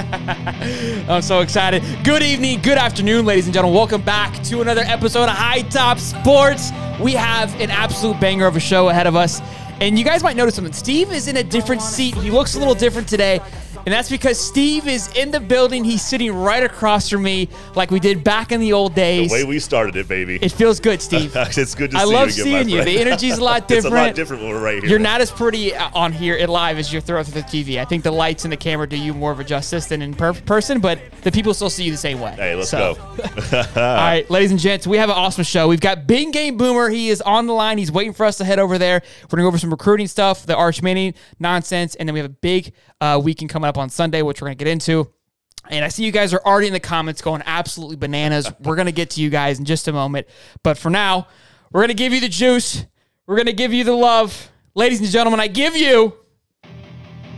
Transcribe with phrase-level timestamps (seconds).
[1.08, 1.82] I'm so excited.
[2.04, 3.76] Good evening, good afternoon, ladies and gentlemen.
[3.76, 6.70] Welcome back to another episode of High Top Sports.
[6.98, 9.42] We have an absolute banger of a show ahead of us.
[9.80, 10.72] And you guys might notice something.
[10.72, 12.14] Steve is in a different seat.
[12.14, 13.40] He looks a little different today.
[13.76, 15.84] And that's because Steve is in the building.
[15.84, 19.30] He's sitting right across from me, like we did back in the old days.
[19.30, 20.38] The way we started it, baby.
[20.42, 21.32] It feels good, Steve.
[21.34, 22.84] it's good to I see love you again, seeing you.
[22.84, 23.94] The energy's a lot it's a different.
[23.94, 24.90] lot different when we're right here.
[24.90, 27.80] You're not as pretty on here in live as you're through through the TV.
[27.80, 30.14] I think the lights and the camera do you more of a justice than in
[30.14, 32.32] per- person, but the people still see you the same way.
[32.32, 33.00] Hey, let's So- go.
[33.76, 35.68] All right, ladies and gents, we have an awesome show.
[35.68, 36.88] We've got Big Game Boomer.
[36.88, 37.78] He is on the line.
[37.78, 39.02] He's waiting for us to head over there.
[39.24, 42.20] We're going to go over some recruiting stuff, the Arch Manning nonsense, and then we
[42.20, 45.10] have a big uh, weekend coming up on Sunday, which we're going to get into.
[45.68, 48.50] And I see you guys are already in the comments going absolutely bananas.
[48.60, 50.26] We're going to get to you guys in just a moment.
[50.62, 51.28] But for now,
[51.70, 52.84] we're going to give you the juice.
[53.26, 54.50] We're going to give you the love.
[54.74, 56.14] Ladies and gentlemen, I give you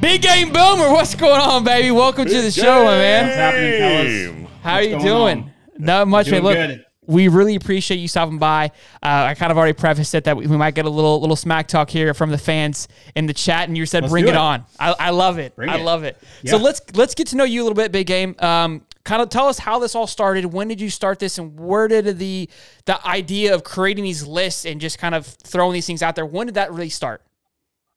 [0.01, 0.91] Big Game Boomer.
[0.91, 1.91] What's going on, baby?
[1.91, 3.25] Welcome to the show, my man.
[3.27, 4.51] What's happening, fellas?
[4.63, 5.39] How What's you doing?
[5.43, 5.53] on?
[5.79, 6.43] Not much, man.
[6.43, 6.87] Doing Look, good.
[7.07, 8.67] We really appreciate you stopping by.
[9.03, 11.37] Uh, I kind of already prefaced it that we, we might get a little little
[11.37, 14.31] smack talk here from the fans in the chat, and you said Let's bring it
[14.31, 14.37] it.
[14.37, 14.65] on.
[14.79, 15.57] I, I love it.
[15.57, 15.85] Bring I it.
[15.85, 16.17] love it.
[16.47, 18.37] So let's let's get to know you a little bit, big game.
[18.39, 20.47] Um, kind of tell us how this all started.
[20.47, 22.49] When did you start this, and where did the
[22.85, 26.27] the idea of creating these lists and just kind of throwing these things out there?
[26.27, 27.23] When did that really start?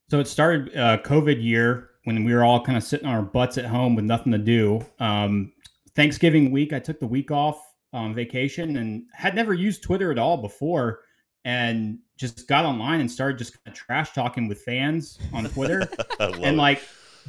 [0.10, 3.22] So it started uh, COVID year when we were all kind of sitting on our
[3.22, 4.86] butts at home with nothing to do.
[5.00, 5.52] Um,
[5.96, 7.60] Thanksgiving week, I took the week off
[7.96, 11.02] on vacation and had never used Twitter at all before,
[11.46, 15.88] and just got online and started just kind of trash talking with fans on Twitter.
[16.20, 16.56] And it.
[16.56, 16.82] like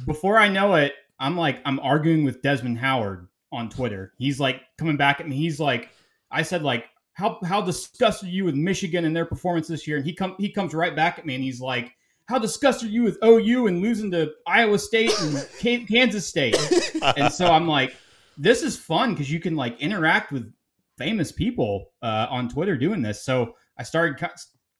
[0.05, 4.13] before I know it, I'm like I'm arguing with Desmond Howard on Twitter.
[4.17, 5.35] He's like coming back at me.
[5.35, 5.89] He's like,
[6.31, 9.97] I said like, how how disgusted are you with Michigan and their performance this year?
[9.97, 11.95] And he come he comes right back at me and he's like,
[12.27, 16.57] how disgusted are you with OU and losing to Iowa State and Ka- Kansas State?
[17.17, 17.95] and so I'm like,
[18.37, 20.51] this is fun because you can like interact with
[20.97, 23.23] famous people uh, on Twitter doing this.
[23.23, 24.35] So I started co-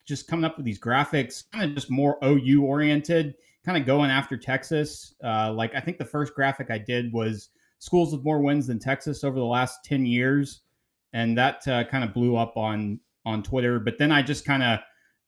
[0.06, 3.34] just coming up with these graphics, kind of just more OU oriented,
[3.64, 5.14] kind of going after Texas.
[5.22, 8.78] Uh, like I think the first graphic I did was schools with more wins than
[8.78, 10.62] Texas over the last ten years,
[11.12, 13.78] and that uh, kind of blew up on on Twitter.
[13.78, 14.78] But then I just kind of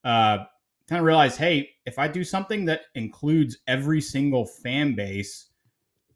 [0.04, 0.44] uh,
[0.88, 5.50] kind of realized, hey, if I do something that includes every single fan base,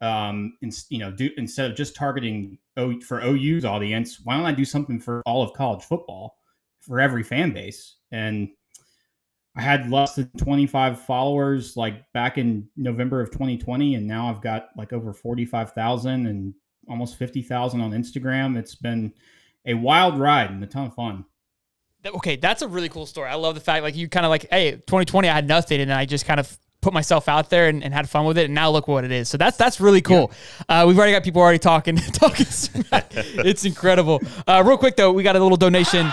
[0.00, 2.58] um, in, you know, do instead of just targeting
[3.02, 6.38] for OU's audience, why don't I do something for all of college football
[6.80, 7.96] for every fan base?
[8.12, 8.48] And
[9.56, 14.42] I had less than 25 followers like back in November of 2020, and now I've
[14.42, 16.54] got like over 45,000 and
[16.88, 18.58] almost 50,000 on Instagram.
[18.58, 19.12] It's been
[19.64, 21.24] a wild ride and a ton of fun.
[22.04, 23.30] Okay, that's a really cool story.
[23.30, 25.92] I love the fact like you kind of like, hey, 2020, I had nothing, and
[25.92, 28.54] I just kind of put myself out there and, and had fun with it, and
[28.54, 29.28] now look what it is.
[29.28, 30.30] So that's that's really cool.
[30.68, 32.46] Uh, we've already got people already talking talking.
[32.46, 33.06] smack.
[33.14, 34.22] it's incredible.
[34.46, 36.12] Uh, real quick though, we got a little donation.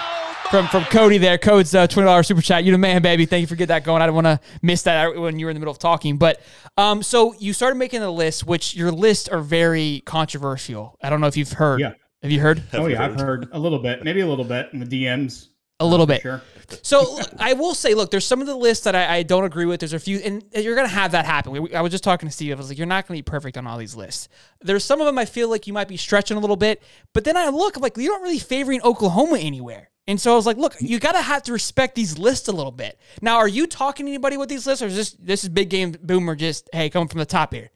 [0.50, 2.66] From, from Cody there, Code's uh, twenty dollars super chat.
[2.66, 3.26] You the man, baby.
[3.26, 4.02] Thank you for getting that going.
[4.02, 6.18] I don't want to miss that when you were in the middle of talking.
[6.18, 6.42] But
[6.76, 10.98] um, so you started making a list, which your lists are very controversial.
[11.02, 11.80] I don't know if you've heard.
[11.80, 11.94] Yeah.
[12.22, 12.64] Have you heard?
[12.74, 15.48] Oh yeah, I've heard a little bit, maybe a little bit in the DMs.
[15.81, 16.22] A little oh, bit.
[16.22, 16.42] Sure.
[16.84, 19.66] So I will say, look, there's some of the lists that I, I don't agree
[19.66, 19.81] with.
[19.81, 21.52] There's a few, and you're gonna have that happen.
[21.52, 22.53] We, I was just talking to Steve.
[22.53, 24.30] I was like, you're not gonna be perfect on all these lists.
[24.62, 26.81] There's some of them I feel like you might be stretching a little bit,
[27.14, 29.90] but then I look, I'm like, you're not really favoring Oklahoma anywhere.
[30.08, 32.72] And so I was like, look, you gotta have to respect these lists a little
[32.72, 33.00] bit.
[33.22, 35.70] Now, are you talking to anybody with these lists, or is this this is big
[35.70, 37.72] game boomer just hey coming from the top here?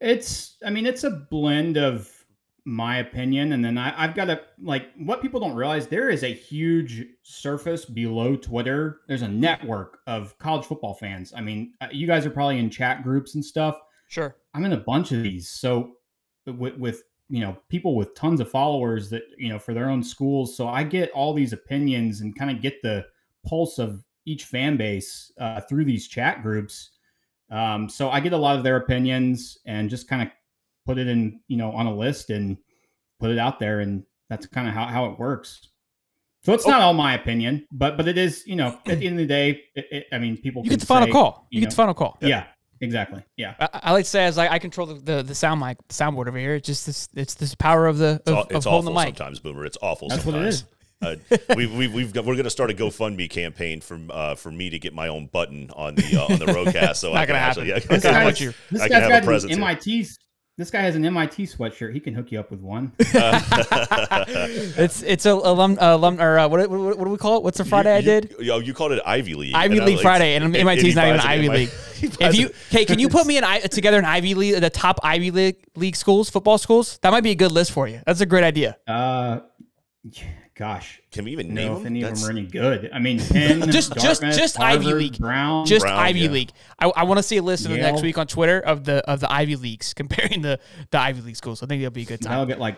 [0.00, 2.10] It's, I mean, it's a blend of
[2.64, 5.86] my opinion, and then I, I've got to like what people don't realize.
[5.86, 9.00] There is a huge surface below Twitter.
[9.08, 11.32] There's a network of college football fans.
[11.36, 13.78] I mean, uh, you guys are probably in chat groups and stuff.
[14.08, 14.36] Sure.
[14.54, 15.48] I'm in a bunch of these.
[15.48, 15.92] So
[16.46, 20.02] with, with you know people with tons of followers that you know for their own
[20.02, 23.06] schools, so I get all these opinions and kind of get the
[23.46, 26.90] pulse of each fan base uh, through these chat groups.
[27.50, 30.28] Um, so I get a lot of their opinions and just kind of
[30.90, 32.56] put it in you know on a list and
[33.20, 35.68] put it out there, and that's kind of how, how it works.
[36.42, 39.14] So it's not all my opinion, but but it is you know at the end
[39.16, 41.46] of the day, it, it, I mean people You get the final say, call.
[41.50, 42.18] You, you get know, the final call.
[42.22, 42.44] Yeah,
[42.80, 43.22] exactly.
[43.36, 43.54] Yeah.
[43.60, 45.94] I, I like to say as like I control the, the, the sound mic, the
[45.94, 46.54] soundboard over here.
[46.54, 48.98] It's just this, it's this power of the It's, of, aw- of it's holding the
[48.98, 49.16] mic.
[49.18, 49.66] sometimes, Boomer.
[49.66, 50.64] It's awful That's what it sometimes.
[51.02, 51.16] Uh,
[51.56, 54.68] we, we, we've got, we're going to start a GoFundMe campaign for uh, for me
[54.70, 56.96] to get my own button on the uh, on the roadcast.
[56.96, 57.82] So Not I can gonna actually, happen.
[57.90, 59.52] yeah, This I can guy's- have, This I guy's can have got a presence.
[59.52, 60.06] MIT.
[60.60, 61.92] This this guy has an MIT sweatshirt.
[61.92, 62.92] He can hook you up with one.
[62.98, 67.42] it's it's a alum alum or uh, what, what what do we call it?
[67.42, 68.34] What's the Friday you, I did?
[68.38, 69.54] You, you called it Ivy League.
[69.54, 71.70] Ivy and I League like- Friday, and and- MIT's not even Ivy League.
[72.02, 75.30] If you hey, can you put me in together an Ivy League, the top Ivy
[75.32, 76.98] League league schools, football schools?
[77.02, 78.00] That might be a good list for you.
[78.06, 78.78] That's a great idea.
[78.86, 79.40] Uh,
[80.60, 81.86] gosh, can we even know name if them?
[81.86, 82.90] any of them are any good.
[82.92, 85.18] I mean, Penn, Just- just- Dartmouth, just Ivy Harvard, League.
[85.18, 85.64] Brown.
[85.66, 86.30] Just Brown, Ivy yeah.
[86.30, 86.50] League.
[86.78, 88.96] I, I want to see a list in the next week on Twitter of the
[89.10, 90.60] of the Ivy leagues comparing the
[90.90, 91.62] the Ivy League schools.
[91.62, 92.48] I think that'll be a good they'll time.
[92.48, 92.76] get like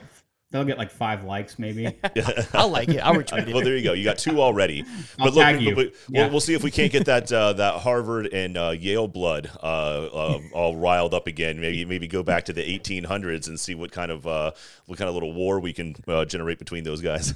[0.52, 1.86] they'll get like five likes maybe.
[2.54, 2.98] I'll like it.
[2.98, 3.54] I'll retweet it.
[3.54, 3.92] well, there you go.
[3.94, 4.84] You got two already.
[5.18, 5.74] I'll but look, tag you.
[5.74, 6.22] but- but Yeah.
[6.24, 9.50] we'll, we'll see if we can't get that uh, that Harvard and uh, Yale blood
[9.62, 11.60] uh, uh, all riled up again.
[11.60, 14.52] Maybe maybe go back to the 1800s and see what kind of uh,
[14.86, 17.34] what kind of little war we can uh, generate between those guys.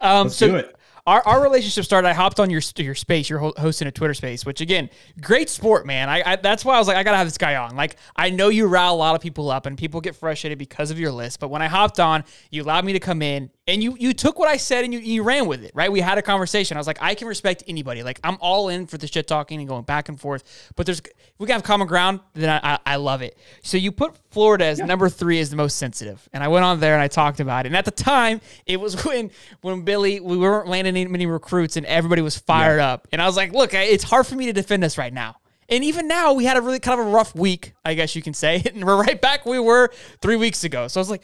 [0.00, 0.76] Um, Let's so do it.
[1.08, 2.06] Our, our relationship started.
[2.06, 3.30] I hopped on your your space.
[3.30, 4.90] You're hosting a Twitter space, which again,
[5.22, 6.10] great sport, man.
[6.10, 7.76] I, I that's why I was like, I gotta have this guy on.
[7.76, 10.90] Like, I know you rile a lot of people up, and people get frustrated because
[10.90, 11.40] of your list.
[11.40, 14.38] But when I hopped on, you allowed me to come in, and you you took
[14.38, 15.70] what I said and you you ran with it.
[15.74, 15.90] Right?
[15.90, 16.76] We had a conversation.
[16.76, 18.02] I was like, I can respect anybody.
[18.02, 20.72] Like, I'm all in for the shit talking and going back and forth.
[20.76, 23.38] But there's if we can have common ground, then I, I, I love it.
[23.62, 26.80] So you put Florida as number three as the most sensitive, and I went on
[26.80, 27.68] there and I talked about it.
[27.68, 29.30] And at the time, it was when
[29.62, 33.26] when Billy we weren't landing any- many recruits and everybody was fired up, and I
[33.26, 35.36] was like, look, it's hard for me to defend this right now.
[35.68, 38.22] And even now, we had a really kind of a rough week, I guess you
[38.22, 39.90] can say, and we're right back where we were
[40.22, 40.88] three weeks ago.
[40.88, 41.22] So I was like,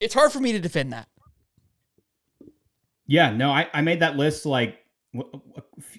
[0.00, 1.08] it's hard for me to defend that.
[3.06, 4.76] Yeah, no, I, I made that list like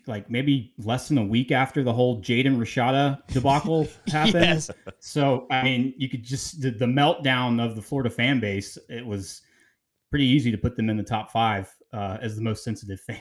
[0.08, 4.46] like maybe less than a week after the whole Jaden Rashada debacle happened.
[4.46, 4.72] Yes.
[5.00, 8.78] So I mean, you could just the, the meltdown of the Florida fan base.
[8.90, 9.42] It was
[10.10, 13.20] pretty easy to put them in the top five uh, as the most sensitive fan.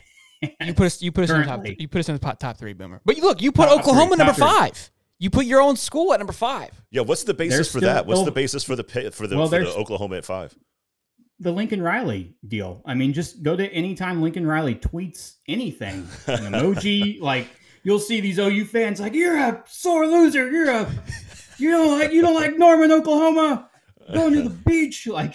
[0.65, 1.77] You put us, you put us in the top, Currently.
[1.79, 3.01] you put us in the top, top three, Boomer.
[3.05, 4.69] But you look, you put Top Oklahoma three, number top three.
[4.71, 4.91] five.
[5.19, 6.71] You put your own school at number five.
[6.91, 8.07] yeah, what's the basis They're for still- that?
[8.07, 10.55] What's the basis for the pay, for the, Well, for the Oklahoma at five?
[11.41, 12.83] the Lincoln Riley deal.
[12.87, 17.49] I mean, just go to anytime Lincoln Riley tweets anything, an emoji, like
[17.83, 20.51] you'll see these OU fans like, "You're a sore loser.
[20.51, 20.91] You're a
[21.59, 23.69] you don't like you don't like Norman, Oklahoma.
[24.13, 25.35] Going to the beach." Like,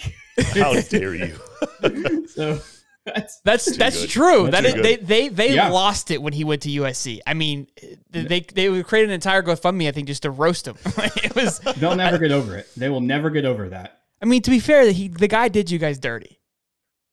[0.54, 2.26] How dare you?
[2.28, 2.60] so
[3.14, 4.10] that's That's that's good.
[4.10, 4.50] true.
[4.50, 5.68] That's That they they they Yeah.
[5.68, 7.20] lost it when he went to USC.
[7.26, 7.68] I mean,
[8.10, 10.76] they they would create an entire GoFundMe, I think, just to roast him.
[10.84, 11.58] it was.
[11.76, 12.68] they'll never get over it.
[12.76, 14.00] They will never get over that.
[14.20, 16.40] I mean, to be fair, he the guy did you guys dirty.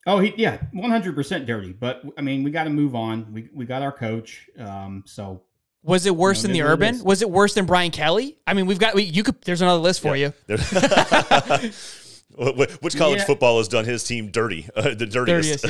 [0.06, 1.72] Oh, he yeah, one hundred percent dirty.
[1.74, 3.32] But I mean, we got to move on.
[3.34, 4.50] We we got our coach.
[4.58, 5.44] Um, so
[5.84, 7.04] Was it worse No, than the it is what it Urban?
[7.06, 8.38] Was it worse than Brian Kelly?
[8.48, 9.42] I mean, we've got we, you could.
[9.44, 10.34] There's another list for you.
[12.40, 13.26] Wh- wh- Which college Yeah.
[13.26, 14.68] football has done his team dirty?
[14.76, 15.64] Uh, the dirtiest.
[15.64, 15.66] Dirtiest,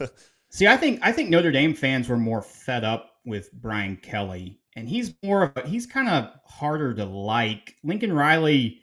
[0.00, 0.06] yeah.
[0.50, 4.60] See, I think I think Notre Dame fans were more fed up with Brian Kelly,
[4.76, 7.74] and he's more of a, he's kind of harder to like.
[7.82, 8.80] Lincoln Riley,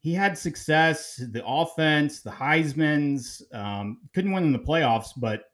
[0.00, 5.44] he had success, the offense, the Heisman's, um, couldn't win in the playoffs, but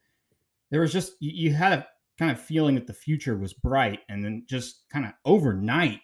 [0.71, 1.87] there was just you, you had a
[2.19, 6.01] kind of feeling that the future was bright, and then just kind of overnight,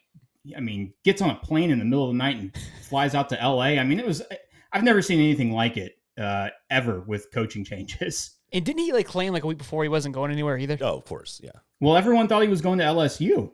[0.56, 2.56] I mean, gets on a plane in the middle of the night and
[2.88, 3.78] flies out to L.A.
[3.78, 4.22] I mean, it was
[4.72, 8.32] I've never seen anything like it uh, ever with coaching changes.
[8.52, 10.76] And didn't he like claim like a week before he wasn't going anywhere either?
[10.80, 11.40] oh, of course.
[11.42, 11.50] Yeah.
[11.80, 13.52] Well, everyone thought he was going to LSU.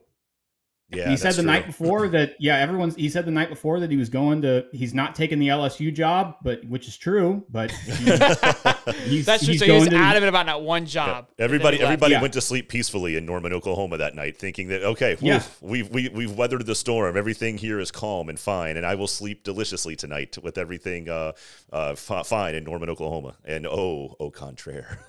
[0.88, 1.08] Yeah.
[1.10, 1.46] he said the true.
[1.50, 2.36] night before that.
[2.38, 2.94] Yeah, everyone's.
[2.94, 4.66] He said the night before that he was going to.
[4.72, 7.44] He's not taking the LSU job, but which is true.
[7.50, 9.52] But he- he's, That's true.
[9.52, 9.96] he's So he was to.
[9.96, 10.86] adamant about not one Yeah.
[10.86, 11.28] job.
[11.38, 11.82] Everybody, And then he left.
[11.92, 12.22] everybody Yeah.
[12.22, 15.34] went to sleep peacefully in Norman, Oklahoma that night, thinking that okay, Yeah.
[15.34, 17.16] woof, we've we, we've weathered the storm.
[17.16, 21.32] Everything here is calm and fine, and I will sleep deliciously tonight with everything uh,
[21.72, 23.34] uh, fi- fine in Norman, Oklahoma.
[23.44, 25.00] And oh, au contraire.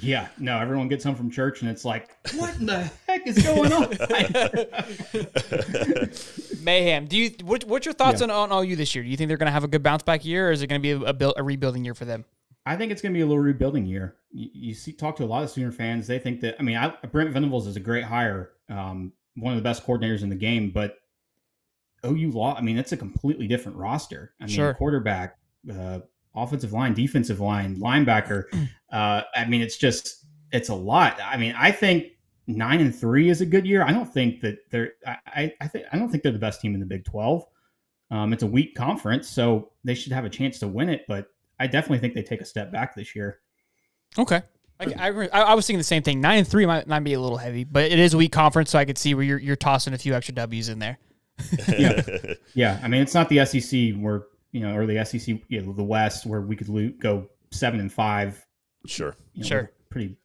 [0.00, 0.58] Yeah, no.
[0.58, 3.92] Everyone gets home from church and it's like, what in the heck is going on?
[6.62, 7.06] mayhem.
[7.06, 7.30] Do you?
[7.42, 8.32] What, what's your thoughts Yeah.
[8.32, 9.04] on, on OU this year?
[9.04, 10.66] Do you think they're going to have a good bounce back year, or is it
[10.68, 12.24] going to be a, a, build, a rebuilding year for them?
[12.64, 14.16] I think it's going to be a little rebuilding year.
[14.30, 16.06] You, you see, talk to a lot of Sooner fans.
[16.06, 16.56] They think that.
[16.58, 20.22] I mean, I, Brent Venables is a great hire, um, one of the best coordinators
[20.22, 20.70] in the game.
[20.70, 20.96] But
[22.04, 22.54] OU law.
[22.56, 24.32] I mean, it's a completely different roster.
[24.40, 24.74] I mean, Sure.
[24.74, 25.36] quarterback,
[25.72, 26.00] uh,
[26.34, 28.44] offensive line, defensive line, linebacker.
[28.92, 31.18] Uh, I mean, it's just it's a lot.
[31.24, 32.08] I mean, I think
[32.56, 33.82] nine and three is a good year.
[33.82, 34.92] I don't think that they're.
[35.06, 37.44] I, I, I think I don't think they're the best team in the Big Twelve.
[38.10, 41.04] Um, it's a weak conference, so they should have a chance to win it.
[41.08, 41.28] But
[41.58, 43.40] I definitely think they take a step back this year.
[44.18, 44.42] Okay.
[44.80, 45.08] I, I.
[45.08, 46.20] I, I was thinking the same thing.
[46.20, 48.70] Nine and three might, might be a little heavy, but it is a weak conference,
[48.70, 50.98] so I could see where you're, you're tossing a few extra W's in there.
[51.78, 52.02] Yeah.
[52.54, 55.72] Yeah, I mean, it's not the SEC where you know, or the SEC, you know,
[55.72, 58.44] the West where we could lo- go seven and five.
[58.86, 59.16] sure.
[59.34, 59.70] You know, Sure.
[59.90, 60.16] Pretty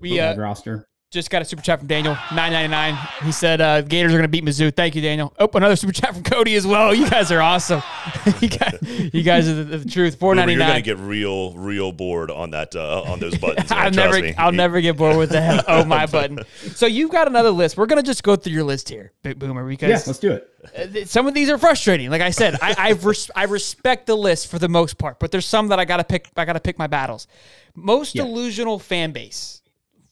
[0.00, 0.88] We uh, roster.
[1.14, 2.98] Just got a super chat from Daniel, nine ninety nine.
[3.22, 4.74] He said uh, Gators are going to beat Mizzou.
[4.74, 5.32] Thank you, Daniel.
[5.38, 6.94] Oh, another super chat from Cody as well.
[6.94, 7.82] You guys are awesome.
[8.40, 8.78] you, guys,
[9.14, 10.16] you guys are the, the truth.
[10.16, 13.70] Four Boomer, ninety you're gonna get real, real bored on that uh, on those buttons.
[13.72, 14.34] I'll never, me.
[14.36, 16.40] I'll never get bored with the oh my button.
[16.74, 17.76] So you've got another list.
[17.76, 20.32] We're gonna just go through your list here, Big Boomer, Because Yeah, because let's do
[20.32, 21.02] it.
[21.02, 22.10] uh, some of these are frustrating.
[22.10, 25.30] Like I said, I I, res- I respect the list for the most part, but
[25.30, 26.28] there's some that I gotta pick.
[26.36, 27.28] I gotta pick my battles.
[27.76, 28.24] Most Yeah.
[28.24, 29.60] delusional fan base.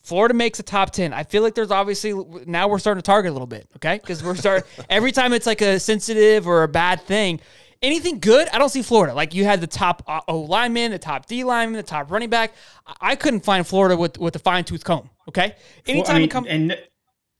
[0.02, 1.12] Florida makes a top 10.
[1.12, 2.12] I feel like there's obviously
[2.47, 3.99] now we're starting to target a little bit, okay?
[3.99, 7.40] Because we're start every time it's like a sensitive or a bad thing.
[7.82, 9.14] Anything good, I don't see Florida.
[9.14, 12.30] Like you had the top uh, O lineman, the top D lineman, the top running
[12.30, 12.52] back.
[13.00, 15.11] I- couldn't find Florida with with a fine tooth comb.
[15.28, 15.56] Okay,
[15.87, 16.78] anytime I mean, it comes, and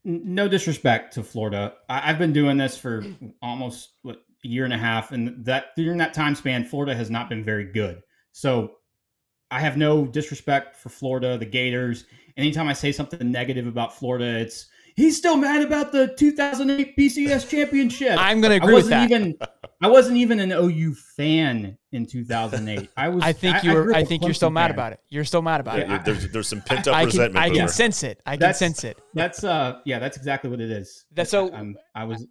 [0.03, 3.05] no disrespect to Florida, I, I've been doing this for
[3.41, 7.09] almost what, a year and a half, and that during that time span, Florida has
[7.09, 8.01] not been very good.
[8.33, 8.73] So
[9.49, 12.05] I have no disrespect for Florida, the Gators.
[12.37, 17.49] Anytime I say something negative about Florida, it's he's still mad about the 2008 BCS
[17.49, 18.15] championship.
[18.17, 19.11] I'm gonna agree with wasn't that.
[19.11, 19.37] even
[19.81, 22.89] I wasn't even an OU fan in 2008.
[22.97, 23.23] I was.
[23.25, 23.83] I think you I were.
[23.83, 24.71] grew up I a think you're Clemson still mad fan.
[24.71, 24.99] about it.
[25.09, 26.05] You're still mad about Yeah, it.
[26.05, 27.45] there's, there's some pent up I can, resentment.
[27.45, 28.21] I can sense it.
[28.25, 28.97] I can That's- sense it.
[29.13, 31.05] That's uh yeah, that's exactly what it is.
[31.11, 32.25] That's so- I'm, I was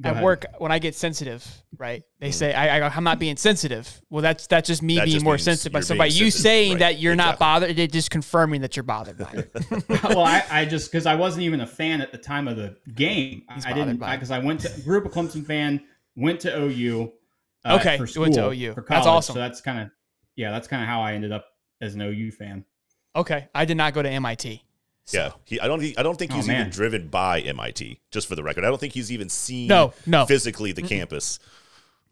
[0.00, 0.24] go At ahead.
[0.24, 1.46] work, when I get sensitive,
[1.78, 2.02] right?
[2.20, 4.00] They say I, I, I'm not being sensitive.
[4.10, 5.72] Well, that's that's just me That being just more sensitive.
[5.72, 7.44] By you're so by you saying right, that you're not exactly.
[7.44, 9.84] bothered, it just confirming that you're bothered by it.
[10.04, 12.76] well, I, I just because I wasn't even a fan at the time of the
[12.94, 13.42] game.
[13.54, 15.82] He's I didn't because I, went to grew up a Clemson fan,
[16.14, 17.12] went to OU.
[17.64, 18.74] uh, Okay, for you school, went to OU.
[18.74, 19.34] For That's awesome.
[19.34, 19.90] So that's kind of
[20.36, 21.46] yeah, that's kind of how I ended up
[21.80, 22.64] as an OU fan.
[23.14, 24.62] okay, I did not go to MIT.
[25.12, 25.80] Yeah, he, I don't.
[25.80, 26.60] He, I don't think Oh, he's man.
[26.62, 28.00] even driven by MIT.
[28.10, 30.26] Just for the record, I don't think he's even seen No, no.
[30.26, 31.38] physically the campus.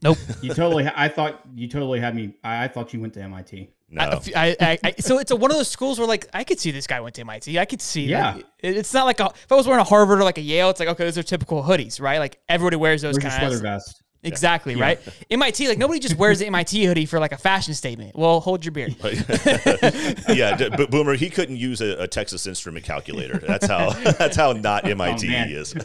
[0.03, 0.19] Nope.
[0.43, 0.87] You totally.
[0.95, 2.35] I thought you totally had me.
[2.45, 3.71] I, I thought you went to MIT.
[3.91, 6.45] No, I, I, I, I- so it's a, one of those schools where like I
[6.45, 7.59] could see this guy went to MIT.
[7.59, 8.05] I could see.
[8.07, 8.35] Yeah.
[8.35, 8.45] that.
[8.61, 10.71] It- it's not like a, if I was wearing a Harvard or like a Yale,
[10.71, 12.19] it's like okay, those are typical hoodies, right?
[12.19, 13.63] Like everybody wears those Where's your kind sweater of.
[13.63, 14.03] vest?
[14.25, 15.01] Exactly right.
[15.31, 18.17] MIT, like nobody just wears the MIT hoodie for like a fashion statement.
[18.17, 18.89] Well, hold your beer.
[20.29, 23.39] yeah, d- but Boomer, he couldn't use a, a Texas Instrument calculator.
[23.39, 23.91] That's how.
[24.19, 25.49] That's how not oh, MIT man.
[25.49, 25.75] he is.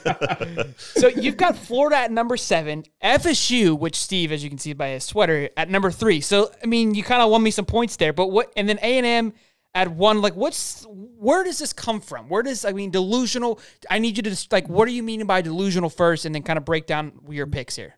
[0.79, 4.89] So you've got Florida at number seven, FSU, which Steve, as you can see by
[4.89, 6.22] his sweater, at number three.
[6.22, 8.13] So I mean, you kind of won me some points there.
[8.13, 8.51] But what?
[8.55, 9.34] And then A and M
[9.74, 10.22] at one.
[10.22, 12.29] Like, what's where does this come from?
[12.29, 13.60] Where does I mean delusional?
[13.89, 16.43] I need you to just like, what are you meaning by delusional first, and then
[16.43, 17.96] kind of break down your picks here.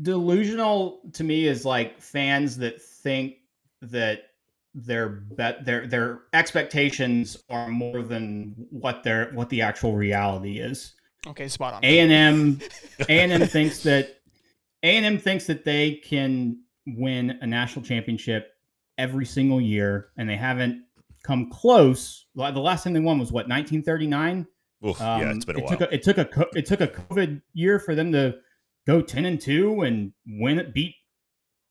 [0.00, 3.34] Delusional to me is like fans that think
[3.82, 4.24] that
[4.74, 10.94] their bet their their expectations are more than what their what the actual reality is.
[11.26, 11.84] Okay, spot on.
[11.84, 12.60] A and M
[13.08, 14.20] A and M thinks that
[14.82, 18.54] A and M thinks that they can win a national championship
[18.98, 20.82] every single year, and they haven't
[21.22, 22.26] come close.
[22.34, 24.46] The last time they won was what 1939.
[24.84, 25.76] Oof, Um, yeah, it's been a it while.
[25.76, 28.36] Took a, it took a it took a COVID year for them to
[28.86, 30.94] go ten and two and win it, beat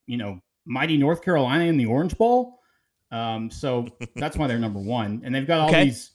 [0.08, 2.60] you know mighty North Carolina in the Orange Bowl.
[3.12, 5.86] Um, so that's why they're number one, and they've got all Okay.
[5.86, 6.12] these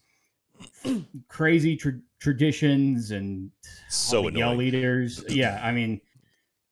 [1.29, 3.51] crazy tra- traditions and
[3.89, 4.59] so the yell annoying.
[4.59, 5.25] leaders.
[5.29, 6.01] Yeah, I mean,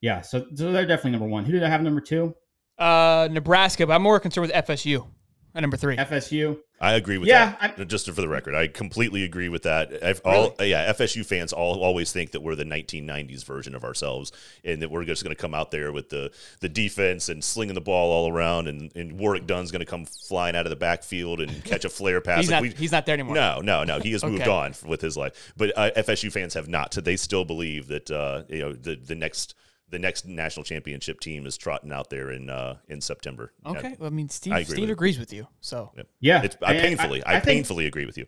[0.01, 0.21] yeah.
[0.23, 1.45] So so they're definitely number one.
[1.45, 2.35] Who did I have number two?
[2.79, 5.07] Uh, Nebraska, but I'm more concerned with FSU
[5.55, 5.97] at number three.
[5.97, 6.59] FSU.
[6.81, 7.87] I agree with Yeah, that.
[7.89, 10.03] Just for the record, I completely agree with that.
[10.03, 14.33] I've all yeah, FSU fans all always think that we're the 1990s version of ourselves,
[14.65, 16.31] and that we're just going to come out there with the
[16.61, 20.05] the defense and slinging the ball all around, and, and Warrick Dunn's going to come
[20.05, 22.41] flying out of the backfield and catch a flare pass.
[22.41, 22.63] he's Like, not.
[22.63, 23.37] we- he's not there anymore.
[23.37, 24.01] no, no, no.
[24.01, 26.91] He has moved on with his life, but uh, FSU fans have not.
[26.93, 29.55] They still believe that uh, you know the the next
[29.91, 33.53] the next national championship team is trotting out there in uh, in September.
[33.65, 33.71] Yeah.
[33.73, 33.97] Okay.
[33.99, 34.53] Well, I mean, Steve.
[34.53, 35.47] I agree Steve with agrees with you.
[35.61, 38.27] So Yeah, It's, I painfully, I, think- painfully agree with you.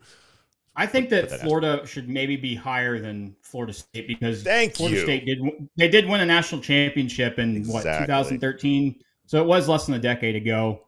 [0.78, 4.98] I think that that Florida should maybe be higher than Florida State because Thank Florida
[4.98, 5.02] you.
[5.04, 5.38] State did
[5.76, 9.98] they did win a national championship in what 2013, so it was less than a
[9.98, 10.82] decade ago.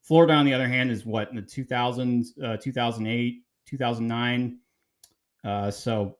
[0.00, 4.58] Florida, on the other hand, is what in the 2000s, uh, 2008, 2009.
[5.44, 6.16] Uh, so,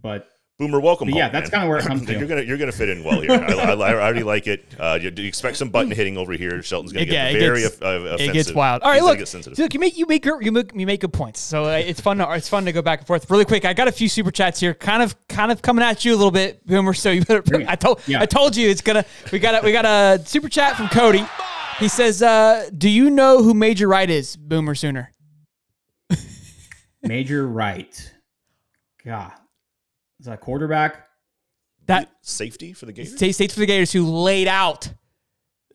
[0.00, 0.28] but
[0.60, 1.08] Boomer, welcome.
[1.08, 2.12] But yeah, home, that's kinda where it comes to.
[2.12, 3.32] you're gonna you're gonna fit in well here.
[3.32, 4.62] I, I, I already like it.
[4.78, 6.62] Uh, you, you expect some button hitting over here.
[6.62, 8.28] Shelton's gonna Yeah, get it very gets- uh, offensive.
[8.28, 8.82] it gets wild.
[8.82, 11.14] All right, He's look, get look, you make you make you make you make good
[11.14, 11.40] points.
[11.40, 12.18] So uh, it's fun.
[12.18, 13.30] To, it's fun to go back and forth.
[13.30, 16.04] Really quick, I got a few super chats here, kind of kind of coming at
[16.04, 16.92] you a little bit, Boomer.
[16.92, 17.42] So you better.
[17.66, 18.20] I told Yeah.
[18.20, 19.06] I told you it's gonna.
[19.32, 21.24] We got a, we got a super chat from Cody.
[21.78, 25.10] He says, uh, "Do you know who Major Wright is, Boomer Sooner?"
[27.02, 28.12] Major Wright,
[29.06, 29.32] God,
[30.20, 31.06] is that quarterback?
[31.86, 33.16] That Safety for the Gators.
[33.16, 34.92] State States for the Gators who laid out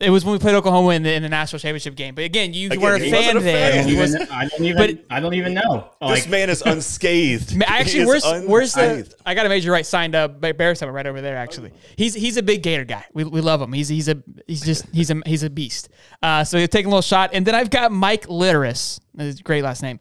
[0.00, 2.14] It was when we played Oklahoma in the, in the national championship game.
[2.14, 3.68] But again, you Again, weren't a fan a there.
[3.68, 3.86] I fan.
[3.88, 4.28] don't was- even.
[4.30, 5.04] I don't even.
[5.10, 5.90] I don't even know.
[6.02, 7.56] This Like, man is unscathed.
[7.56, 9.14] Ma- He Actually, is where's where's the?
[9.26, 11.36] I got a Major Wright signed up uh, Bear Summit right over there.
[11.36, 13.04] Actually, he's he's a big Gator guy.
[13.14, 13.72] We, we love him.
[13.72, 15.88] He's he's a he's just he's a he's a beast.
[16.22, 19.00] Uh, so he's taking a little shot, and then I've got Mike Litteris.
[19.14, 19.98] That's a great last name.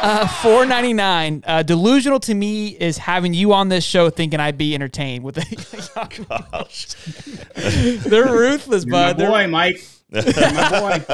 [0.00, 1.42] Uh, four ninety nine.
[1.46, 5.36] Uh, delusional to me is having you on this show thinking I'd be entertained with
[5.36, 6.26] the.
[6.52, 6.86] Gosh.
[8.04, 9.18] They're ruthless, you're my bud.
[9.18, 9.84] They're- boy, Mike.
[10.10, 10.22] My
[11.02, 11.04] boy.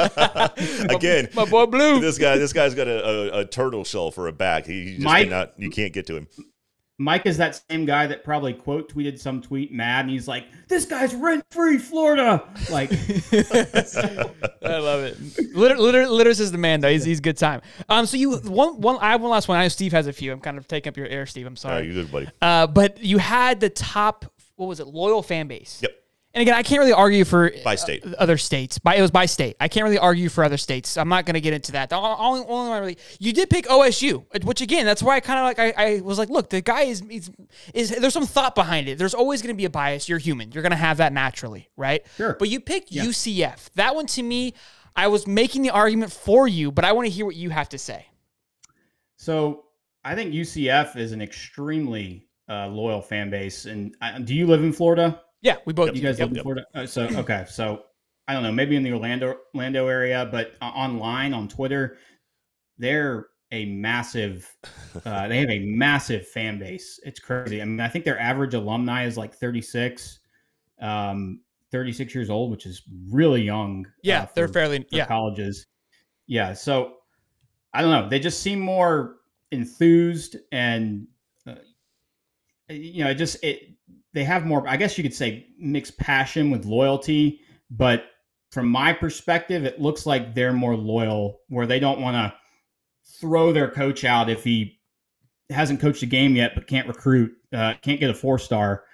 [0.95, 1.99] Again, my boy Blue.
[2.01, 4.67] this guy, this guy's got a, a, a turtle shell for a back.
[4.67, 6.29] He just Mike- cannot, you can't get to him.
[6.99, 10.47] Mike is that same guy that probably quote tweeted some tweet mad, and he's like,
[10.69, 12.91] "This guy's rent free, Florida." Like,
[14.63, 15.19] I love it.
[15.55, 16.91] Litter, litter, Litters is the man though.
[16.91, 17.63] He's, he's good time.
[17.89, 19.59] Um, so you one one I have one last one.
[19.59, 20.33] I know Steve has a few.
[20.33, 21.47] I'm kind of taking up your air, Steve.
[21.47, 21.87] I'm All right, sorry.
[21.89, 22.29] you good, buddy.
[22.41, 24.25] Uh, but you had the top.
[24.57, 24.87] What was it?
[24.87, 25.81] Loyal fan base.
[25.83, 25.91] Yep.
[26.35, 28.05] And again, I can't really argue for By state.
[28.05, 28.79] uh, other states.
[28.81, 29.57] By it was by state.
[29.61, 30.97] I can't really argue for other states.
[30.97, 31.91] I'm not going to get into that.
[31.91, 35.39] The only, only one really you did pick OSU, which again, that's why I kind
[35.39, 37.31] of like I, I was like, look, the guy is is,
[37.73, 38.99] is there's some thought behind it.
[38.99, 40.09] There's always going to be a bias.
[40.09, 40.51] You're human.
[40.51, 42.05] You're going to have that naturally, right?
[42.17, 42.35] Sure.
[42.37, 43.71] But you picked UCF.
[43.75, 44.55] That one to me,
[44.97, 47.69] I was making the argument for you, but I want to hear what you have
[47.69, 48.07] to say.
[49.17, 49.67] so
[50.05, 53.65] I think UCF is an extremely uh, loyal fan base.
[53.65, 55.21] And uh, do you live in Florida?
[55.45, 55.95] Yeah, we both.
[55.95, 56.31] You guys yep.
[56.31, 56.67] live in Florida?
[56.75, 57.85] Uh, so okay, so
[58.27, 61.99] I don't know, maybe in the Orlando Orlando area, but uh, online on Twitter,
[62.79, 64.51] they're a massive.
[65.05, 66.99] Uh, they have a massive fan base.
[67.05, 67.61] It's crazy.
[67.61, 70.21] I mean, I think their average alumni is like thirty six,
[70.81, 73.87] um, thirty six years old, which is really young.
[74.03, 74.79] Yeah, uh, they're fairly.
[74.79, 75.67] for Yeah, colleges.
[76.27, 76.95] Yeah, so
[77.75, 78.09] I don't know.
[78.09, 79.17] They just seem more
[79.51, 81.07] enthused and
[81.47, 81.57] uh,
[82.71, 83.74] you know, it just it
[84.15, 87.41] they have more I guess you could say mixed passion with loyalty,
[87.71, 88.05] but
[88.51, 92.35] from my perspective it looks like they're more loyal where they don't want to
[93.21, 94.79] throw their coach out if he
[95.51, 98.85] hasn't coached a game yet but can't recruit, uh, can't get a four star.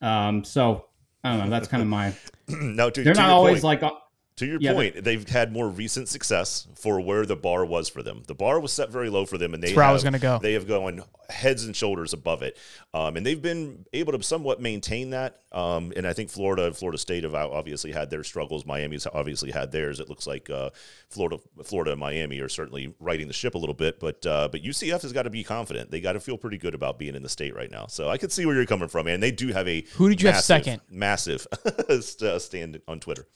[0.00, 0.86] Um, so
[1.22, 1.50] I don't know.
[1.50, 2.14] That's kind of my.
[2.48, 3.92] no, to, They're to not always point, like.
[4.40, 8.02] To your Yeah, point, they've had more recent success for where the bar was for
[8.02, 8.22] them.
[8.26, 10.18] The bar was set very low for them, and they where I have, was gonna
[10.18, 10.38] go.
[10.38, 12.56] They have gone heads and shoulders above it,
[12.94, 15.42] um, and they've been able to somewhat maintain that.
[15.52, 18.64] Um, and I think Florida, and Florida State have obviously had their struggles.
[18.64, 20.00] Miami's obviously had theirs.
[20.00, 20.70] It looks like uh,
[21.10, 24.62] Florida, Florida, and Miami are certainly righting the ship a little bit, but uh, but
[24.62, 25.90] UCF has got to be confident.
[25.90, 27.88] They got to feel pretty good about being in the state right now.
[27.88, 30.22] So I could see where you're coming from, and they do have a Who did
[30.22, 30.80] you have second?
[30.88, 31.46] Massive
[31.90, 33.26] uh, stand on Twitter.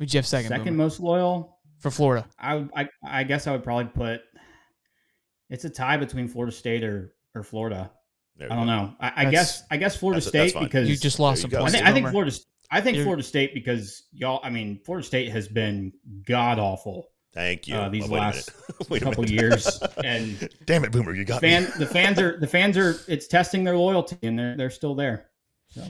[0.00, 0.48] Who'd you have second?
[0.48, 0.76] second Boomer?
[0.78, 1.58] most loyal.
[1.78, 2.26] for Florida.
[2.40, 4.22] I, I I guess I would probably put
[5.48, 7.90] it's a tie between Florida State or or Florida.
[8.36, 8.72] There I don't go.
[8.72, 8.94] know.
[9.00, 10.64] I, I guess I guess Florida That's- that's State fine.
[10.64, 11.58] because You just lost There some you go.
[11.58, 11.74] I points.
[11.74, 12.10] think, I think Boomer.
[12.12, 12.36] Florida
[12.72, 15.92] I think You're- Florida State because y'all I mean Florida State has been
[16.26, 17.74] god awful Thank you.
[17.76, 18.50] uh, these wait a last
[18.90, 21.68] a couple years and Damn it, Boomer, you got fan me.
[21.78, 25.26] the fans are the fans are it's testing their loyalty and they're they're still there.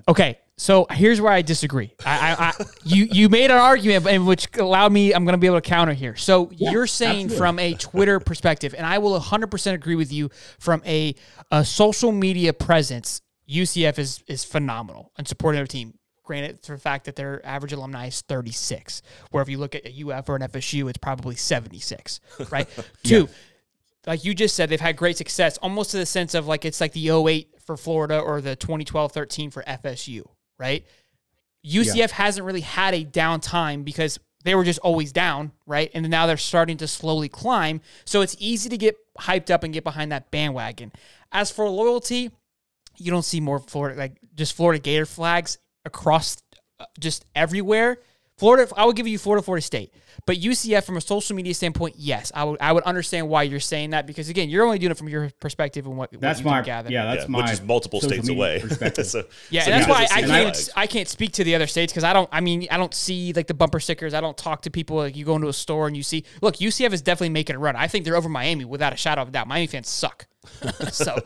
[0.09, 1.95] Okay, so here's where I disagree.
[2.05, 5.15] I, I, I you you made an argument, in which allowed me.
[5.15, 6.17] I'm going to be able to counter here.
[6.17, 7.37] So you're saying absolutely.
[7.39, 11.15] from a Twitter perspective, and I will 100% agree with you from a,
[11.51, 13.23] a social media presence.
[13.49, 15.95] UCF is is phenomenal and supporting their team.
[16.25, 19.85] Granted, for the fact that their average alumni is 36, where if you look at
[19.85, 22.69] a UF or an FSU, it's probably 76, right?
[23.03, 23.29] Two,
[24.07, 26.81] like you just said, they've had great success, almost to the sense of like it's
[26.81, 30.27] like the 08 for Florida or the 2012 13 for FSU,
[30.59, 30.85] right?
[31.65, 35.91] UCF hasn't really had a downtime because they were just always down, right?
[35.95, 37.81] And now they're starting to slowly climb.
[38.05, 40.91] So it's easy to get hyped up and get behind that bandwagon.
[41.31, 42.31] As for loyalty,
[42.97, 46.39] you don't see more Florida, like just Florida Gator flags across
[46.81, 47.99] uh, just everywhere.
[48.41, 49.93] Florida, I would give you Florida, Florida State,
[50.25, 53.61] but UCF from a social media standpoint, yes, I would, I would understand why you're
[53.61, 56.41] saying that because again, you're only doing it from your perspective and what, what That's
[56.41, 56.91] you my gather.
[56.91, 57.05] yeah.
[57.05, 58.61] That's Yeah, my which is multiple states away.
[59.03, 60.71] so, Yeah, so and that's why I can't flags.
[60.75, 62.29] I can't speak to the other states because I don't.
[62.33, 64.15] I mean, I don't see like the bumper stickers.
[64.15, 64.97] I don't talk to people.
[64.97, 66.25] Like you go into a store and you see.
[66.41, 67.77] Look, UCF is definitely making a run.
[67.77, 69.49] I think they're over Miami without a shadow of a doubt.
[69.49, 70.27] Miami fans suck.
[70.91, 71.23] so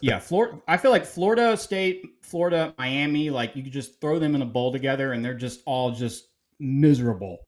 [0.00, 0.58] yeah, Florida.
[0.66, 4.46] I feel like Florida State, Florida, Miami, like you could just throw them in a
[4.46, 7.38] bowl together, and they're just all just miserable,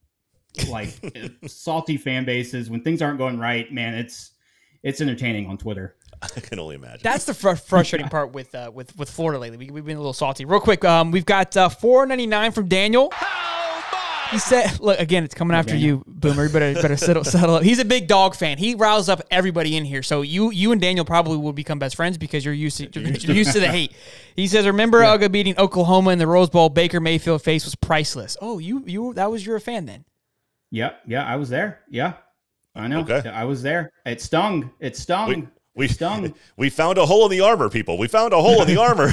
[0.69, 0.91] like
[1.47, 2.71] salty fan bases.
[2.71, 4.33] When things aren't going right, man, it's
[4.83, 5.97] it's entertaining on Twitter.
[6.23, 7.01] I can only imagine.
[7.03, 9.59] that's the fr- frustrating part with uh, with with Florida lately.
[9.59, 10.45] We, we've been a little salty.
[10.45, 13.13] Real quick, um, we've got uh, four ninety nine from Daniel.
[14.31, 15.99] He said, "Look again, it's coming after Daniel.
[15.99, 16.45] you, Boomer.
[16.45, 18.59] You better better settle settle up." He's a big dog fan.
[18.59, 20.03] He riles up everybody in here.
[20.03, 23.37] So you you and Daniel probably will become best friends because you're used to you're
[23.37, 23.93] used to the hate.
[24.35, 26.69] He says, "Remember Uga beating Oklahoma in the Rose Bowl?
[26.69, 30.05] Baker Mayfield face was priceless." Oh, you you that was you're a fan then.
[30.71, 31.03] Yep.
[31.07, 31.81] Yeah, I was there.
[31.89, 32.15] Yeah.
[32.75, 33.01] I know.
[33.01, 33.29] Okay.
[33.29, 33.91] I was there.
[34.05, 34.71] It stung.
[34.81, 35.29] It stung.
[35.29, 36.35] We, we stung.
[36.57, 37.99] We found a hole in the armor, people.
[37.99, 39.13] We found a hole in the armor.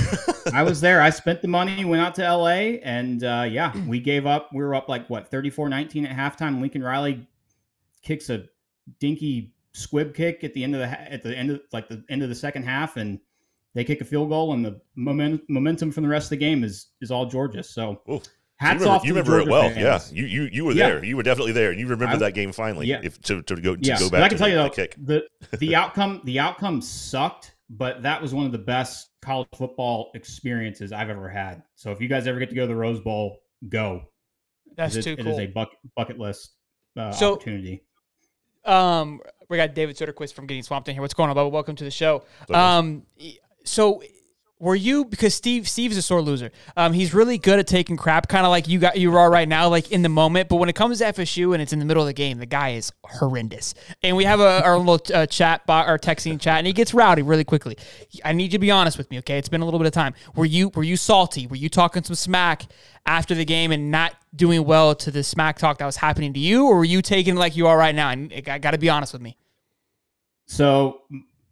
[0.53, 1.01] I was there.
[1.01, 4.49] I spent the money, went out to LA, and uh, yeah, we gave up.
[4.53, 6.61] We were up like what 34-19 at halftime.
[6.61, 7.27] Lincoln Riley
[8.01, 8.45] kicks a
[8.99, 12.23] dinky squib kick at the end of the at the end of like the end
[12.23, 13.19] of the second half, and
[13.73, 16.63] they kick a field goal, and the moment, momentum from the rest of the game
[16.63, 17.63] is is all Georgia.
[17.63, 18.21] So Ooh.
[18.57, 19.05] Hats you remember, off.
[19.05, 19.69] you to the remember it well.
[19.69, 20.11] fans.
[20.11, 20.17] Yeah.
[20.21, 20.87] You you you were Yeah.
[20.89, 21.05] there.
[21.05, 21.71] You were definitely there.
[21.71, 22.87] And you remember I- that game finally.
[22.87, 23.01] Yeah.
[23.03, 24.57] If to, to go to yeah, go but back I to can tell the, you
[24.57, 24.95] the though, kick.
[25.51, 30.11] the the outcome the outcome sucked, but that was one of the best college football
[30.15, 31.63] experiences I've ever had.
[31.75, 33.39] So if you guys ever get to go to the Rose Bowl,
[33.69, 34.03] go.
[34.75, 35.31] That's it, too It cool.
[35.33, 36.55] is a bucket bucket list
[36.97, 37.83] uh, So- opportunity.
[38.65, 41.01] Um, we got David Soderquist from Getting Swamped in here.
[41.01, 41.51] What's going on, Bubba?
[41.51, 42.23] Welcome to the show.
[42.47, 42.57] Douglas.
[42.57, 43.03] Um,
[43.65, 44.01] so
[44.63, 46.49] were you because Steve Steve's a sore loser.
[46.77, 49.47] Um, he's really good at taking crap, kind of like you got you are right
[49.47, 50.47] now, like in the moment.
[50.47, 52.45] But when it comes to FSU and it's in the middle of the game, the
[52.45, 53.73] guy is horrendous.
[54.01, 56.93] And we have a our little uh, chat bot, our texting chat, and he gets
[56.93, 57.77] rowdy really quickly.
[58.23, 59.37] I need you to be honest with me, okay?
[59.37, 60.13] It's been a little bit of time.
[60.33, 61.45] Were you were you salty?
[61.45, 62.63] Were you talking some smack
[63.05, 66.39] after the game and not doing well to the smack talk that was happening to
[66.39, 68.09] you, or were you taking like you are right now?
[68.09, 69.37] And I got to be honest with me.
[70.45, 71.01] So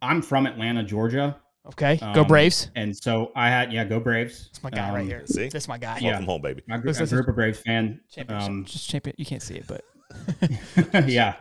[0.00, 1.41] I'm from Atlanta, Georgia.
[1.64, 2.70] Okay, go Um, Braves.
[2.74, 4.46] And so I had yeah, go Braves.
[4.48, 5.22] That's my guy right Um, here.
[5.26, 5.48] see?
[5.48, 5.98] That's my guy.
[5.98, 6.10] Yeah.
[6.10, 6.62] Welcome home, baby.
[6.68, 8.00] I grew, This I is- grew up a Braves fan.
[8.10, 8.48] Championship.
[8.50, 9.14] Um, just champion.
[9.18, 9.84] You can't see it, but
[11.08, 11.36] yeah,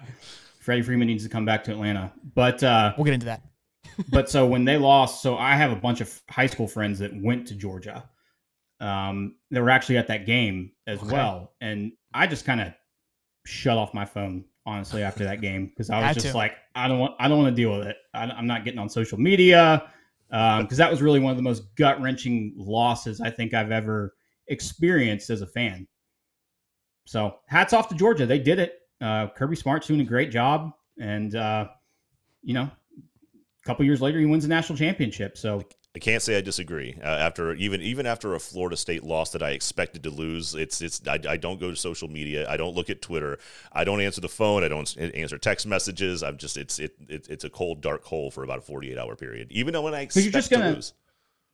[0.59, 2.11] Freddie Freeman needs to come back to Atlanta.
[2.35, 3.41] But uh, we'll get into that.
[4.11, 7.11] but so when they lost, so I have a bunch of high school friends that
[7.19, 8.07] went to Georgia.
[8.79, 11.11] Um, they were actually at that game as Okay.
[11.13, 12.73] well, and I just kind of
[13.45, 16.37] shut off my phone honestly after that game because I was Had just to.
[16.37, 17.97] like, I don't want, I don't want to deal with it.
[18.13, 19.83] I, I'm not getting on social media
[20.31, 24.15] because that was really one of the most gut wrenching losses I think I've ever
[24.47, 25.87] experienced as a fan.
[27.05, 28.79] So hats off to Georgia, they did it.
[29.01, 31.67] Uh, Kirby Smart's doing a great job, and uh,
[32.43, 35.37] you know, a couple years later, he wins a national championship.
[35.37, 35.63] So
[35.93, 36.95] I can't say I disagree.
[37.03, 40.81] Uh, after even even after a Florida State loss that I expected to lose, it's
[40.81, 42.49] it's I, I don't go to social media.
[42.49, 43.39] I don't look at Twitter.
[43.73, 44.63] I don't answer the phone.
[44.63, 46.23] I don't answer text messages.
[46.23, 49.17] I'm just it's it, it it's a cold dark hole for about a 48 hour
[49.17, 49.51] period.
[49.51, 50.93] Even though when I you're expect just to gonna- lose,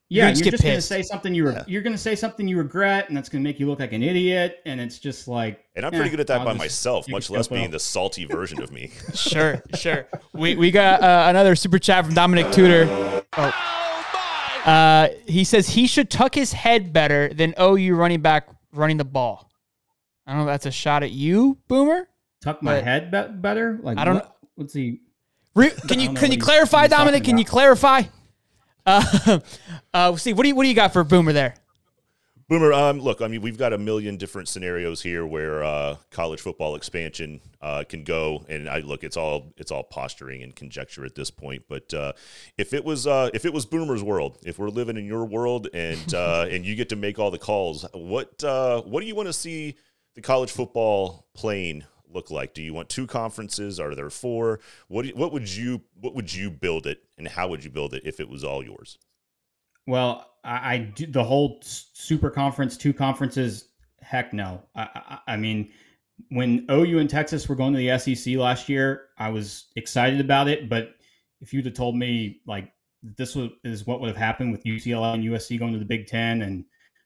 [0.10, 1.64] yeah, gonna you're just just, going to say something you re- Yeah.
[1.68, 3.92] you're going to say something you regret, and that's going to make you look like
[3.92, 4.60] an idiot.
[4.66, 7.10] And it's just like, and I'm pretty eh, good at that I'll by just myself,
[7.10, 7.72] much less being out.
[7.72, 8.92] the salty version of me.
[9.16, 10.08] Sure, sure.
[10.32, 12.86] We we got uh, another super chat from Dominic Tudor.
[13.36, 13.74] Oh.
[14.68, 19.06] Uh, he says he should tuck his head better than OU running back running the
[19.06, 19.50] ball.
[20.26, 20.52] I don't know.
[20.52, 22.08] if That's a shot at you, Boomer.
[22.42, 23.80] tuck my head be- better.
[23.82, 25.00] Like I don't what- Let's see.
[25.56, 27.24] Re- can you can you clarify, Dominic?
[27.24, 28.04] Can you clarify?
[28.86, 29.40] Uh,
[29.94, 31.56] uh, see what do you what do you got for Boomer there?
[32.50, 36.40] Boomer, um, look, I mean, we've got a million different scenarios here where uh, college
[36.40, 41.04] football expansion uh, can go, and I look, it's all it's all posturing and conjecture
[41.04, 41.64] at this point.
[41.68, 42.14] But uh,
[42.58, 45.68] if it was uh, if it was Boomer's world, if we're living in your world,
[45.74, 49.16] and uh, and you get to make all the calls, what uh, what do you
[49.16, 49.76] want to see
[50.16, 52.54] the college football plane look like?
[52.54, 53.78] Do you want two conferences?
[53.78, 54.62] Are there four?
[54.88, 57.70] What do you- what would you what would you build it, and how would you
[57.72, 58.98] build it if it was all yours?
[59.86, 63.70] Well, I, I do the whole super conference, two conferences.
[64.02, 64.64] Heck no.
[64.76, 65.70] I, I, I mean,
[66.30, 70.48] when OU and Texas were going to the SEC last year, I was excited about
[70.48, 70.70] it.
[70.70, 70.96] But
[71.42, 72.72] if you'd have told me like
[73.04, 76.08] this was, is what would have happened with UCLA and USC going to the Big
[76.08, 76.66] Ten, and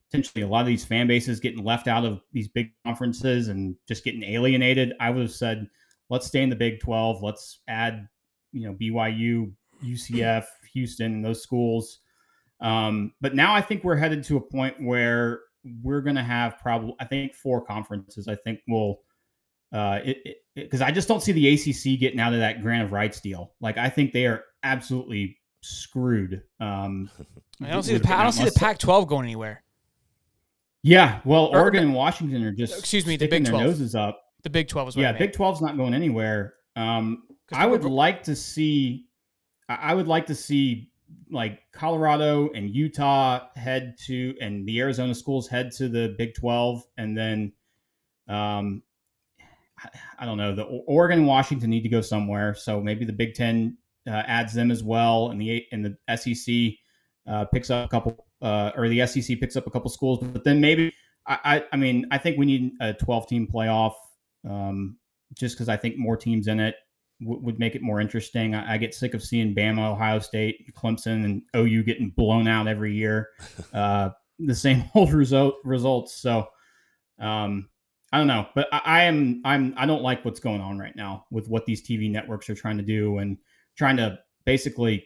[0.10, 3.76] potentially a lot of these fan bases getting left out of these big conferences and
[3.88, 5.68] just getting alienated, I would have said,
[6.10, 7.24] let's stay in the Big Twelve.
[7.24, 8.08] Let's add,
[8.54, 9.52] you know, BYU,
[9.84, 12.00] UCF, Houston, those schools.
[12.62, 15.40] Um, but now I think we're headed to a point where
[15.84, 18.28] we're going to have probably, I think, four conferences.
[18.28, 19.00] I think we'll,
[19.74, 22.92] uh, it because I just don't see the ACC getting out of that grant of
[22.92, 23.54] rights deal.
[23.62, 26.42] Like I think they are absolutely screwed.
[26.60, 27.10] Um,
[27.64, 29.64] I don't see with- the I don't see the Pac-12 going anywhere.
[30.84, 33.66] Yeah, well, Or- Oregon and Washington are just Excuse me, the Big their 12.
[33.66, 34.22] noses up.
[34.44, 35.20] The Big 12 is what Yeah, meant.
[35.20, 36.56] Big 12's not going anywhere.
[36.76, 39.08] Um, 'Cause I would like to see.
[39.70, 40.91] I I would like to see
[41.30, 46.84] like Colorado and Utah head to, and the Arizona schools head to the Big 12,
[46.98, 47.54] and then,
[48.28, 48.84] um,
[50.20, 50.54] I, don't know.
[50.54, 52.54] The Oregon and Washington need to go somewhere.
[52.54, 56.74] So maybe the Big Ten uh, adds them as well, and the and the SEC
[57.28, 60.20] uh, picks up a couple, uh, or the SEC picks up a couple schools.
[60.22, 60.94] But then maybe
[61.28, 63.94] I, I, I mean, I think we need a 12 team playoff
[64.48, 64.98] um,
[65.34, 66.76] just because I think more teams in it
[67.22, 68.56] w- would make it more interesting.
[68.56, 72.68] I, I, get sick of seeing Bama, Ohio State, Clemson, and OU getting blown out
[72.68, 73.30] every year.
[73.74, 76.16] Uh, the same old result, results.
[76.16, 76.48] So,
[77.20, 77.70] um,
[78.12, 80.96] I don't know, but I, I am I'm I don't like what's going on right
[80.96, 83.38] now with what these TV networks are trying to do and
[83.78, 85.06] trying to basically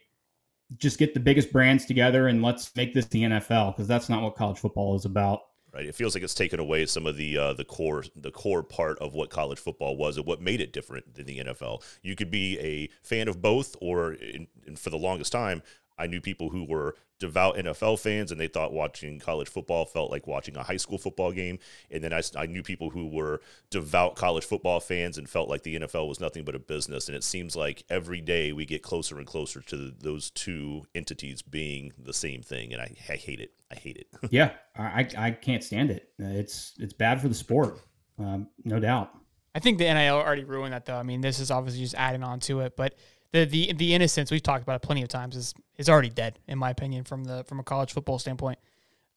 [0.77, 4.23] just get the biggest brands together and let's make this the NFL because that's not
[4.23, 5.41] what college football is about.
[5.75, 5.87] Right.
[5.87, 8.97] It feels like it's taken away some of the uh, the core the core part
[8.99, 11.83] of what college football was and what made it different than the NFL.
[12.01, 15.61] You could be a fan of both, or in, for the longest time,
[15.97, 20.11] I knew people who were devout NFL fans and they thought watching college football felt
[20.11, 21.59] like watching a high school football game.
[21.89, 25.63] And then I, I knew people who were devout college football fans and felt like
[25.63, 27.07] the NFL was nothing but a business.
[27.07, 31.41] And it seems like every day we get closer and closer to those two entities
[31.41, 32.73] being the same thing.
[32.73, 33.53] And I, I hate it.
[33.71, 34.07] I hate it.
[34.29, 36.09] yeah, I, I can't stand it.
[36.19, 37.79] It's it's bad for the sport,
[38.19, 39.11] um, no doubt.
[39.55, 40.97] I think the NIL already ruined that though.
[40.97, 42.95] I mean, this is obviously just adding on to it, but
[43.35, 46.39] the the the innocence we've talked about it plenty of times is is already dead
[46.47, 48.57] in my opinion from the from a college football standpoint.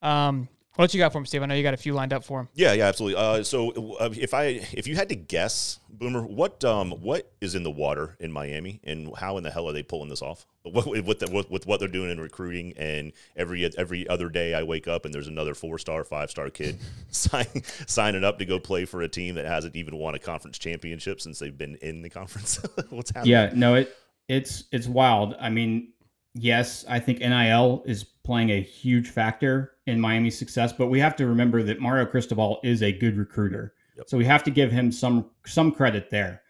[0.01, 1.43] Um, what you got for him, Steve?
[1.43, 2.47] I know you got a few lined up for him.
[2.53, 3.19] Yeah, yeah, absolutely.
[3.19, 7.55] Uh, so uh, if I if you had to guess, Boomer, what um what is
[7.55, 10.45] in the water in Miami, and how in the hell are they pulling this off?
[10.63, 14.53] What, with, the, with, with what they're doing in recruiting, and every every other day
[14.53, 16.77] I wake up and there's another four star, five star kid
[17.09, 17.47] sign,
[17.87, 21.19] signing up to go play for a team that hasn't even won a conference championship
[21.19, 22.59] since they've been in the conference.
[22.89, 23.31] What's happening?
[23.31, 23.93] Yeah, no, it
[24.29, 25.35] it's it's wild.
[25.41, 25.91] I mean,
[26.33, 31.15] yes, I think NIL is playing a huge factor in Miami's success, but we have
[31.17, 33.73] to remember that Mario Cristobal is a good recruiter.
[33.97, 34.09] Yep.
[34.09, 36.43] So we have to give him some some credit there.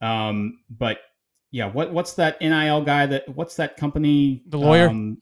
[0.00, 0.98] Um, but
[1.50, 4.42] yeah, what what's that NIL guy that what's that company?
[4.48, 4.88] The lawyer.
[4.88, 5.20] Um,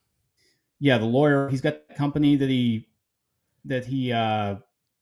[0.79, 1.49] yeah, the lawyer.
[1.49, 2.89] He's got a company that he
[3.65, 4.57] that he uh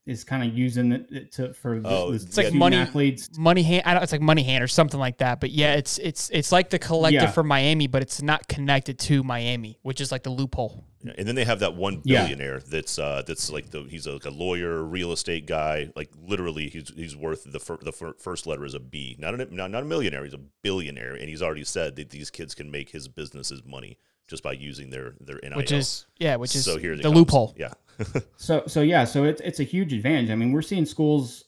[0.04, 3.82] is kind of using it to for oh, the, it's like money athletes money hand
[3.86, 6.50] I don't, it's like money hand or something like that but yeah it's it's it's
[6.50, 7.30] like the collective yeah.
[7.30, 10.84] for Miami but it's not connected to Miami which is like the loophole
[11.16, 12.64] and then they have that one billionaire yeah.
[12.68, 16.68] that's uh that's like the he's a, like a lawyer real estate guy like literally
[16.68, 19.70] he's he's worth the fir- the fir- first letter is a B not a not,
[19.70, 22.90] not a millionaire he's a billionaire and he's already said that these kids can make
[22.90, 23.98] his businesses money
[24.32, 25.56] just by using their their NIL.
[25.56, 27.14] Which is yeah, which is so here the comes.
[27.14, 27.54] loophole.
[27.56, 27.74] Yeah.
[28.36, 30.30] so so yeah, so it's it's a huge advantage.
[30.30, 31.44] I mean, we're seeing schools.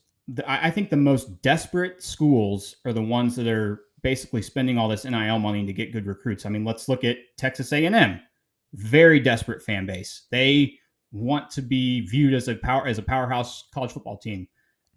[0.46, 5.04] I think the most desperate schools are the ones that are basically spending all this
[5.04, 6.46] NIL money to get good recruits.
[6.46, 8.20] I mean, let's look at Texas A&M.
[8.72, 10.26] Very desperate fan base.
[10.30, 10.78] They
[11.12, 14.48] want to be viewed as a power as a powerhouse college football team.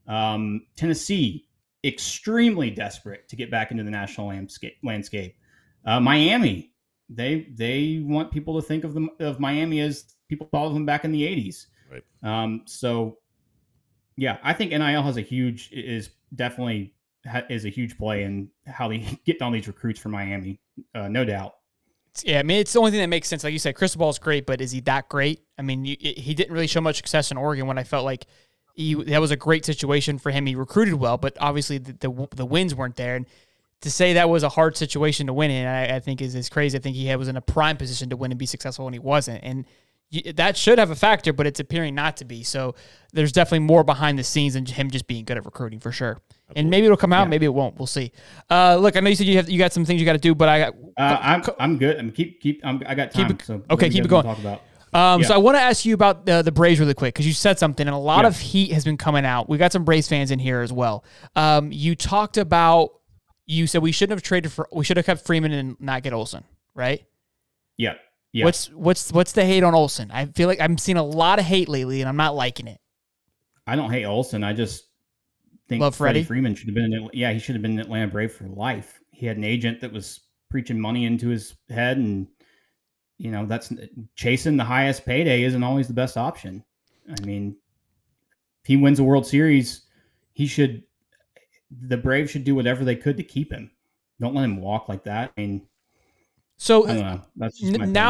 [0.07, 1.47] Um, Tennessee,
[1.83, 4.77] extremely desperate to get back into the national landscape.
[4.83, 5.35] landscape.
[5.85, 6.73] Uh, Miami,
[7.09, 10.85] they they want people to think of them of Miami as people thought of them
[10.85, 11.67] back in the '80s.
[11.91, 12.03] Right.
[12.23, 13.17] Um, so,
[14.15, 16.93] yeah, I think NIL has a huge is definitely
[17.49, 20.59] is a huge play in how they get all these recruits from Miami,
[20.95, 21.55] uh, no doubt.
[22.23, 23.43] Yeah, I mean, it's the only thing that makes sense.
[23.43, 25.43] Like you said, Cristobal is great, but is he that great?
[25.57, 28.05] I mean, you, it, he didn't really show much success in Oregon when I felt
[28.05, 28.25] like
[28.73, 30.45] he, that was a great situation for him.
[30.45, 33.15] He recruited well, but obviously the, the, the wins weren't there.
[33.15, 33.27] And
[33.81, 36.49] to say that was a hard situation to win in, I, I think is, is
[36.49, 36.77] crazy.
[36.77, 38.99] I think he was in a prime position to win and be successful, and he
[38.99, 39.43] wasn't.
[39.43, 39.65] And
[40.35, 42.43] that should have a factor, but it's appearing not to be.
[42.43, 42.75] So
[43.13, 46.21] there's definitely more behind the scenes than him just being good at recruiting for sure.
[46.55, 47.29] And maybe it'll come out, yeah.
[47.29, 47.77] maybe it won't.
[47.77, 48.13] We'll see.
[48.49, 50.19] Uh, look, I know you said you have you got some things you got to
[50.19, 50.73] do, but I got.
[50.95, 51.97] Uh, I'm I'm good.
[51.97, 52.61] I'm keep keep.
[52.63, 53.27] I'm, I got time.
[53.27, 54.23] Keep so okay, keep it going.
[54.23, 54.61] Talk about.
[54.93, 55.27] Um, yeah.
[55.27, 57.59] So I want to ask you about the, the Braves really quick because you said
[57.59, 58.27] something, and a lot yeah.
[58.27, 59.49] of heat has been coming out.
[59.49, 61.03] We got some Braves fans in here as well.
[61.35, 62.91] Um, you talked about
[63.45, 66.13] you said we shouldn't have traded for we should have kept Freeman and not get
[66.13, 67.03] Olson, right?
[67.77, 67.95] Yeah.
[68.37, 68.45] Yeah.
[68.45, 70.11] What's what's what's the hate on Olson?
[70.11, 72.79] I feel like I'm seeing a lot of hate lately, and I'm not liking it.
[73.65, 74.43] I don't hate Olson.
[74.43, 74.83] I just
[75.67, 76.93] think Love Freddie Freeman should have been.
[76.93, 78.99] In, yeah, he should have been in Atlanta Brave for life.
[79.09, 80.19] He had an agent that was
[80.51, 82.27] preaching money into his head, and
[83.17, 83.73] you know that's
[84.15, 86.63] chasing the highest payday isn't always the best option.
[87.09, 87.55] I mean,
[88.61, 89.87] if he wins a World Series,
[90.33, 90.83] he should
[91.71, 93.71] the Braves should do whatever they could to keep him.
[94.19, 95.31] Don't let him walk like that.
[95.35, 95.67] I mean,
[96.57, 97.23] so now,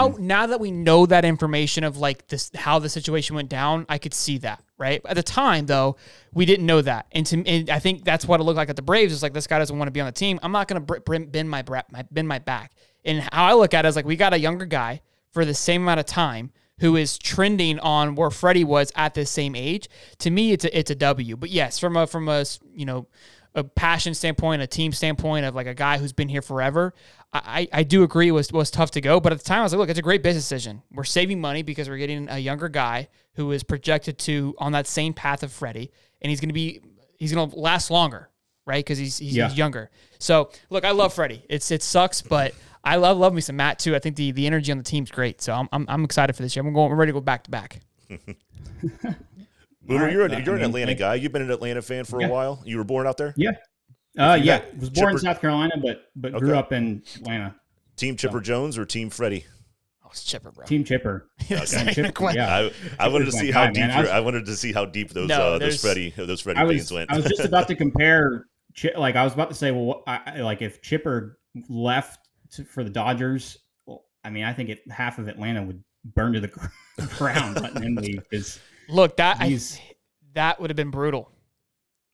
[0.07, 0.27] opinion.
[0.27, 3.97] now that we know that information of like this, how the situation went down, I
[3.97, 4.63] could see that.
[4.79, 5.97] Right at the time, though,
[6.33, 8.75] we didn't know that, and to and I think that's what it looked like at
[8.75, 9.11] the Braves.
[9.11, 10.39] Is like this guy doesn't want to be on the team.
[10.43, 12.73] I'm not going to bend my my bend my back.
[13.03, 15.53] And how I look at it is like we got a younger guy for the
[15.53, 19.89] same amount of time who is trending on where Freddie was at the same age.
[20.19, 21.35] To me, it's a it's a W.
[21.35, 23.07] But yes, from a from a you know
[23.57, 26.93] a passion standpoint, a team standpoint of like a guy who's been here forever,
[27.33, 29.19] I, I do agree it was was tough to go.
[29.19, 30.81] But at the time, I was like, look, it's a great business decision.
[30.91, 34.87] We're saving money because we're getting a younger guy who is projected to on that
[34.87, 35.91] same path of Freddie,
[36.21, 36.81] and he's going to be
[37.17, 38.29] he's going to last longer,
[38.65, 38.83] right?
[38.85, 39.49] Because he's he's, Yeah.
[39.49, 39.89] he's younger.
[40.19, 41.43] So look, I love Freddie.
[41.49, 43.95] It's it sucks, but I love love me some Matt too.
[43.95, 45.41] I think the the energy on the team's great.
[45.41, 46.65] So I'm I'm, I'm excited for this year.
[46.65, 46.91] I'm going.
[46.91, 47.81] I'm ready to go back to back.
[49.87, 50.13] Boomer, right.
[50.13, 51.15] you're, an, you're an Atlanta thank- guy.
[51.15, 52.27] You've been an Atlanta fan for Yeah.
[52.27, 52.61] a while.
[52.65, 53.33] You were born out there.
[53.37, 53.51] Yeah.
[54.17, 54.59] Uh, you yeah.
[54.59, 57.55] got Was born in South Carolina, but but grew up in Atlanta.
[57.95, 59.45] Team Chipper Jones or Team Freddie?
[60.03, 60.65] Oh, it's chipper, bro.
[60.65, 61.29] Team Chipper.
[61.51, 61.93] Okay.
[61.93, 62.55] Chipper, yeah.
[62.55, 63.91] I, I wanted to Chipper's my see guy, how deep man.
[63.91, 66.41] I was- I wanted to see how deep those No, uh, those there's- Freddie those
[66.41, 67.11] Freddie I veins was went.
[67.11, 68.45] I was just about to compare.
[68.79, 72.63] Chi- Like I was about to say, well, I, I- like if Chipper left to,
[72.63, 76.39] for the Dodgers, well, I mean, I think it, half of Atlanta would burn to
[76.39, 76.47] the
[77.17, 78.21] ground but him leave.
[78.29, 79.59] Because Look, that I,
[80.33, 81.31] that would have been brutal.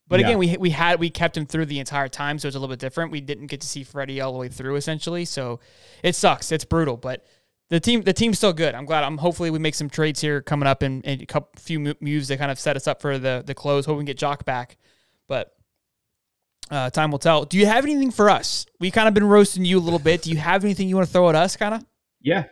[0.08, 0.28] But Yeah.
[0.28, 2.72] again, we we had we kept him through the entire time, so it's a little
[2.74, 3.12] bit different.
[3.12, 5.26] We didn't get to see Freddie all the way through, essentially.
[5.26, 5.60] So
[6.04, 6.52] it sucks.
[6.52, 7.26] It's brutal, but
[7.70, 8.76] the team the team's still good.
[8.76, 9.04] I'm glad.
[9.04, 12.28] I'm hopefully we make some trades here coming up and, and a couple few moves
[12.28, 13.86] that kind of set us up for the the close.
[13.86, 14.78] Hope we can get Joc back,
[15.28, 15.56] but.
[16.72, 17.44] Uh, time will tell.
[17.44, 18.66] Do you have anything for us?
[18.80, 20.22] We kind of been roasting you a little bit.
[20.24, 21.86] Do you have anything you want to throw at us, kind of?
[22.22, 22.46] yeah,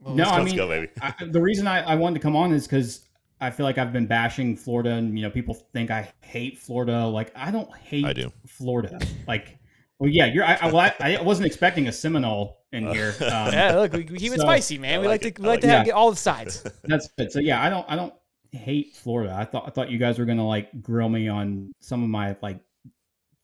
[0.00, 0.88] no, I Let's mean, go, baby.
[1.02, 3.05] I, the reason I, I wanted to come on is because
[3.40, 7.06] I feel like I've been bashing Florida, and you know, people think I hate Florida.
[7.06, 8.32] Like I don't hate I do.
[8.46, 8.98] Florida.
[9.28, 9.58] Like,
[9.98, 10.44] well, yeah, you're.
[10.44, 13.14] I, I, well, I, I wasn't expecting a Seminole in here.
[13.20, 15.00] Um, Yeah, look, we, we keep it so- spicy, man.
[15.00, 15.86] We like, like to we like to have, it.
[15.86, 16.64] get all the sides.
[16.84, 17.32] That's it.
[17.32, 18.14] So yeah, I don't I don't
[18.52, 19.34] hate Florida.
[19.38, 22.36] I thought I thought you guys were gonna like grill me on some of my
[22.42, 22.60] like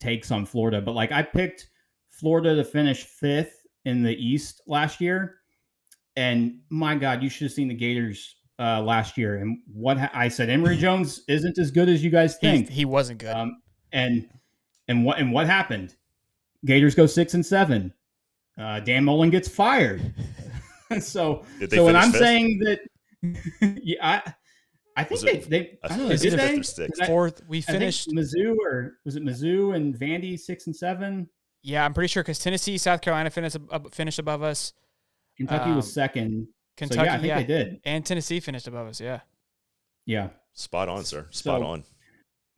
[0.00, 1.68] takes on Florida, but like I picked
[2.08, 5.36] Florida to finish fifth in the East last year,
[6.16, 9.36] and my God, you should have seen the Gators uh, last year.
[9.38, 12.68] And what ha- I said, Emory Jones isn't as good as you guys He, think.
[12.68, 13.34] he wasn't good.
[13.34, 13.60] Um,
[13.92, 14.28] and
[14.88, 15.96] and what and what happened?
[16.64, 17.92] Gators go six and seven.
[18.58, 20.14] Uh, Dan Mullen gets fired.
[21.00, 22.20] so so when I'm fifth?
[22.20, 22.80] saying that,
[23.82, 24.34] yeah, I,
[24.96, 26.48] I think Was they, they I I don't know, think it did was they?
[26.48, 26.94] fifth or sixth.
[26.98, 28.08] Did I- Fourth, we I think finished.
[28.10, 31.28] Mizzou or was it Mizzou and Vandy six and seven?
[31.62, 33.56] Yeah, I'm pretty sure because Tennessee, South Carolina finished
[33.92, 34.72] finished above us.
[35.36, 36.46] Kentucky Um, was second.
[36.88, 37.80] Kentucky, so yeah, I think yeah, they did.
[37.84, 39.00] and Tennessee finished above us.
[39.00, 39.20] Yeah,
[40.06, 40.28] Yeah.
[40.54, 41.26] Spot on, sir.
[41.30, 41.84] Spot So- on.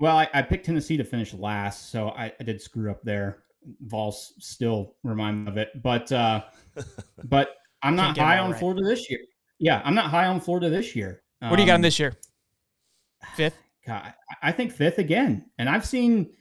[0.01, 3.45] Well, I, I picked Tennessee to finish last, so I, I did screw up there.
[3.83, 6.43] Vols still remind me of it, but uh,
[7.25, 7.51] but
[7.83, 8.59] I'm Can't not get 'em high on right.
[8.59, 9.21] Florida this year.
[9.61, 11.23] Yeah, I'm not high on Florida this year.
[11.39, 12.15] what do you got in Um, this year?
[13.37, 13.57] Fifth.
[13.87, 14.03] God,
[14.43, 15.49] I- I think fifth again.
[15.59, 16.33] And I've seen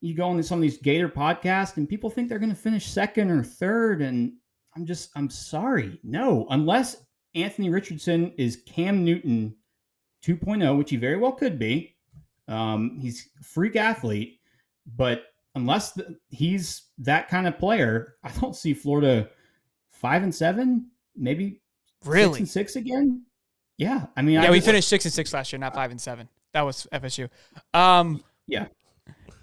[0.00, 2.86] you go on some of these Gator podcasts, and people think they're going to finish
[2.86, 4.02] second or third.
[4.02, 4.32] And
[4.76, 5.98] I'm just, I'm sorry.
[6.02, 6.96] No, unless
[7.34, 9.54] Anthony Richardson is Cam Newton
[10.24, 11.96] 2.0, which he very well could be.
[12.48, 14.40] Um, he's a freak athlete,
[14.96, 19.28] but unless the, he's that kind of player, I don't see Florida
[19.90, 21.60] five and seven, maybe
[22.02, 22.38] six Really?
[22.40, 23.22] and six again.
[23.78, 25.90] Yeah, I mean, I Yeah, we just- finished six and six last year, not five
[25.90, 26.28] and seven.
[26.52, 27.28] That was FSU.
[27.72, 28.66] Um, Yeah.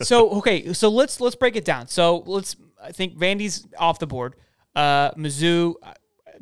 [0.02, 1.88] so okay, so let's let's break it down.
[1.88, 2.56] So let's.
[2.82, 4.36] I think Vandy's off the board.
[4.76, 5.76] Uh, Mizzou.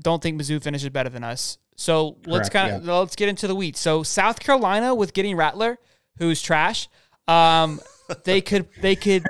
[0.02, 1.58] Don't think Mizzou finishes better than us.
[1.76, 3.80] So let's kind of let's get into the weeds.
[3.80, 5.78] So South Carolina with getting Rattler,
[6.18, 6.88] who's trash.
[7.28, 7.80] Um,
[8.26, 9.24] they could they could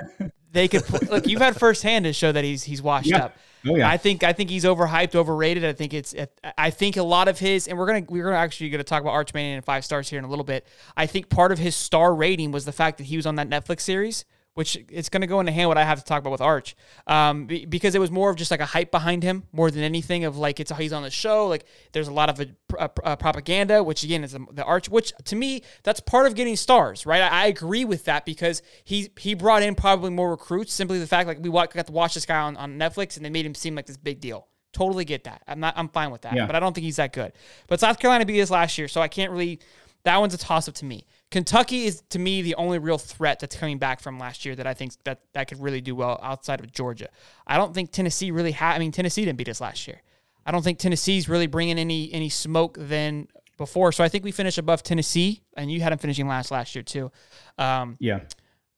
[0.52, 1.26] they could put- look.
[1.26, 3.26] You've had firsthand to show that he's he's washed Yeah.
[3.26, 3.36] up.
[3.68, 5.64] Oh yeah, I think I think he's overhyped, overrated.
[5.66, 6.14] I think it's
[6.56, 9.10] I think a lot of his and we're gonna we're gonna actually gonna talk about
[9.12, 10.66] Arch Manning and five stars here in a little bit.
[10.96, 13.50] I think part of his star rating was the fact that he was on that
[13.50, 14.24] Netflix series,
[14.60, 17.46] which it's gonna go into hand what I have to talk about with Arch, um,
[17.46, 20.36] because it was more of just like a hype behind him more than anything of
[20.36, 21.46] like it's he's on the show.
[21.46, 22.46] Like there's a lot of
[22.78, 26.34] uh, uh, propaganda, which again is the, the Arch, which to me that's part of
[26.34, 27.22] getting stars, right?
[27.22, 30.74] I, I agree with that because he he brought in probably more recruits.
[30.74, 33.30] Simply the fact like we got to watch this guy on, on Netflix and they
[33.30, 34.46] made him seem like this big deal.
[34.74, 35.40] Totally get that.
[35.48, 35.72] I'm not.
[35.74, 36.36] I'm fine with that.
[36.36, 36.44] Yeah.
[36.44, 37.32] But I don't think he's that good.
[37.66, 39.58] But South Carolina beat us last year, so I can't really.
[40.04, 41.06] That one's a toss up to me.
[41.30, 44.66] Kentucky is to me the only real threat that's coming back from last year that
[44.66, 47.08] I think that that could really do well outside of Georgia.
[47.46, 48.74] I don't think Tennessee really had.
[48.74, 50.02] I mean, Tennessee didn't beat us last year.
[50.44, 53.92] I don't think Tennessee's really bringing any any smoke than before.
[53.92, 56.82] So I think we finish above Tennessee, and you had them finishing last last year
[56.82, 57.12] too.
[57.58, 58.20] Um, yeah.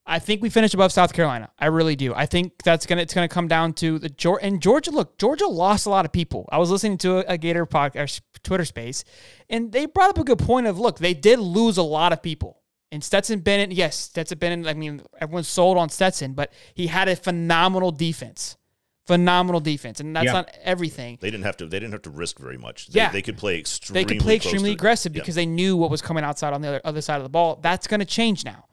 [0.04, 1.50] I think we finish above South Carolina.
[1.58, 2.12] I really do.
[2.14, 4.90] I think that's gonna it's gonna come down to the Georgia and Georgia.
[4.90, 6.48] Look, Georgia lost a lot of people.
[6.50, 9.04] I was listening to a, a Gator podcast, Twitter space,
[9.48, 12.20] and they brought up a good point of look, they did lose a lot of
[12.22, 12.58] people.
[12.90, 14.66] And Stetson Bennett, yes, Stetson Bennett.
[14.66, 18.58] I mean, everyone's sold on Stetson, but he had a phenomenal defense,
[19.06, 20.32] phenomenal defense, and that's Yeah.
[20.32, 21.16] not everything.
[21.20, 21.66] They didn't have to.
[21.66, 22.88] They didn't have to risk very much.
[22.88, 23.10] They, Yeah.
[23.10, 24.04] they could play extremely.
[24.04, 25.22] They could play extremely aggressive yeah.
[25.22, 27.60] because they knew what was coming outside on the other, other side of the ball.
[27.62, 28.66] That's going to change now.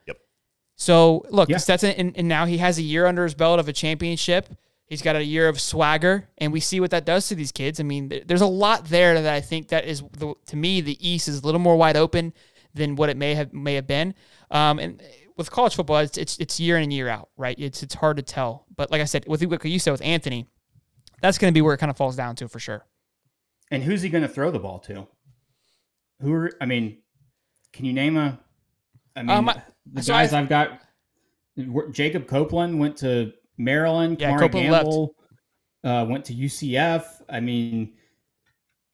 [0.79, 1.57] So look, Yeah.
[1.57, 4.47] Stetson, and, and now he has a year under his belt of a championship.
[4.85, 7.81] He's got a year of swagger, and we see what that does to these kids.
[7.81, 10.97] I mean, there's a lot there that I think that is the, to me the
[11.07, 12.33] East is a little more wide open
[12.73, 14.15] than what it may have may have been.
[14.51, 15.03] Um, and
[15.35, 17.59] with college football, it's, it's it's year in and year out, right?
[17.59, 18.65] It's it's hard to tell.
[18.75, 20.47] But like I said, with what you said with Anthony,
[21.21, 22.85] that's going to be where it kind of falls down to for sure.
[23.69, 25.07] And who's he going to throw the ball to?
[26.21, 26.51] Who are?
[26.61, 26.99] I mean,
[27.73, 28.39] can you name a?
[29.15, 29.51] I mean, Um,
[29.93, 30.81] the so guys I- I've got.
[31.91, 34.17] Jacob Copeland went to Maryland.
[34.19, 34.85] Yeah, Kamari Copeland left.
[34.85, 35.15] Gamble
[35.83, 37.03] uh, went to UCF.
[37.27, 37.93] I mean,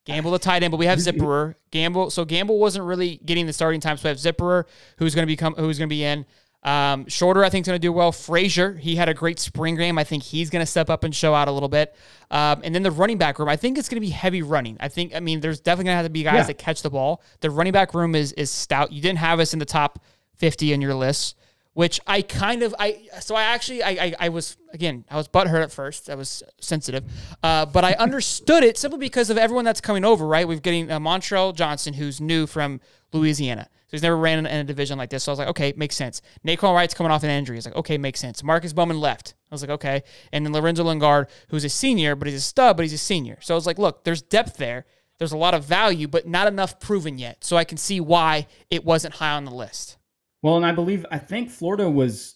[0.05, 1.55] Gamble the tight end, but we have Zipperer.
[1.71, 3.97] Gamble, so Gamble wasn't really getting the starting time.
[3.97, 4.65] So we have Zipperer,
[4.97, 6.25] who's going to become, who's going to be in.
[6.63, 8.11] Um, Shorter, I think, is going to do well.
[8.11, 9.99] Frazier, he had a great spring game.
[9.99, 11.95] I think he's going to step up and show out a little bit.
[12.31, 14.75] Um, and then the running back room, I think it's going to be heavy running.
[14.79, 16.43] I think, I mean, there's definitely going to have to be guys Yeah.
[16.45, 17.21] that catch the ball.
[17.41, 18.91] The running back room is is stout.
[18.91, 19.99] You didn't have us in the top
[20.37, 21.35] 50 in your list,
[21.73, 25.27] which I kind of, I so I actually, I, I, I was again, I was
[25.27, 26.09] butthurt at first.
[26.09, 27.03] I was sensitive,
[27.43, 30.25] uh, but I understood it simply because of everyone that's coming over.
[30.25, 32.79] Right, we've getting uh, Montrell Johnson, who's new from
[33.11, 33.67] Louisiana.
[33.87, 35.23] So he's never ran in, in a division like this.
[35.23, 36.21] So I was like, okay, makes sense.
[36.45, 37.55] Nay'Quan Wright's coming off an injury.
[37.55, 38.43] He's like, okay, makes sense.
[38.43, 39.35] Marcus Bowman left.
[39.51, 40.03] I was like, okay.
[40.31, 43.37] And then Lorenzo Lingard, who's a senior, but he's a stud, but he's a senior.
[43.41, 44.85] So I was like, look, there's depth there.
[45.19, 47.43] There's a lot of value, but not enough proven yet.
[47.43, 49.97] So I can see why it wasn't high on the list.
[50.45, 52.35] Well, and I believe I think Florida was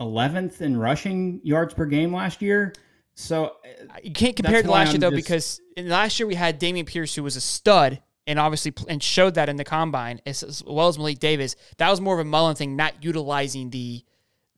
[0.00, 2.72] 11th in rushing yards per game last year.
[3.16, 6.28] So uh, You can't compare it to last year though, just- because in last year
[6.28, 9.64] we had Dameon Pierce, who was a stud, and obviously and showed that in the
[9.64, 11.56] combine, as, as well as Malik Davis.
[11.78, 14.04] That was more of a Mullen thing, not utilizing the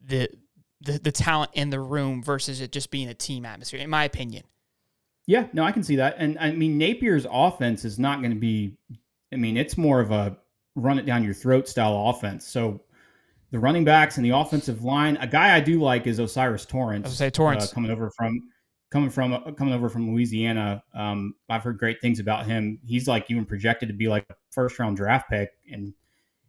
[0.04, 0.28] the
[0.82, 4.04] the, the talent in the room versus it just being a team atmosphere, in my
[4.04, 4.44] opinion.
[5.26, 6.16] Yeah, no, I can see that.
[6.18, 8.76] And I mean, Napier's offense is not going to be,
[9.32, 10.36] I mean, it's more of a
[10.76, 12.46] run it down your throat style offense.
[12.46, 12.82] So
[13.50, 17.06] the running backs and the offensive line, a guy I do like is O'Cyrus Torrence.
[17.06, 17.70] I say Torrence.
[17.70, 18.40] uh, coming over from
[18.90, 20.82] coming from uh, coming over from Louisiana.
[20.94, 22.78] Um, I've heard great things about him.
[22.84, 25.92] He's like even projected to be like a first round draft pick, and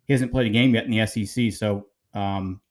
[0.06, 1.52] he hasn't played a game yet in the SEC.
[1.54, 2.62] So um,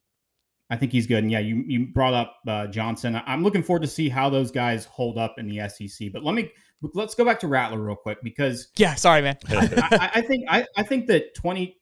[0.70, 1.22] I think he's good.
[1.22, 3.20] And yeah, you you brought up uh, Johnson.
[3.26, 6.12] I'm looking forward to see how those guys hold up in the SEC.
[6.12, 6.50] But let me
[6.94, 9.36] let's go back to Rattler real quick because Yeah, sorry, man.
[9.48, 11.76] I, I, I think I, I think that 20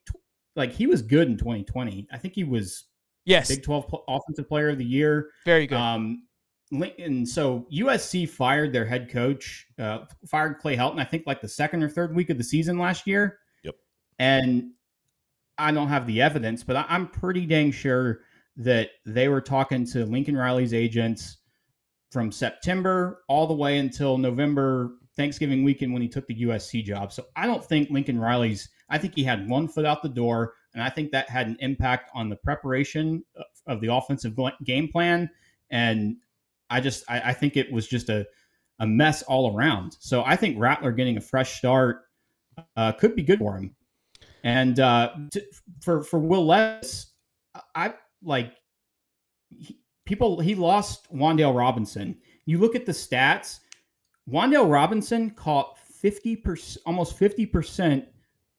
[0.59, 2.06] like he was good in 2020.
[2.12, 2.84] I think he was
[3.24, 5.30] Yes, Big 12 pl- offensive player of the year.
[5.44, 5.76] very good.
[5.76, 6.22] Um,
[6.98, 10.98] and so USC fired their head coach, uh, fired Clay Helton.
[10.98, 13.38] I think like the second or third week of the season last year.
[13.64, 13.74] Yep.
[14.18, 14.70] And
[15.59, 18.20] I don't have the evidence, but I, I'm pretty dang sure
[18.56, 21.38] that they were talking to Lincoln Riley's agents
[22.11, 27.12] from September all the way until November Thanksgiving weekend when he took the USC job.
[27.12, 28.68] So I don't think Lincoln Riley's.
[28.89, 31.57] I think he had one foot out the door, and I think that had an
[31.61, 33.24] impact on the preparation
[33.66, 35.30] of, the offensive game plan.
[35.70, 36.16] And
[36.70, 38.26] I just I, I think it was just a
[38.78, 39.97] a mess all around.
[40.01, 42.03] So I think Rattler getting a fresh start
[42.76, 43.74] uh, could be good for him.
[44.45, 45.43] And uh, to,
[45.80, 47.12] for for Will Levis,
[47.74, 48.55] I like
[49.51, 50.41] he, people.
[50.41, 52.16] He lost Wan'Dale Robinson.
[52.47, 53.61] You look at the stats.
[54.30, 58.07] Wan'Dale Robinson caught fifty percent, almost fifty percent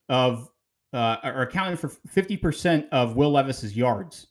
[0.10, 0.49] of,
[0.93, 4.28] uh, or accounted for fifty percent of Will Levis's yards,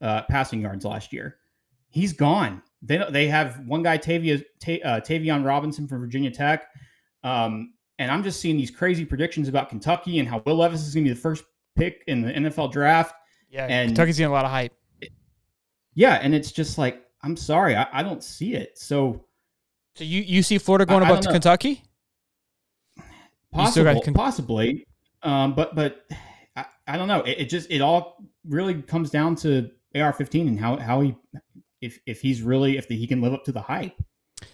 [0.00, 1.36] uh, passing yards last year.
[1.88, 2.62] He's gone.
[2.82, 6.64] They they have one guy, Tavia, Ta, uh, Tayvion Robinson from Virginia Tech,
[7.24, 10.94] um, and I'm just seeing these crazy predictions about Kentucky and how Will Levis is
[10.94, 11.44] going to be the first
[11.76, 13.14] pick in the NFL draft.
[13.50, 14.72] yeah, and- Kentucky's getting a lot of hype.
[15.94, 18.78] Yeah, and it's just like I'm sorry, I, I don't see it.
[18.78, 19.24] So
[19.96, 21.34] So you you see Florida going I- I above don't to.
[21.38, 21.82] Kentucky?
[23.52, 24.86] Possible, possibly,
[25.22, 26.06] um, but but
[26.56, 27.20] I, I don't know.
[27.22, 31.16] It, it just it all really comes down to AR-15 and how how he
[31.80, 33.94] if if he's really if he can live up to the hype.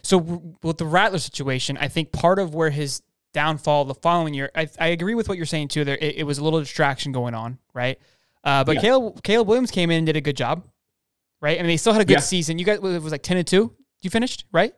[0.02, 0.18] So
[0.62, 3.02] with the Rattler situation, I think part of where his
[3.32, 5.84] downfall the following year, I, I agree with what you're saying too.
[5.84, 7.98] There, it, it was a little distraction going on, right?
[8.42, 8.80] Uh, but Yeah.
[8.82, 10.64] Caleb Caleb Williams came in and did a good job,
[11.40, 11.58] right?
[11.58, 12.20] I mean, they still had a good Yeah.
[12.20, 12.58] season.
[12.58, 13.74] You guys it was like ten and two.
[14.00, 14.72] You finished right?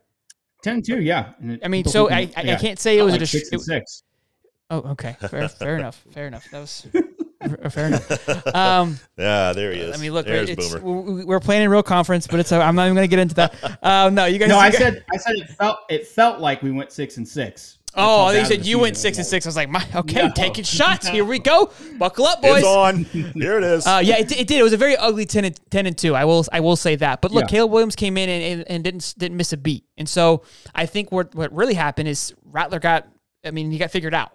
[0.64, 1.32] 10 2, yeah.
[1.40, 3.50] And it- I mean, so I, I, I can't say it was like a six
[3.52, 4.02] and six.
[4.70, 6.46] Oh, okay, fair, fair enough, fair enough.
[6.50, 8.28] That was fair- fair enough.
[8.54, 9.96] Um, yeah, there he is.
[9.96, 11.02] I mean, look, There's it's, Boomer.
[11.02, 12.52] we- we're playing in real conference, but it's.
[12.52, 13.78] I'm not even going to get into that.
[13.82, 14.48] Um, no, you guys.
[14.48, 17.16] No, you I guys- said I said it felt it felt like we went six
[17.16, 17.76] and six.
[17.94, 19.46] Oh, how they said the you went six and six.
[19.46, 20.32] I was like, my okay, No.
[20.34, 21.08] taking shots.
[21.08, 21.72] Here we go.
[21.98, 22.58] Buckle up, boys.
[22.58, 23.04] It's on.
[23.04, 23.86] Here it is.
[23.86, 24.60] Uh, yeah, it, it did.
[24.60, 26.14] It was a very ugly 10 and, 10 and 2.
[26.14, 27.22] I will I will say that.
[27.22, 27.48] But look, Yeah.
[27.48, 29.84] Caleb Williams came in and, and, and didn't didn't miss a beat.
[29.96, 30.42] And so
[30.74, 33.08] I think what what really happened is Rattler got
[33.44, 34.32] I mean, he got figured out.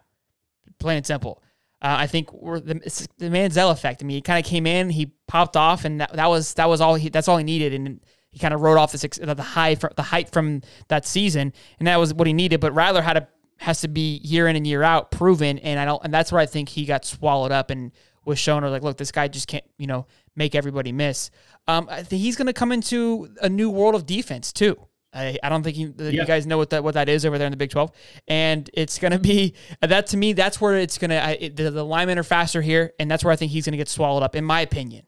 [0.80, 1.42] Plain and simple.
[1.82, 4.02] Uh, I think the, the Manziel effect.
[4.02, 6.70] I mean, he kind of came in, he popped off, and that, that was that
[6.70, 8.00] was all he that's all he needed, and
[8.32, 11.98] he kind of rode off the the high the height from that season, and that
[11.98, 12.62] was what he needed.
[12.62, 15.86] But Rattler had to has to be year in and year out proven, and I
[15.86, 17.92] don't, and that's where I think he got swallowed up and
[18.26, 21.32] was shown, or like, look, this guy just can't, you know, make everybody miss.
[21.68, 24.88] Um, I think he's going to come into a new world of defense too.
[25.14, 26.10] I, I don't think you, yeah.
[26.10, 27.92] you guys know what that what that is over there in the Big Twelve,
[28.28, 30.34] and it's going to be that to me.
[30.34, 33.36] That's where it's going to the, the linemen are faster here, and that's where I
[33.36, 35.06] think he's going to get swallowed up, in my opinion.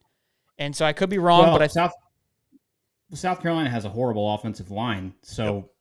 [0.58, 1.94] And so I could be wrong, well, but I South
[3.14, 5.56] South Carolina has a horrible offensive line, so.
[5.56, 5.72] Yep.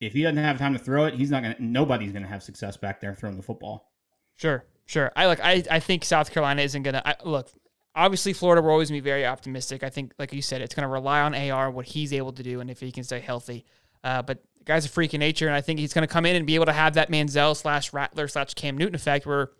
[0.00, 1.54] If he doesn't have time to throw it, he's not gonna.
[1.60, 3.92] Nobody's gonna have success back there throwing the football.
[4.34, 5.12] Sure, sure.
[5.14, 5.38] I like.
[5.38, 7.52] I, I think South Carolina isn't gonna I, look
[7.94, 9.82] obviously Florida will always be very optimistic.
[9.82, 12.42] I think, like you said, it's going to rely on AR what he's able to
[12.42, 13.64] do and if he can stay healthy.
[14.04, 16.26] Uh, but the guy's a freak in nature, and I think he's going to come
[16.26, 19.50] in and be able to have that Manziel slash Rattler slash Cam Newton effect where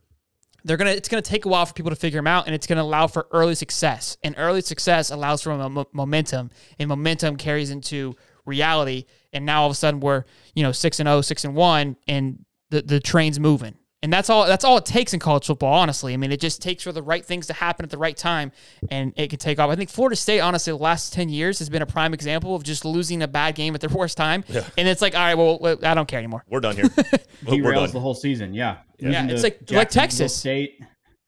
[0.65, 0.91] they're gonna.
[0.91, 3.07] It's gonna take a while for people to figure him out, and it's gonna allow
[3.07, 4.17] for early success.
[4.23, 5.57] And early success allows for
[5.93, 8.15] momentum, and momentum carries into
[8.45, 9.07] reality.
[9.33, 10.25] And now all of a sudden we're
[10.55, 13.75] you know six and 0, 6 and one, and the the train's moving.
[14.03, 16.13] And that's all that's all it takes in college football, honestly.
[16.13, 18.51] I mean, it just takes for the right things to happen at the right time
[18.91, 19.71] and it can take off.
[19.71, 22.65] I think Florida State, honestly, the last 10 years has been a prime example of
[22.65, 24.45] just losing a bad game at their worst time.
[24.49, 24.65] Yeah.
[24.77, 26.45] And it's like, all right, well, I don't care anymore.
[26.49, 26.91] We're done here.
[27.47, 27.91] We're done.
[27.93, 28.55] the whole season.
[28.55, 28.79] Yeah.
[28.99, 30.35] Yeah, yeah it's like like Texas.
[30.35, 30.81] State.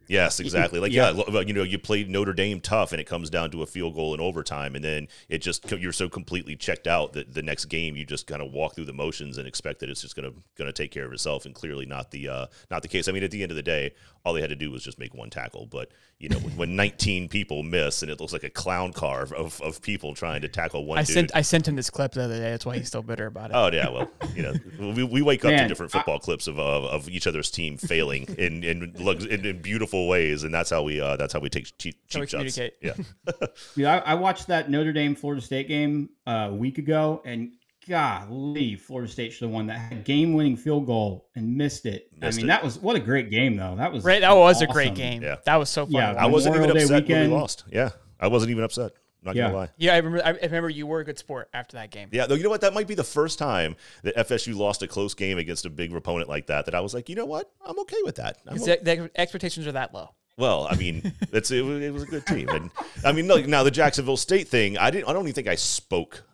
[0.08, 0.80] Yes, exactly.
[0.80, 1.12] Like yeah.
[1.28, 3.94] yeah, you know, you played Notre Dame tough, and it comes down to a field
[3.94, 7.66] goal in overtime, and then it just you're so completely checked out that the next
[7.66, 10.32] game you just kind of walk through the motions and expect that it's just gonna
[10.56, 13.08] gonna take care of itself, and clearly not the uh, not the case.
[13.08, 13.92] I mean, at the end of the day,
[14.24, 15.90] all they had to do was just make one tackle, but
[16.24, 19.60] you know, when, when 19 people miss and it looks like a clown car of,
[19.60, 21.14] of people trying to tackle one, I dude.
[21.14, 22.50] sent I sent him this clip the other day.
[22.50, 23.52] That's why he's still bitter about it.
[23.54, 24.54] Oh yeah, well, you know,
[24.94, 27.50] we, we wake up Man, to different football I, clips of, of, of each other's
[27.50, 31.40] team failing in in, in in beautiful ways, and that's how we uh, that's how
[31.40, 32.58] we take cheap, cheap shots.
[32.80, 32.94] Yeah.
[33.76, 37.52] yeah, I, I, watched that Notre Dame Florida State game uh, a week ago, and
[37.88, 42.10] golly, Florida State should have won that game-winning field goal and missed it.
[42.20, 42.48] Missed I mean, it.
[42.48, 43.76] that was what a great game though.
[43.76, 44.20] That was right.
[44.20, 44.70] That was awesome.
[44.70, 45.22] a great game.
[45.22, 45.94] Yeah, that was so fun.
[45.94, 47.20] Yeah, I wasn't even upset weekend.
[47.20, 47.64] when we lost.
[47.70, 48.92] Yeah, I wasn't even upset.
[49.24, 49.44] Not yeah.
[49.44, 49.68] gonna lie.
[49.78, 50.24] Yeah, I remember.
[50.24, 52.10] I remember you were a good sport after that game.
[52.12, 52.60] Yeah, though you know what?
[52.60, 55.94] That might be the first time that FSU lost a close game against a big
[55.94, 56.66] opponent like that.
[56.66, 57.50] That I was like, you know what?
[57.64, 58.38] I'm okay with that.
[58.46, 58.78] Okay.
[58.82, 60.10] The expectations are that low.
[60.36, 62.70] Well, I mean, it's it, it, was a good team, and
[63.04, 65.54] I mean, look, now the Jacksonville State thing, I didn't, I don't even think I
[65.54, 66.24] spoke,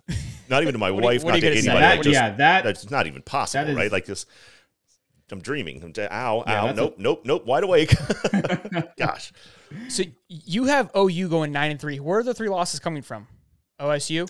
[0.49, 1.63] not even to my wife, not to anybody.
[1.63, 3.93] That, just, yeah, that that's not even possible, is, right?
[3.93, 4.25] Like this,
[5.31, 5.83] I'm dreaming.
[5.83, 7.95] I'm, ow, yeah, ow, nope, a, nope, nope, wide awake.
[8.99, 9.33] Gosh.
[9.89, 12.01] So you have OU going nine and three.
[12.01, 13.29] Where are the three losses coming from?
[13.79, 14.29] OSU.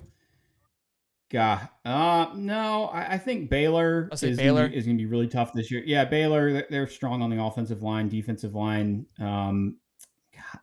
[1.30, 5.28] God, uh, no, I, I think Baylor is Baylor gonna, is going to be really
[5.28, 5.82] tough this year.
[5.86, 9.06] Yeah, Baylor, they're strong on the offensive line, defensive line.
[9.20, 9.76] Um,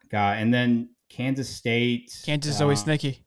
[0.09, 2.21] God, and then Kansas State.
[2.25, 3.23] Kansas is uh, always sneaky.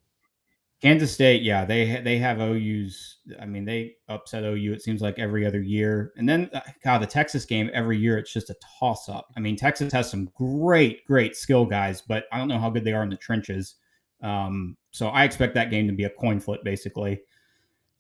[0.83, 3.19] Kansas State, yeah, they they have OU's.
[3.41, 4.73] I mean, they upset OU.
[4.75, 6.13] It seems like every other year.
[6.17, 9.29] And then, uh, God, the Texas game every year, it's just a toss up.
[9.37, 12.85] I mean, Texas has some great, great skill guys, but I don't know how good
[12.85, 13.77] they are in the trenches.
[14.23, 17.21] Um, so I expect that game to be a coin flip, basically.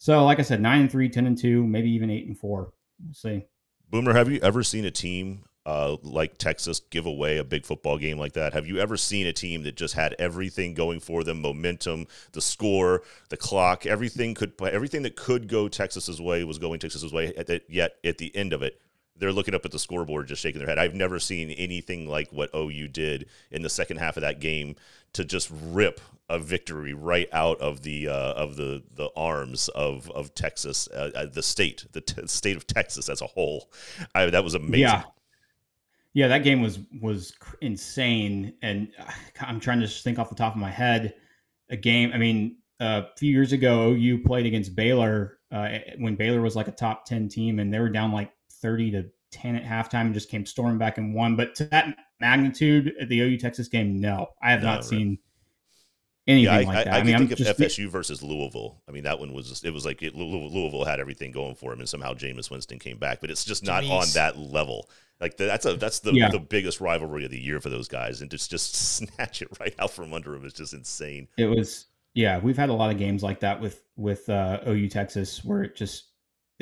[0.00, 2.72] So, like I said, nine and three, 10 and two, maybe even eight and four.
[3.04, 3.44] We'll see.
[3.90, 7.98] Boomer, have you ever seen a team uh, like Texas give away a big football
[7.98, 8.54] game like that?
[8.54, 12.40] Have you ever seen a team that just had everything going for them, momentum, the
[12.40, 17.34] score, the clock, everything could everything that could go Texas's way was going Texas's way.
[17.68, 18.80] Yet at the end of it,
[19.16, 20.78] they're looking up at the scoreboard, just shaking their head.
[20.78, 24.76] I've never seen anything like what OU did in the second half of that game
[25.12, 30.10] to just rip a victory right out of the uh, of the the arms of
[30.12, 33.70] of Texas, uh, uh the state, the t- state of Texas as a whole.
[34.14, 34.80] I, that was amazing.
[34.80, 35.02] Yeah.
[36.12, 39.04] Yeah, that game was was insane, and uh,
[39.42, 41.14] I'm trying to think off the top of my head.
[41.70, 42.10] A game.
[42.12, 46.66] I mean, a few years ago, OU played against Baylor uh, when Baylor was like
[46.66, 50.14] a top ten team, and they were down like 30 to 10 at halftime and
[50.14, 51.36] just came storming back and won.
[51.36, 54.84] But to that magnitude at the OU Texas game, no, I have no, not right.
[54.84, 55.18] seen
[56.26, 56.94] anything yeah, I, like that.
[56.94, 58.82] I, I, I mean, think I'm of FSU versus Louisville.
[58.88, 61.72] I mean, that one was just, it was like it, Louisville had everything going for
[61.72, 63.90] him, and somehow Jameis Winston came back, but it's just not Jeez.
[63.90, 64.88] on that level.
[65.20, 66.30] Like that's a that's the yeah.
[66.30, 69.74] the biggest rivalry of the year for those guys, and just just snatch it right
[69.78, 71.28] out from under them is just insane.
[71.36, 72.38] It was yeah.
[72.38, 75.76] We've had a lot of games like that with with uh, OU Texas where it
[75.76, 76.09] just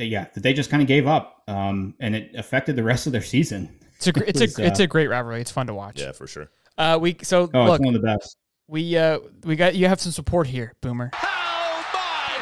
[0.06, 3.22] yeah they just kind of gave up, um, and it affected the rest of their
[3.22, 3.78] season.
[3.96, 5.40] It's a it's was, a it's uh, a great rivalry.
[5.40, 6.00] It's fun to watch.
[6.00, 6.50] Yeah, for sure.
[6.76, 8.36] Uh, we so oh, look, one of the best
[8.68, 11.10] we uh we got you have some support here, Boomer.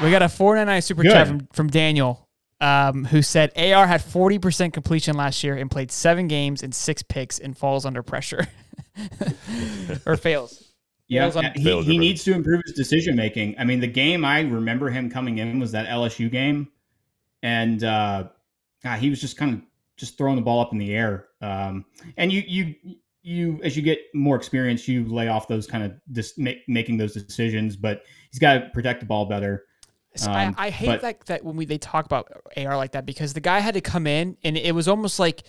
[0.02, 1.12] We got a four ninety nine super Good.
[1.12, 2.28] chat from, from Daniel.
[2.61, 7.02] um, who said AR had 40% completion last year and played seven games and six
[7.02, 8.46] picks and falls under pressure
[10.07, 10.72] or fails.
[11.09, 13.54] Yeah, Fails on- he, he needs to improve his decision making.
[13.59, 16.68] I mean, the game I remember him coming in was that LSU game,
[17.43, 18.24] and uh,
[18.82, 19.61] God, he was just kind of
[19.97, 21.26] just throwing the ball up in the air.
[21.41, 21.84] Um,
[22.16, 22.74] and you you
[23.22, 26.97] you as you get more experience, you lay off those kind of dis- make, making
[26.97, 27.76] those decisions.
[27.76, 29.64] But he's got to protect the ball better.
[30.14, 32.93] So Um, I, I hate but- that that when we they talk about AR like
[32.93, 35.43] that because the guy had to come in and it was almost like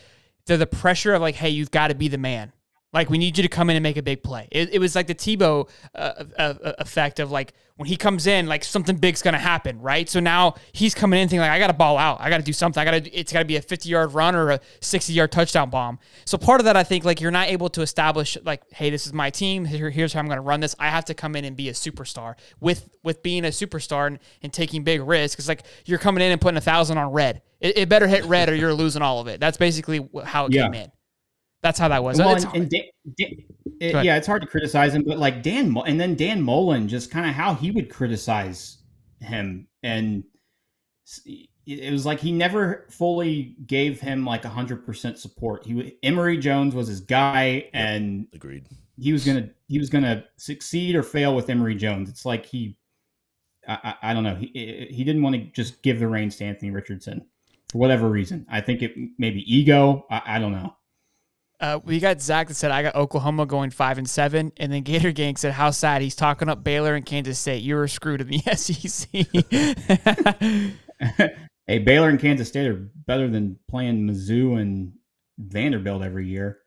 [0.46, 2.52] the the pressure of like, hey, you've got to be the man.
[2.94, 4.48] Like we need you to come in and make a big play.
[4.50, 8.28] It, it was like the Tebow uh, uh, uh, effect of like when he comes
[8.28, 10.10] in, like something big's gonna happen, right?
[10.10, 12.44] So now he's coming in thinking like, I got to ball out, I got to
[12.44, 13.12] do something, I got to.
[13.12, 16.00] It's got to be a fifty yard run or a sixty yard touchdown bomb.
[16.26, 19.06] So part of that, I think, like you're not able to establish like, hey, this
[19.06, 19.66] is my team.
[19.66, 20.74] Here, here's how I'm gonna run this.
[20.80, 24.18] I have to come in and be a superstar with with being a superstar and,
[24.42, 25.40] and taking big risks.
[25.40, 27.42] It's like you're coming in and putting a thousand on red.
[27.60, 29.40] It, it better hit red or you're losing all of it.
[29.42, 30.64] That's basically how it Yeah.
[30.64, 30.92] came in.
[31.64, 32.18] That's how that was.
[32.20, 32.84] Well, It's and, and Dan,
[33.18, 33.32] Dan,
[33.80, 37.12] it- yeah, it's hard to criticize him, but like Dan, and then Dan Mullen, just
[37.12, 38.78] kind of how he would criticize
[39.20, 40.24] him, and
[41.26, 45.66] it it was like he never fully gave him like hundred percent support.
[45.66, 48.68] He Emory Jones was his guy, and Agreed.
[48.98, 52.10] he was gonna he was gonna succeed or fail with Emory Jones.
[52.10, 52.78] It's like he,
[53.68, 56.46] I, I, I don't know, he he didn't want to just give the reins to
[56.46, 57.26] Anthony Richardson
[57.70, 58.46] for whatever reason.
[58.50, 60.06] I think it maybe ego.
[60.10, 60.74] I, I don't know.
[61.60, 64.84] Uh, we got Zach that said I got Oklahoma going five and seven, and then
[64.84, 67.64] Gator Gang said how sad he's talking up Baylor and Kansas State.
[67.64, 69.10] You were screwed in the SEC.
[71.68, 74.94] hey, Baylor and Kansas State are better than playing Mizzou and
[75.40, 76.60] Vanderbilt every year.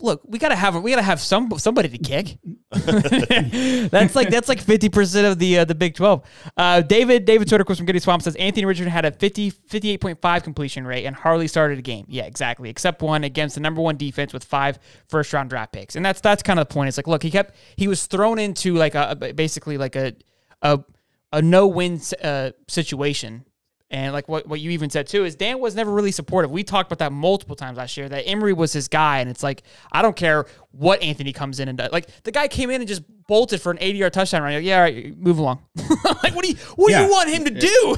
[0.00, 2.38] Look, we gotta have we gotta have some somebody to kick.
[2.70, 6.22] that's like that's like fifty percent of the uh, the Big Twelve.
[6.56, 10.86] Uh, David David Soderquist from Goody Swamp says Anthony Richardson had a 50, 58.5 completion
[10.86, 12.06] rate and hardly started a game.
[12.08, 12.70] Yeah, exactly.
[12.70, 14.78] Except one against the number one defense with five
[15.08, 16.88] first round draft picks, and that's that's kind of the point.
[16.88, 20.14] It's like look, he kept he was thrown into like a basically like a
[20.62, 20.80] a
[21.30, 23.44] a no win uh, situation
[23.90, 26.50] and like what, what you even said too is Dan was never really supportive.
[26.50, 29.42] We talked about that multiple times last year that Emory was his guy, and it's
[29.42, 29.62] like
[29.92, 31.92] I don't care what Anthony comes in and does.
[31.92, 34.42] Like the guy came in and just bolted for an 80 yard touchdown.
[34.42, 34.56] Right?
[34.56, 35.62] Like, yeah, all right, move along.
[36.22, 37.96] like what do you what do you want him to do?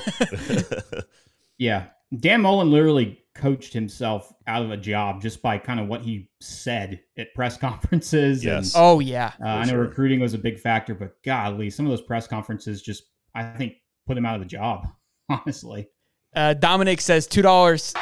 [1.59, 1.87] Yeah,
[2.19, 6.31] Dan Mullen literally coached himself out of a job just by kind of what he
[6.41, 8.45] said at press conferences.
[8.45, 8.75] Yes.
[8.75, 9.81] And, oh yeah, uh, I know sure.
[9.83, 13.75] recruiting was a big factor, but golly, some of those press conferences just I think
[14.07, 14.87] put him out of the job.
[15.29, 15.89] Honestly,
[16.35, 17.93] uh, Dominic says two dollars.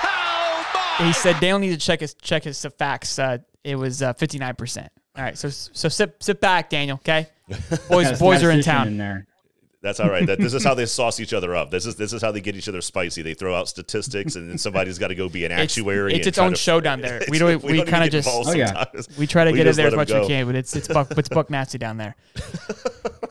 [0.99, 3.19] He said Dale needs to check his check his facts.
[3.19, 4.93] Uh, it was fifty nine percent.
[5.17, 6.97] All right, so so sit sit back, Daniel.
[6.97, 7.29] Okay,
[7.89, 8.89] boys boys are in town.
[8.89, 9.27] In there.
[9.81, 10.27] That's all right.
[10.27, 11.71] That, this is how they sauce each other up.
[11.71, 13.21] This is this is how they get each other spicy.
[13.21, 16.15] They throw out statistics, and then somebody's got to go be an actuary.
[16.15, 17.23] it's and its own to- show down there.
[17.29, 18.85] We don't- we even kinda just- Oh, yeah.
[19.19, 20.89] We try to We get in there as much as we can, but it's it's
[20.89, 22.17] buck it's buck nasty down there.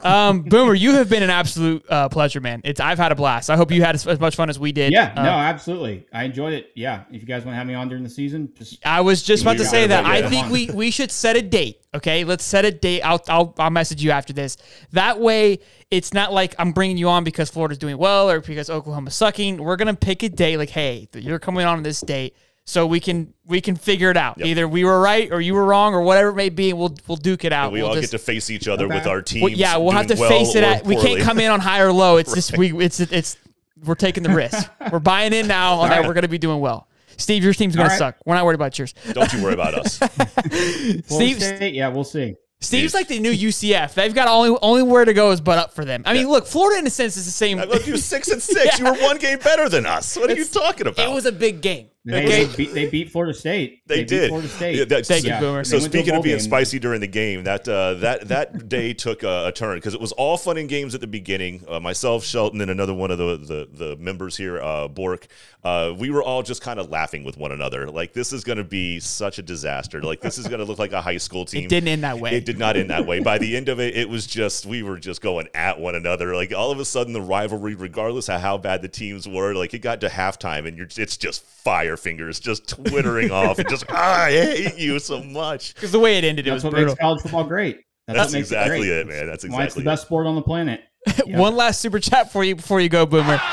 [0.02, 2.62] Um, Boomer, you have been an absolute uh, pleasure, man.
[2.64, 3.50] It's I've had a blast.
[3.50, 4.92] I hope you had as, as much fun as we did.
[4.92, 6.06] Yeah, Uh, no, absolutely.
[6.14, 6.72] I enjoyed it.
[6.76, 9.24] Yeah, if you guys want to have me on during the season, just I was
[9.24, 10.06] just about to say that.
[10.06, 11.80] I think we we should set a date.
[11.96, 13.02] Okay, let's set a date.
[13.02, 14.58] I'll I'll I'll message you after this.
[14.92, 15.60] That way,
[15.92, 19.58] it's not like I'm bringing you on because Florida's doing well or because Oklahoma's sucking.
[19.64, 20.58] We're gonna pick a date.
[20.58, 22.36] Like, hey, you're coming on this date.
[22.66, 24.38] So we can we can figure it out.
[24.38, 24.48] Yep.
[24.48, 26.96] Either we were right or you were wrong or whatever it may be, and we'll
[27.08, 27.72] we'll duke it out.
[27.72, 29.44] We We'll all just- get to face each other with our teams.
[29.44, 30.64] Well, yeah, we'll have to doing face it.
[30.64, 32.18] At, we can't come in on high or low.
[32.18, 32.72] It's just we.
[32.84, 33.38] It's it's
[33.86, 34.70] we're taking the risk.
[34.92, 36.08] we're buying in now on that right.
[36.08, 36.88] we're going to be doing well.
[37.18, 38.16] Steve, your team's going All to suck.
[38.26, 38.94] We're not worried about yours.
[39.12, 39.96] Don't you worry about us.
[41.06, 42.36] Steve, State, yeah, we'll see.
[42.60, 43.94] Steve's like the new UCF.
[43.94, 46.04] They've got only only where to go is but up for them.
[46.06, 47.60] I mean, look, Florida in a sense is the same.
[47.60, 48.80] I love you six and six.
[48.84, 50.18] You were one game better than us.
[50.18, 51.06] What are you talking about?
[51.08, 51.90] It was a big game.
[52.06, 52.44] They, Okay.
[52.44, 53.88] they, beat, they beat Florida State.
[53.88, 54.28] They, beat did.
[54.28, 54.76] Florida State.
[54.76, 55.64] Yeah, that's- Thank you, Boomer.
[55.64, 56.44] So They went to speaking of being game.
[56.44, 60.02] spicy during the game, that uh, that that day took a, a turn because it
[60.02, 61.64] was all fun and games at the beginning.
[61.66, 65.28] Uh, myself, Shelton, and another one of the the, the members here, uh, Bork,
[65.64, 67.88] uh, we were all just kind of laughing with one another.
[67.90, 70.02] Like this is going to be such a disaster.
[70.02, 71.64] Like this is going to look like a high school team.
[71.64, 72.36] It didn't end that way.
[72.36, 73.22] It did not end that way.
[73.22, 76.36] By the end of it, it was just we were just going at one another.
[76.36, 79.74] Like all of a sudden, the rivalry, regardless of how bad the teams were, like
[79.74, 83.86] it got to halftime, and you're it's just fire fingers just twittering off, and just
[83.90, 85.74] "Ah, I hate you so much.
[85.76, 86.92] Because the way it ended, it That's was what brutal.
[86.92, 87.82] makes college football great.
[88.08, 89.16] That's, That's exactly it, great.
[89.16, 89.28] it, man.
[89.28, 90.82] That's Why it's the exactly best sport on the planet.
[91.26, 91.38] Yeah.
[91.38, 93.40] One last super chat for you before you go, Boomer.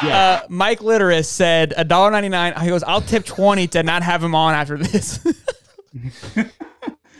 [0.00, 0.42] Yeah.
[0.44, 2.62] Uh, Mike Litteris said $1.99.
[2.62, 5.18] He goes, I'll tip 20 to not have him on after this.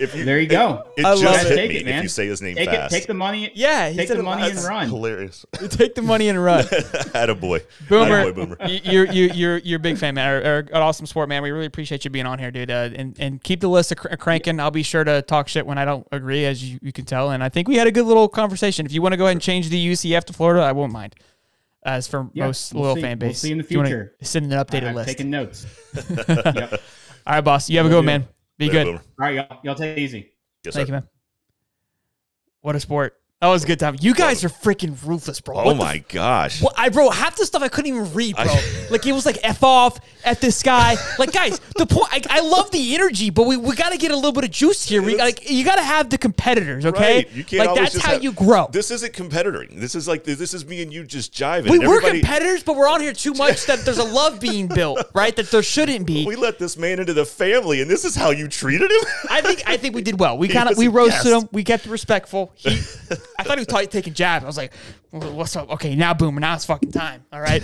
[0.01, 0.85] If you, There you go.
[0.97, 1.55] It, I just love hit it.
[1.57, 2.93] Take me it, if you say his name Take fast.
[2.93, 2.99] it.
[2.99, 3.51] Take the money.
[3.55, 4.87] Yeah, he Take said the money and run.
[4.89, 5.45] Hilarious.
[5.71, 6.65] Take the money and run.
[6.65, 7.63] Attaboy.
[7.89, 8.57] Boomer, Attaboy, Boomer.
[8.69, 10.29] you're you you're you're a big fan, man.
[10.31, 11.43] Or, or an awesome sport, man.
[11.43, 12.71] We really appreciate you being on here, dude.
[12.71, 14.61] Uh, and and keep the list of cr- cranking.
[14.61, 17.31] I'll be sure to talk shit when I don't agree, as you, you can tell.
[17.31, 18.87] And I think we had a good little conversation.
[18.87, 21.15] If you want to go ahead and change the UCF to Florida, I won't mind.
[21.85, 23.03] As for Yeah, most we'll loyal see.
[23.03, 24.15] fan We'll base, see in the If you wanna future.
[24.23, 25.09] Send an updated I've list.
[25.09, 25.67] Taking notes.
[26.19, 26.73] yep.
[27.27, 27.71] All right, boss.
[27.71, 28.07] You have a good one, do.
[28.07, 28.29] man.
[28.59, 28.85] Be Later, good.
[28.87, 28.99] Boomer.
[28.99, 29.61] All right, y'all.
[29.63, 30.33] Y'all take it easy.
[30.65, 30.95] Yes, Thank sir.
[30.95, 31.09] you, man.
[32.61, 33.15] What a sport.
[33.41, 33.95] That was a good time.
[34.01, 35.55] You guys are freaking ruthless, bro.
[35.59, 36.61] Oh What the my gosh.
[36.61, 38.47] Well, I bro, half the stuff I couldn't even read, bro.
[38.91, 40.97] like it was like f off at this guy.
[41.21, 42.09] Like guys, the point.
[42.11, 44.51] I, I love the energy, but we, we got to get a little bit of
[44.51, 45.03] juice here.
[45.03, 47.15] We like you got to have the competitors, okay?
[47.19, 47.31] Right.
[47.33, 48.67] You can't like always that's just how have- you grow.
[48.73, 49.79] This isn't competitoring.
[49.79, 51.71] This is like this is me and you just jiving.
[51.71, 54.41] we and were everybody- competitors, but we're on here too much that there's a love
[54.41, 55.37] being built, right?
[55.37, 56.27] That there shouldn't be.
[56.27, 59.01] We let this man into the family, and this is how you treated him.
[59.31, 60.37] I think I think we did well.
[60.37, 61.43] We kind of was we a roasted guest.
[61.45, 61.49] him.
[61.53, 62.51] We kept respectful.
[62.57, 62.81] He,
[63.39, 64.45] I thought he was t- taking jabs.
[64.45, 64.73] I was like,
[65.13, 65.71] "Well, "What's up?
[65.71, 66.41] Okay, now boomer.
[66.41, 67.25] Now it's fucking time.
[67.33, 67.63] All right."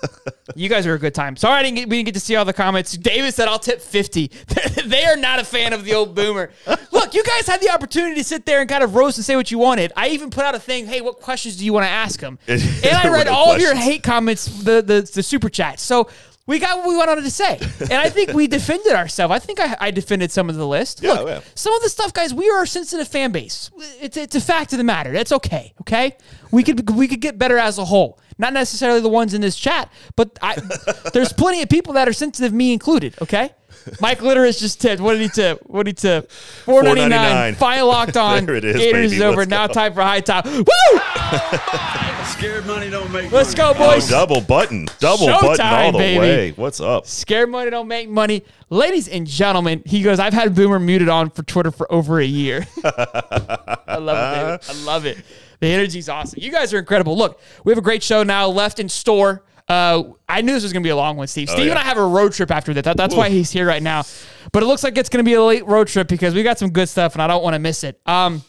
[0.54, 1.36] you guys are a good time.
[1.36, 2.96] Sorry, I didn't get, we didn't get to see all the comments.
[2.96, 4.30] David said, "I'll tip 50.
[4.84, 6.50] they are not a fan of the old boomer.
[6.92, 9.36] Look, you guys had the opportunity to sit there and kind of roast and say
[9.36, 9.90] what you wanted.
[9.96, 10.86] I even put out a thing.
[10.86, 12.38] Hey, what questions do you want to ask him?
[12.48, 15.82] And I read all of your hate comments, the the, the super chats.
[15.82, 16.08] So.
[16.46, 19.34] We got what we wanted to say, and I think we defended ourselves.
[19.34, 21.02] I think I, I defended some of the list.
[21.02, 21.40] Yeah, Look, yeah.
[21.56, 23.70] some of the stuff, guys, we are a sensitive fan base.
[24.00, 25.10] It's, it's a fact of the matter.
[25.12, 25.74] That's okay.
[25.80, 26.16] Okay,
[26.52, 28.20] we could we could get better as a whole.
[28.38, 30.56] Not necessarily the ones in this chat, but I,
[31.12, 33.14] there's plenty of people that are sensitive, me included.
[33.20, 33.50] Okay.
[34.00, 35.00] Mike Litteris just tipped.
[35.00, 35.60] What did he tip?
[35.66, 36.30] What did he tip?
[36.30, 37.54] Four ninety nine.
[37.54, 37.56] $4.99.
[37.56, 38.46] Final locked on.
[38.46, 39.16] There it is, Gators baby.
[39.16, 39.36] is over.
[39.38, 39.72] Let's now go.
[39.72, 40.44] time for high top.
[40.46, 40.62] Woo!
[42.26, 43.74] Scared money don't make Let's money.
[43.74, 44.08] go, oh, boys.
[44.08, 46.18] Double button, double Showtime, button all the baby.
[46.18, 46.52] way.
[46.52, 47.06] What's up?
[47.06, 48.42] Scared money don't make money.
[48.68, 52.24] Ladies and gentlemen, he goes, I've had Boomer muted on for Twitter for over a
[52.26, 52.66] year.
[52.84, 54.82] I love it, David.
[54.82, 55.18] I love it.
[55.60, 56.40] The energy's awesome.
[56.42, 57.16] You guys are incredible.
[57.16, 59.42] Look, we have a great show now left in store.
[59.68, 61.48] Uh, I knew this was going to be a long one, Steve.
[61.50, 61.80] Steve and Oh.
[61.80, 62.84] I have a road trip after that.
[62.84, 64.04] that that's why he's here right now.
[64.52, 66.58] But it looks like it's going to be a late road trip because we got
[66.58, 68.00] some good stuff and I don't want to miss it.
[68.06, 68.42] Um,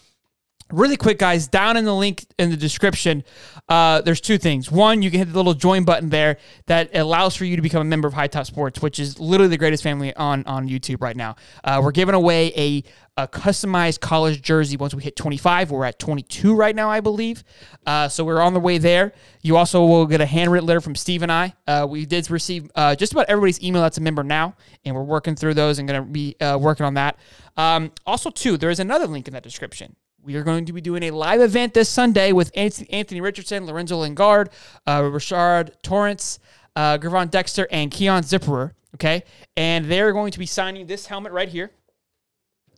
[0.72, 3.24] really quick, guys, down in the link in the description,
[3.68, 4.70] uh, there's two things.
[4.72, 6.38] One, you can hit the little join button there
[6.68, 9.49] that allows for you to become a member of High Top Sports, which is literally
[9.49, 11.36] the greatest family on on YouTube right now.
[11.63, 12.84] Uh, we're giving away a,
[13.18, 15.72] a customized college jersey once we hit 25.
[15.72, 17.43] We're at 22 right now, I believe.
[17.86, 19.11] Uh, so we're on the way there.
[19.41, 21.53] You also will get a handwritten letter from Steve and I.
[21.65, 24.55] Uh, we did receive uh, just about everybody's email that's a member now,
[24.86, 27.18] and we're working through those and going to be uh, working on that.
[27.57, 29.95] Um, also, too, there is another link in that description.
[30.22, 33.97] We are going to be doing a live event this Sunday with Anthony Richardson, Lorenzo
[33.97, 34.49] Lingard,
[34.86, 36.39] uh, Rashard Torrance,
[36.76, 38.74] uh, Dexter, and Keon Zipperer.
[38.95, 39.24] Okay.
[39.55, 41.72] And they're going to be signing this helmet right here,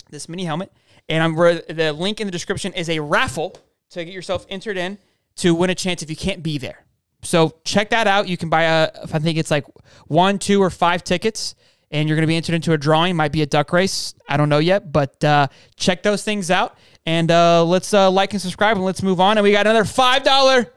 [0.09, 0.71] this mini helmet.
[1.07, 3.57] And I'm the link in the description is a raffle
[3.91, 4.97] to get yourself entered in
[5.37, 6.85] to win a chance if you can't be there.
[7.21, 8.27] So check that out.
[8.27, 9.65] You can buy a, I think it's like
[10.07, 11.55] one, two, or five tickets,
[11.91, 13.15] and you're going to be entered into a drawing.
[13.15, 14.13] Might be a duck race.
[14.27, 16.77] I don't know yet, but uh, check those things out.
[17.05, 19.37] And uh, let's uh, like and subscribe, and let's move on.
[19.37, 20.71] And we got another five dollar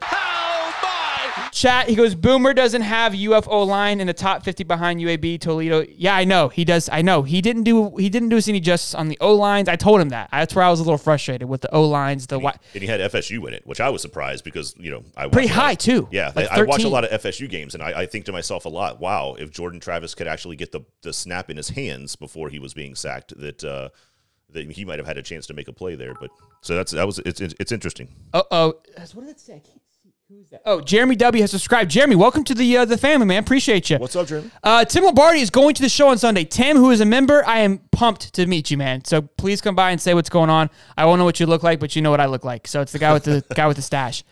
[1.53, 1.87] chat.
[1.87, 5.85] He goes, Boomer doesn't have UFO line in the top 50 behind UAB Toledo.
[5.95, 6.49] Yeah, I know.
[6.49, 6.89] He does.
[6.89, 7.21] I know.
[7.23, 9.69] He didn't do he didn't do us any justice on the O lines.
[9.69, 10.29] I told him that.
[10.31, 12.87] That's where I was a little frustrated with the O lines, the wi- And he
[12.87, 15.75] had FSU in it, which I was surprised because you know I Pretty lot high,
[15.75, 16.07] too.
[16.11, 18.65] Yeah, Like I watch a lot of FSU games, and I, I think to myself
[18.65, 18.99] a lot.
[18.99, 22.59] Wow, if Jordan Travis could actually get the the snap in his hands before he
[22.59, 23.89] was being sacked, that uh,
[24.49, 26.13] that he might have had a chance to make a play there.
[26.19, 26.31] But
[26.61, 28.09] so that's that was it's it's, it's interesting.
[28.33, 28.73] Uh oh.
[29.13, 29.61] What did it say?
[30.33, 30.39] I can't see.
[30.39, 30.61] Who's that?
[30.65, 31.91] Oh, Jeremy W has subscribed.
[31.91, 33.43] Jeremy, welcome to the uh, the family, man.
[33.43, 33.97] Appreciate you.
[33.97, 34.49] What's up, Jeremy?
[34.63, 36.43] Uh, Tim Lombardi is going to the show on Sunday.
[36.43, 39.03] Tim, who is a member, I am pumped to meet you, man.
[39.05, 40.69] So please come by and say what's going on.
[40.97, 42.67] I won't know what you look like, but you know what I look like.
[42.67, 44.23] So it's the guy with the guy with the stash.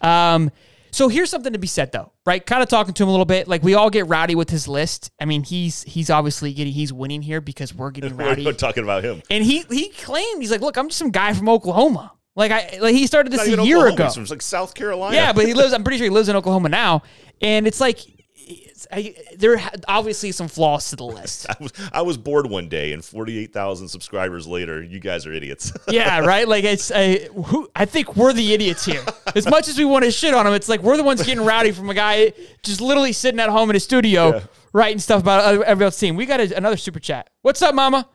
[0.00, 0.50] Um,
[0.90, 2.44] so here's something to be said though, right?
[2.44, 3.48] Kind of talking to him a little bit.
[3.48, 5.10] Like we all get rowdy with his list.
[5.20, 8.44] I mean, he's he's obviously getting he's winning here because we're getting rowdy.
[8.44, 9.22] We're talking about him.
[9.30, 12.12] and he he claimed he's like, look, I'm just some guy from Oklahoma.
[12.34, 14.24] Like I like he started this a year Oklahoma, ago.
[14.30, 15.14] Like South Carolina.
[15.16, 15.72] Yeah, but he lives.
[15.74, 17.02] I'm pretty sure he lives in Oklahoma now,
[17.42, 17.98] and it's like
[18.34, 21.46] it's, I, there are obviously some flaws to the list.
[21.50, 25.26] I was, I was bored one day, and forty eight thousand subscribers later, you guys
[25.26, 25.72] are idiots.
[25.88, 26.48] yeah, right.
[26.48, 29.02] Like it's I, who I think we're the idiots here.
[29.34, 31.44] As much as we want to shit on him, it's like we're the ones getting
[31.44, 34.40] rowdy from a guy just literally sitting at home in his studio Yeah.
[34.72, 36.16] writing stuff about every else's team.
[36.16, 37.28] We got a, another super chat.
[37.42, 38.08] What's up, Mama?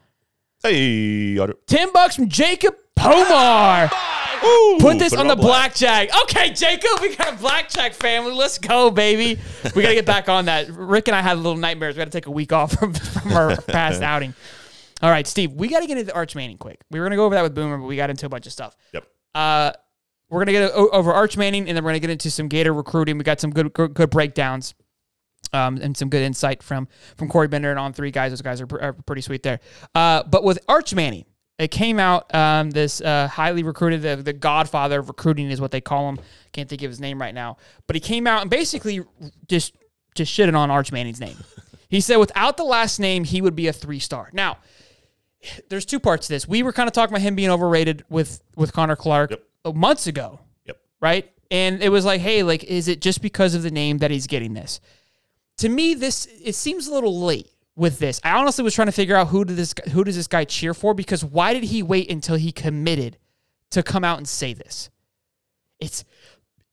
[0.63, 1.53] hey, Otter.
[1.67, 3.91] Ten bucks from Jacob Pomar.
[4.43, 5.71] Ooh, Put this it on the black.
[5.79, 6.09] blackjack.
[6.23, 8.31] Okay, Jacob, we got a blackjack family.
[8.33, 9.39] Let's go, baby.
[9.75, 10.69] We got to get back on that.
[10.69, 11.95] Rick and I had little nightmares.
[11.95, 14.33] We got to take a week off from, from our past outing.
[15.01, 16.79] All right, Steve, we got to get into Arch Manning quick.
[16.91, 18.45] We were going to go over that with Boomer, but we got into a bunch
[18.45, 18.75] of stuff.
[18.93, 19.07] Yep.
[19.33, 19.71] Uh,
[20.29, 22.47] we're going to get over Arch Manning, and then we're going to get into some
[22.47, 23.17] Gator recruiting.
[23.17, 24.75] We got some good good, good breakdowns.
[25.53, 28.31] Um, and some good insight from from Corey Bender and On3 guys.
[28.33, 29.61] Those guys are, pr- are pretty sweet there.
[29.95, 31.23] Uh, but with Arch Manning,
[31.59, 35.71] it came out um, this uh, highly recruited, the, the godfather of recruiting is what
[35.71, 36.19] they call him.
[36.51, 39.01] Can't think of his name right now, but he came out and basically
[39.47, 39.75] just
[40.15, 41.37] just shitted on Arch Manning's name.
[41.89, 44.29] He said without the last name, he would be a three star.
[44.33, 44.57] Now,
[45.69, 46.45] there's two parts to this.
[46.45, 49.29] We were kind of talking about him being overrated with with Connor Clark
[49.63, 49.73] Yep.
[49.75, 50.77] months ago, Yep.
[50.99, 51.31] right?
[51.49, 54.27] And it was like, hey, like, is it just because of the name that he's
[54.27, 54.81] getting this?
[55.59, 58.19] To me, this it seems a little late with this.
[58.23, 60.73] I honestly was trying to figure out who did this who does this guy cheer
[60.73, 63.17] for because why did he wait until he committed
[63.71, 64.89] to come out and say this?
[65.79, 66.03] It's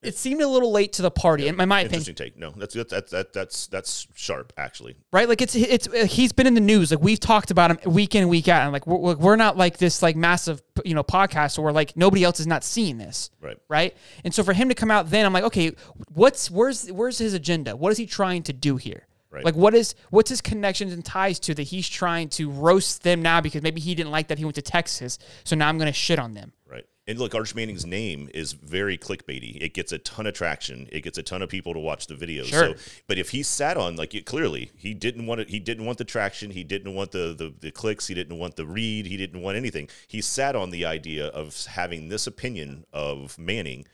[0.03, 2.39] it seemed a little late to the party, in my, my opinion Interesting take.
[2.39, 4.97] No, that's that's that's that's that's sharp actually.
[5.13, 5.29] right?
[5.29, 6.91] Like it's it's uh, he's been in the news.
[6.91, 8.63] Like we've talked about him week in and week out.
[8.63, 12.25] And like we're, we're not like this like massive you know podcast where like nobody
[12.25, 13.57] else is not seeing this, Right.
[13.69, 13.97] Right.
[14.25, 15.73] And so for him to come out then, I'm like, okay,
[16.13, 17.77] what's where's where's his agenda?
[17.77, 19.07] What is he trying to do here?
[19.35, 19.45] Right.
[19.45, 23.21] Like what is what's his connections and ties to that he's trying to roast them
[23.21, 25.87] now because maybe he didn't like that he went to Texas, so now I'm going
[25.87, 26.53] to shit on them.
[26.71, 26.87] Right.
[27.07, 29.61] And look, Arch Manning's name is very clickbaity.
[29.61, 30.89] It gets a ton of traction.
[30.91, 32.47] It gets a ton of people to watch the videos.
[32.47, 32.77] Sure.
[32.77, 35.51] So, but if he sat on like it clearly, he didn't want it.
[35.51, 36.53] He didn't want the traction.
[36.53, 38.07] He didn't want the, the the clicks.
[38.07, 39.07] He didn't want the read.
[39.07, 39.89] He didn't want anything.
[40.07, 43.87] He sat on the idea of having this opinion of Manning,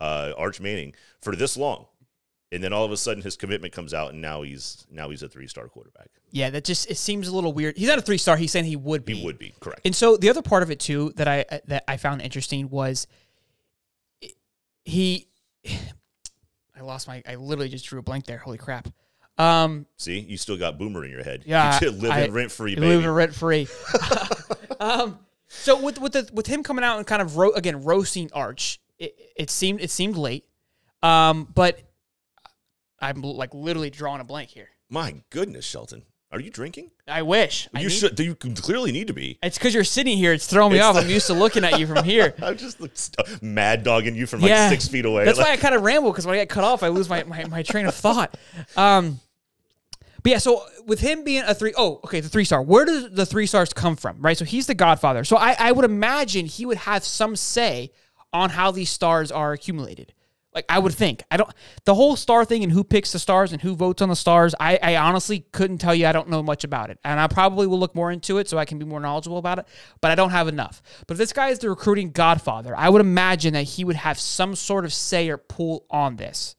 [0.00, 0.92] uh, Arch Manning,
[1.22, 1.86] for this long,
[2.50, 5.22] and then all of a sudden his commitment comes out, and now he's now he's
[5.22, 6.08] a three star quarterback.
[6.30, 7.76] Yeah, that just it seems a little weird.
[7.76, 8.36] He's not a three star.
[8.36, 9.14] He's saying he would be.
[9.14, 9.82] He would be correct.
[9.84, 13.06] And so the other part of it too that I that I found interesting was
[14.84, 15.28] he.
[16.76, 17.22] I lost my.
[17.26, 18.38] I literally just drew a blank there.
[18.38, 18.88] Holy crap!
[19.36, 21.42] Um, See, you still got Boomer in your head.
[21.44, 23.68] Yeah, you live in rent free, live rent free.
[24.80, 25.18] um,
[25.48, 28.80] so with with the with him coming out and kind of ro- again roasting Arch,
[28.98, 30.44] it, it seemed it seemed late.
[31.02, 31.80] Um, but
[33.00, 34.68] I'm like literally drawing a blank here.
[34.90, 36.90] My goodness, Shelton, are you drinking?
[37.06, 38.18] I wish I You need- should.
[38.18, 39.38] You clearly need to be.
[39.42, 40.32] It's because you're sitting here.
[40.32, 40.94] It's throwing me It's off.
[40.96, 42.34] the- I'm used to looking at you from here.
[42.42, 45.24] I'm just like, st- mad dogging you from like six feet away.
[45.24, 47.08] That's Like, why I kind of ramble because when I get cut off, I lose
[47.08, 48.36] my, my, my train of thought.
[48.76, 49.20] Um,
[50.22, 52.60] but yeah, so with him being a three, oh, okay, the three star.
[52.62, 54.36] Where does the three stars come from, right?
[54.36, 55.22] So he's the Godfather.
[55.24, 57.92] So I, I would imagine he would have some say
[58.32, 60.12] on how these stars are accumulated.
[60.58, 61.22] Like I would think.
[61.30, 61.48] I don't
[61.84, 64.56] the whole star thing and who picks the stars and who votes on the stars.
[64.58, 66.04] I, I honestly couldn't tell you.
[66.08, 68.58] I don't know much about it, and I probably will look more into it so
[68.58, 69.68] I can be more knowledgeable about it.
[70.00, 70.82] But I don't have enough.
[71.06, 74.18] But if this guy is the recruiting godfather, I would imagine that he would have
[74.18, 76.56] some sort of say or pull on this.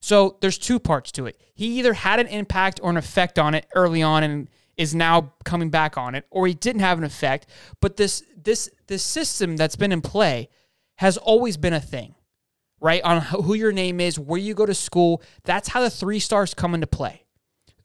[0.00, 1.38] So there's two parts to it.
[1.54, 5.34] He either had an impact or an effect on it early on and is now
[5.44, 7.46] coming back on it, or he didn't have an effect.
[7.82, 10.48] But this this this system that's been in play
[10.96, 12.14] has always been a thing,
[12.84, 13.02] right?
[13.02, 15.22] On who your name is, where you go to school.
[15.44, 17.24] That's how the three stars come into play,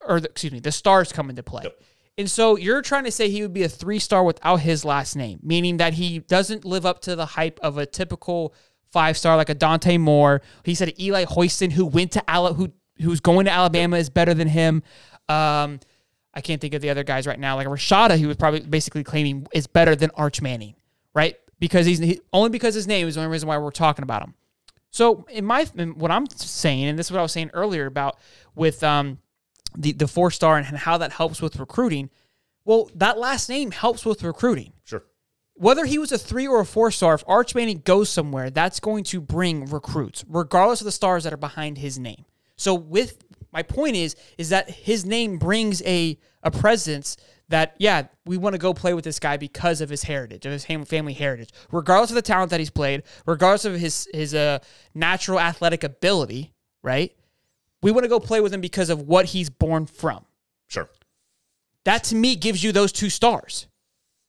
[0.06, 1.64] or the, excuse me, the stars come into play.
[1.64, 1.82] Yep.
[2.18, 5.16] And so you're trying to say he would be a three star without his last
[5.16, 8.54] name, meaning that he doesn't live up to the hype of a typical
[8.92, 10.42] five star like a Dante Moore.
[10.66, 14.34] He said Eli Holstein, who went to Ala, who who's going to Alabama, is better
[14.34, 14.84] than him.
[15.30, 15.80] Um,
[16.34, 17.56] I can't think of the other guys right now.
[17.56, 20.76] Like Rashada, he was probably basically claiming is better than Arch Manning,
[21.14, 21.38] right?
[21.58, 24.24] Because he's he, only because his name is the only reason why we're talking about
[24.24, 24.34] him.
[24.92, 27.86] So in my in what I'm saying, and this is what I was saying earlier
[27.86, 28.18] about
[28.56, 29.20] with um
[29.78, 32.10] the the four star and how that helps with recruiting.
[32.66, 34.74] Well, that last name helps with recruiting.
[34.84, 35.04] sure.
[35.56, 38.80] Whether he was a three or a four star, if Arch Manning goes somewhere, that's
[38.80, 42.26] going to bring recruits, regardless of the stars that are behind his name.
[42.56, 47.18] So with my point is, is that his name brings a a presence
[47.50, 50.52] that yeah, we want to go play with this guy because of his heritage, of
[50.52, 54.60] his family heritage, regardless of the talent that he's played, regardless of his his uh,
[54.94, 57.14] natural athletic ability, right?
[57.82, 60.26] We want to go play with him because of what he's born from.
[60.68, 60.90] Sure.
[61.86, 63.68] That to me gives you those two stars.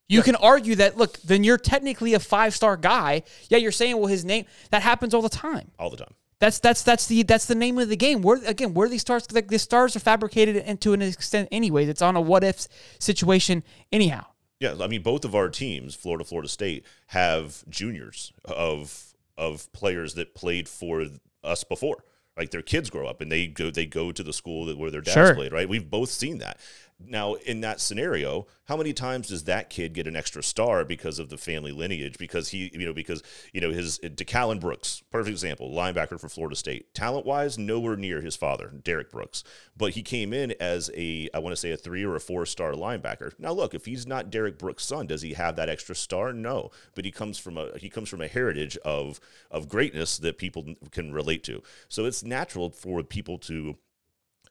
[0.08, 3.22] You can argue that, look, then you're technically a five star guy.
[3.48, 5.70] Yeah, you're saying, well, his name that happens all the time.
[5.78, 6.14] All the time.
[6.40, 8.22] That's that's that's the that's the name of the game.
[8.22, 11.88] Where again, where these stars like the stars are fabricated into an extent anyways.
[11.88, 12.66] It's on a what if
[12.98, 13.62] situation
[13.92, 14.24] anyhow.
[14.58, 20.14] Yeah, I mean, both of our teams, Florida, Florida State, have juniors of of players
[20.14, 21.06] that played for
[21.44, 22.04] us before.
[22.36, 24.90] Like their kids grow up and they go they go to the school that where
[24.90, 25.34] their dads Sure.
[25.34, 25.52] played.
[25.52, 26.58] Right, we've both seen that.
[27.06, 31.18] Now, in that scenario, how many times does that kid get an extra star because
[31.18, 32.18] of the family lineage?
[32.18, 33.22] Because he, you know, because
[33.52, 38.20] you know his Decalon Brooks, perfect example, linebacker for Florida State, talent wise, nowhere near
[38.20, 39.42] his father, Derrick Brooks,
[39.76, 42.46] but he came in as a, I want to say a three or a four
[42.46, 43.32] star linebacker.
[43.38, 46.32] Now, look, if he's not Derrick Brooks' son, does he have that extra star?
[46.32, 49.20] No, but he comes from a he comes from a heritage of
[49.50, 51.62] of greatness that people can relate to.
[51.88, 53.76] So it's natural for people to,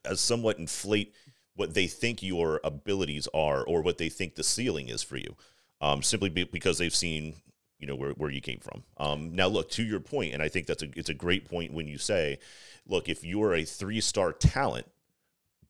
[0.03, 1.13] as somewhat inflate
[1.59, 5.35] what they think your abilities are or what they think the ceiling is for you,
[5.81, 7.35] um, simply be, because they've seen
[7.79, 8.83] you know where, where you came from.
[8.97, 11.73] Um, now, look to your point, and I think that's a it's a great point
[11.73, 12.39] when you say,
[12.87, 14.87] look, if you're a three star talent,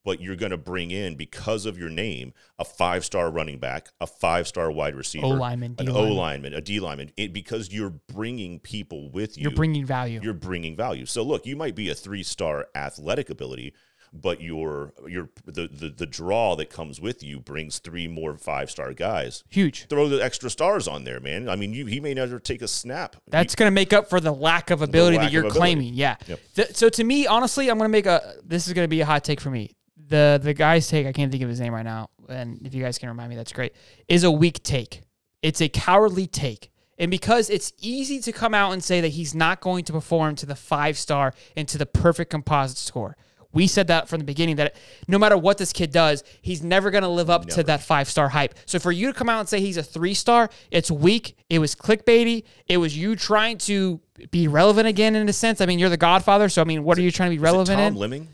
[0.03, 3.89] but you're going to bring in because of your name a five star running back,
[3.99, 7.71] a five star wide receiver, O lineman, an o lineman, a D lineman, it, because
[7.71, 10.19] you're bringing people with you You're bringing value.
[10.21, 11.05] you're bringing value.
[11.05, 13.73] So look, you might be a three star athletic ability,
[14.14, 18.70] but your your the, the the draw that comes with you brings three more five
[18.72, 19.43] star guys.
[19.49, 19.88] Huge.
[19.88, 21.49] Throw the extra stars on there, man.
[21.49, 23.16] I mean, you, he may never take a snap.
[23.28, 25.93] That's going to make up for the lack of ability lack that you're claiming.
[25.93, 26.16] Yeah.
[26.28, 26.39] Yep.
[26.55, 28.36] Th- so to me, honestly, I'm going to make a.
[28.43, 29.76] This is going to be a hot take for me.
[30.07, 32.84] The the guy's take, I can't think of his name right now, and if you
[32.84, 33.74] guys can remind me, that's great.
[34.07, 35.01] Is a weak take.
[35.41, 36.72] It's a cowardly take.
[36.97, 40.36] And because it's easy to come out and say that he's not going to perform
[40.36, 43.16] to the five star and to the perfect composite score.
[43.52, 44.76] We said that from the beginning that
[45.08, 48.08] no matter what this kid does, he's never going to live up to that five
[48.08, 48.54] star hype.
[48.66, 51.36] So for you to come out and say he's a three star, it's weak.
[51.50, 52.43] It was clickbaity.
[52.68, 54.00] It was you trying to
[54.32, 55.62] be relevant again in a sense.
[55.62, 57.41] I mean, you're the Godfather, so I mean, what are you trying to be Is
[57.41, 57.95] it relevant Tom in?
[57.95, 58.28] Lemming.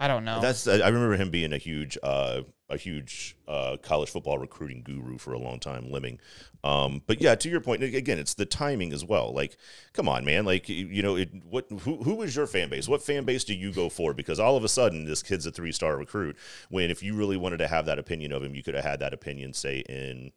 [0.00, 0.40] I don't know.
[0.40, 2.40] That's I remember him being a huge uh,
[2.70, 6.18] a huge uh, college football recruiting guru for a long time, Lemming.
[6.64, 9.34] Um, but yeah, to your point again, it's the timing as well.
[9.34, 9.58] Like,
[9.92, 10.46] come on, man.
[10.46, 12.88] Like, you know, it, what who who is your fan base?
[12.88, 14.14] What fan base do you go for?
[14.14, 16.38] Because all of a sudden, this kid's a three star recruit.
[16.70, 19.00] When if you really wanted to have that opinion of him, you could have had
[19.00, 20.32] that opinion say in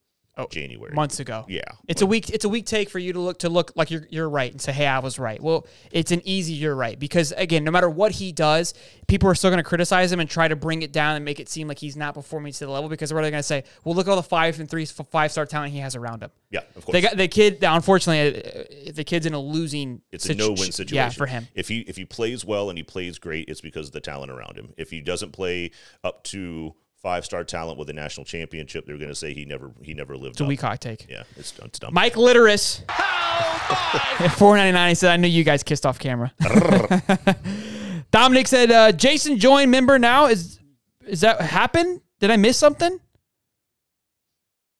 [0.49, 0.93] January.
[0.93, 1.45] months ago.
[1.47, 1.61] Yeah.
[1.87, 2.29] It's a week.
[2.29, 4.59] it's a weak take for you to look to look like you're you're right and
[4.59, 5.41] say, Hey, I was right.
[5.41, 6.97] Well, it's an easy you're right.
[6.97, 8.73] Because again, no matter what he does,
[9.07, 11.49] people are still gonna criticize him and try to bring it down and make it
[11.49, 13.63] seem like he's not performing to the level because what are they gonna say?
[13.83, 16.31] Well, look at all the five and three five star talent he has around him.
[16.49, 16.93] Yeah, of course.
[16.93, 20.95] They got the kid unfortunately uh, the kid's in a losing It's a no-win situation.
[20.95, 21.47] Yeah, for him.
[21.53, 24.31] If he if he plays well and he plays great, it's because of the talent
[24.31, 24.73] around him.
[24.77, 25.71] If he doesn't play
[26.03, 26.73] up to
[27.03, 30.17] five star talent with a national championship, they're going to say he never he never
[30.17, 30.35] lived.
[30.35, 30.47] It's a up.
[30.47, 31.05] weak hot take.
[31.07, 31.93] Yeah, it's, it's dumb.
[31.93, 32.81] Mike Litteris.
[32.89, 36.33] At four ninety nine, he said, "I knew you guys kissed off camera."
[38.11, 40.27] Dominic said, uh, "Jason join member now.
[40.27, 40.59] Is
[41.05, 42.01] is that happen?
[42.19, 42.99] Did I miss something?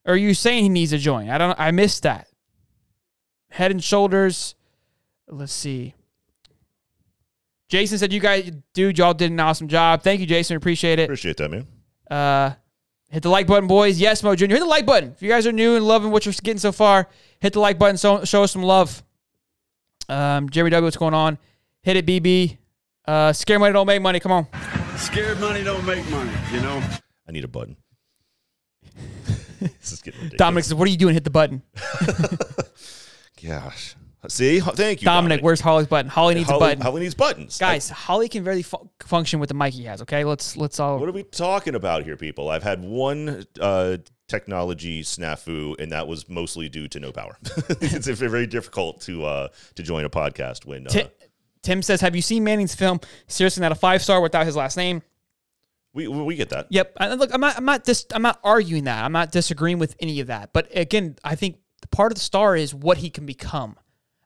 [0.06, 1.30] Or are you saying he needs to join?
[1.30, 1.60] I don't.
[1.60, 2.28] I missed that.
[3.52, 4.56] Head and shoulders.
[5.28, 5.94] Let's see.
[7.70, 10.04] Jason said, "You guys, dude, y'all did an awesome job.
[10.04, 10.56] Thank you, Jason.
[10.56, 11.04] Appreciate it.
[11.06, 11.68] Appreciate that, man.
[12.14, 12.54] Uh,
[13.10, 14.00] hit the like button, boys.
[14.00, 14.46] Yes, Mo Jr.
[14.46, 15.14] Hit the like button.
[15.14, 17.10] If you guys are new and loving what you're getting so far,
[17.40, 17.98] hit the like button.
[17.98, 19.04] So, show us some love.
[20.10, 21.40] Um, Jeremy W, what's going on?
[21.82, 22.58] Hit it, BB.
[23.06, 24.20] Uh, scare money don't make money.
[24.20, 24.48] Come on.
[24.96, 26.84] Scared money don't make money, you know?
[27.28, 27.78] I need a button.
[29.60, 30.38] this is getting ridiculous.
[30.38, 31.14] Dominic says, "What are you doing?
[31.16, 31.64] Hit the button."
[33.44, 33.96] Gosh.
[34.28, 36.10] See, thank you, Dominic, where's Holly's button?
[36.10, 36.82] Holly needs Holly, a button.
[36.82, 40.02] Holly needs buttons, Guys, Holly can barely fu- function with the mic he has.
[40.02, 41.00] Okay, let's let's all.
[41.00, 42.50] What are we talking about here, people?
[42.50, 43.98] I've had one uh,
[44.28, 47.38] technology snafu, and that was mostly due to no power.
[47.70, 51.10] it's very difficult to uh, to join a podcast when uh, Ti-
[51.62, 53.00] Tim says, "Have you seen Manning's film?
[53.28, 55.02] Seriously, not a five star without his last name."
[55.94, 56.68] we we get that.
[56.70, 56.98] Yep.
[57.00, 57.58] And look, I'm not.
[57.58, 57.84] I'm not.
[57.84, 59.04] Dis- I'm not arguing that.
[59.04, 60.52] I'm not disagreeing with any of that.
[60.54, 63.78] But again, I think the part of the star is what he can become.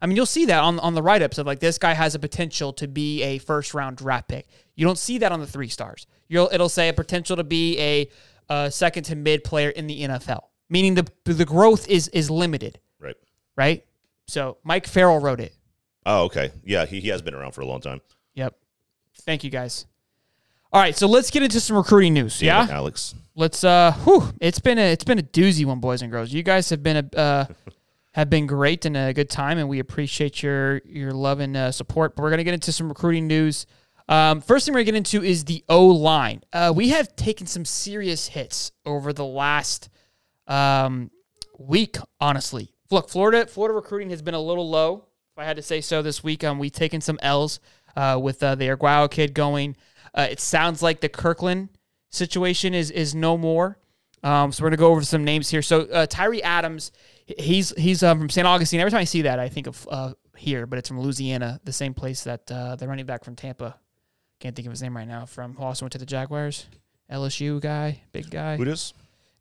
[0.02, 2.14] I mean, you'll see that on on the write ups of like this guy has
[2.16, 4.48] a potential to be a first round draft pick.
[4.76, 6.06] You don't see that on the three stars.
[6.28, 8.10] You'll it'll say a potential to be a,
[8.50, 12.80] uh second to mid player in the NFL, meaning the the growth is is limited,
[13.00, 13.16] Right.
[13.56, 13.84] right?
[14.28, 15.54] So Mike Farrell wrote it.
[16.06, 16.52] Oh, okay.
[16.64, 18.00] Yeah, he, he has been around for a long time.
[18.36, 18.56] Yep.
[19.24, 19.86] Thank you guys.
[20.72, 22.40] All right, so let's get into some recruiting news.
[22.40, 22.76] Damn Yeah.
[22.76, 23.16] Alex.
[23.36, 26.44] let's uh whew, it's been a it's been a doozy one boys and girls you
[26.44, 27.46] guys have been a uh
[28.18, 31.72] have been great and a good time and we appreciate your your love and uh,
[31.72, 32.16] support.
[32.16, 33.68] But we're gonna get into some recruiting news.
[34.10, 37.46] Um, first thing we're gonna get into is the o line uh, we have taken
[37.46, 39.90] some serious hits over the last
[40.48, 41.12] um,
[41.60, 42.74] week honestly.
[42.90, 45.06] Look florida florida recruiting has been a little low
[45.36, 46.44] if i had to say so this week.
[46.44, 47.60] Um, we've taken some l's
[47.96, 49.78] uh, with uh, the Arguao kid going.
[50.16, 51.70] Uh, it sounds like the kirkland
[52.10, 53.78] situation is is no more.
[54.24, 55.62] Um, so we're gonna go over some names here.
[55.62, 56.92] So uh, Tyree Adams,
[57.28, 58.48] he's he's um, from St.
[58.48, 58.80] Augustine.
[58.80, 61.74] Every time I see that, I think of uh, here, but it's from Louisiana, the
[61.74, 63.78] same place that uh, the running back from Tampa.
[64.40, 65.26] Can't think of his name right now.
[65.26, 66.68] From who also went to the Jaguars.
[67.12, 68.58] LSU guy, big guy.
[68.58, 68.94] Who it is?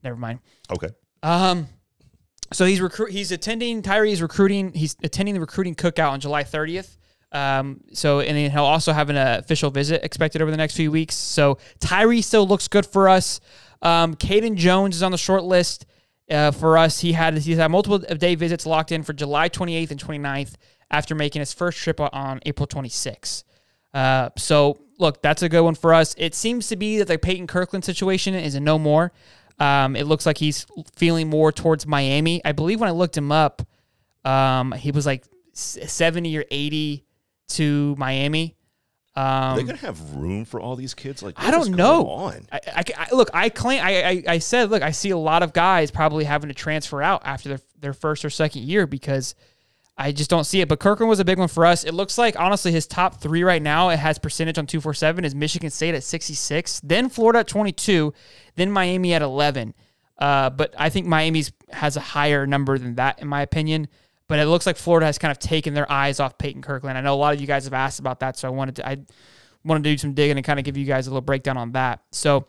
[0.03, 0.39] Never mind.
[0.70, 0.89] Okay.
[1.22, 1.66] Um,
[2.53, 3.11] so he's recruit.
[3.11, 3.82] He's attending.
[3.82, 4.72] Tyree is recruiting.
[4.72, 6.97] He's attending the recruiting cookout on July 30th.
[7.32, 10.76] Um, so and then he'll also have an uh, official visit expected over the next
[10.76, 11.16] few weeks.
[11.16, 13.41] So Tyree still looks good for us.
[13.82, 15.87] Um, Caden Jones is on the short list
[16.30, 17.00] uh, for us.
[17.00, 20.54] He had he's had multiple day visits locked in for July 28th and 29th
[20.90, 23.44] after making his first trip on April 26th.
[23.92, 26.14] Uh, so look, that's a good one for us.
[26.18, 29.12] It seems to be that the Peyton Kirkland situation is a no more.
[29.58, 30.66] Um, it looks like he's
[30.96, 32.44] feeling more towards Miami.
[32.44, 33.62] I believe when I looked him up,
[34.24, 35.24] um, he was like
[35.54, 37.04] 70 or 80
[37.48, 38.55] to Miami.
[39.16, 41.22] Um, Are they gonna have room for all these kids?
[41.22, 42.06] Like I don't know.
[42.06, 42.46] On?
[42.52, 43.30] I, I, I- look.
[43.32, 43.82] I claim.
[43.82, 44.70] I, I, I said.
[44.70, 44.82] Look.
[44.82, 48.24] I see a lot of guys probably having to transfer out after their their first
[48.24, 49.34] or second year because
[49.96, 50.68] I just don't see it.
[50.68, 51.82] But Kirkland was a big one for us.
[51.84, 53.88] It looks like honestly his top three right now.
[53.88, 57.38] It has percentage on two four seven is Michigan State at sixty six, then Florida
[57.38, 58.12] at twenty two,
[58.56, 59.72] then Miami at eleven.
[60.18, 63.88] Uh, but I think Miami's has a higher number than that in my opinion.
[64.28, 66.98] But it looks like Florida has kind of taken their eyes off Peyton Kirkland.
[66.98, 68.88] I know a lot of you guys have asked about that, so I wanted to
[68.88, 68.98] I
[69.64, 71.72] wanted to do some digging and kind of give you guys a little breakdown on
[71.72, 72.02] that.
[72.12, 72.46] So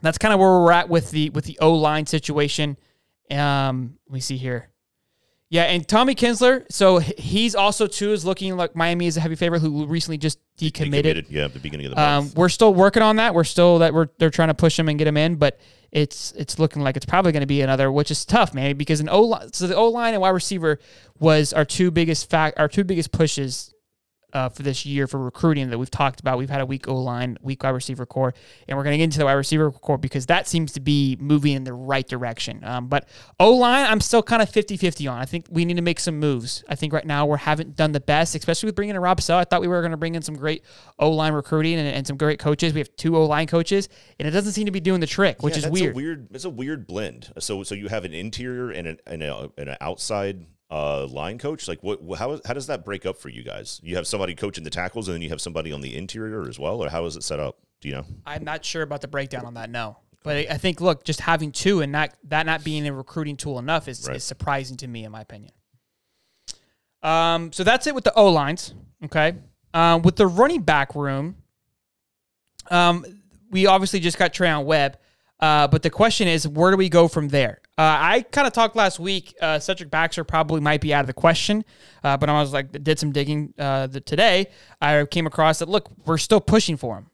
[0.00, 2.76] that's kind of where we're at with the with the O line situation.
[3.30, 4.68] Um, let me see here.
[5.48, 9.34] Yeah, and Tommy Kinsler, so he's also too is looking like Miami is a heavy
[9.34, 11.26] favorite who recently just They decommitted.
[11.28, 13.34] Yeah, at the beginning of the Um, we're still working on that.
[13.34, 15.60] We're still that we're they're trying to push him and get him in, but
[15.92, 19.00] it's it's looking like it's probably going to be another, which is tough, man, because
[19.00, 19.52] an O line.
[19.52, 20.78] So the O line and wide receiver
[21.18, 23.71] was our two biggest fact, our two biggest pushes
[24.32, 26.38] uh, for this year for recruiting that we've talked about.
[26.38, 28.34] We've had a weak O line, weak wide receiver core,
[28.68, 31.16] and we're going to get into the wide receiver core because that seems to be
[31.20, 32.64] moving in the right direction.
[32.64, 33.08] Um, but
[33.38, 35.18] O line, I'm still kind of 50 50 on.
[35.18, 36.64] I think we need to make some moves.
[36.68, 39.36] I think right now we haven't done the best, especially with bringing in Rob Sale.
[39.36, 40.64] I thought we were going to bring in some great
[40.98, 42.72] O line recruiting and, and some great coaches.
[42.72, 45.42] We have two O line coaches, and it doesn't seem to be doing the trick,
[45.42, 45.94] which Yeah, is weird.
[45.94, 46.28] A weird.
[46.32, 47.32] It's a weird blend.
[47.38, 51.36] So so you have an interior and an and, a, and an outside uh, line
[51.38, 51.68] coach.
[51.68, 52.00] Like what?
[52.18, 53.78] How how does that break up for you guys?
[53.84, 56.58] You have somebody coaching the tackles, and then you have somebody on the interior as
[56.58, 57.58] well, or how is it set up?
[57.82, 58.04] Do you know?
[58.24, 59.68] I'm not sure about the breakdown on that.
[59.68, 63.36] No, but I think look, just having two and not that not being a recruiting
[63.36, 64.16] tool enough is, Right.
[64.16, 65.52] is surprising to me, in my opinion.
[67.02, 68.72] Um, so that's it with the O lines.
[69.04, 69.34] Okay,
[69.74, 71.36] um, with the running back room,
[72.70, 73.04] um,
[73.50, 74.96] we obviously just got Treyaun Webb,
[75.42, 77.60] uh, but the question is, where do we go from there?
[77.76, 79.34] Uh, I kind of talked last week.
[79.40, 81.64] Uh, Cedric Baxter probably might be out of the question,
[82.04, 84.46] uh, but I was like, did some digging uh, the, today.
[84.80, 85.68] I came across that.
[85.68, 87.06] Look, we're still pushing for him.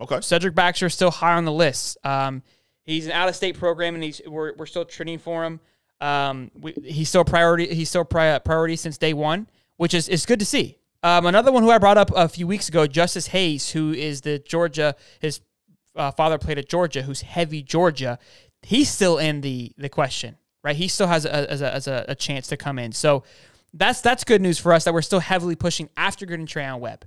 [0.00, 0.20] Okay.
[0.20, 1.98] Cedric Baxter is still high on the list.
[2.04, 2.42] Um,
[2.84, 5.58] he's an out-of-state program, and he's we're, we're still training for him.
[6.00, 7.74] Um, we, he's still a priority.
[7.74, 9.48] He's still pri- priority since day one,
[9.78, 10.78] which is is good to see.
[11.02, 14.20] Um, another one who I brought up a few weeks ago, Justice Hayes, who is
[14.20, 14.94] the Georgia.
[15.20, 15.40] His
[15.96, 18.18] uh, father played at Georgia, who's heavy Georgia.
[18.62, 20.76] He's still in the the question, right?
[20.76, 22.92] He still has a, as a, as a, a chance to come in.
[22.92, 23.24] So
[23.72, 27.04] that's that's good news for us that we're still heavily pushing after getting Treyaun Webb.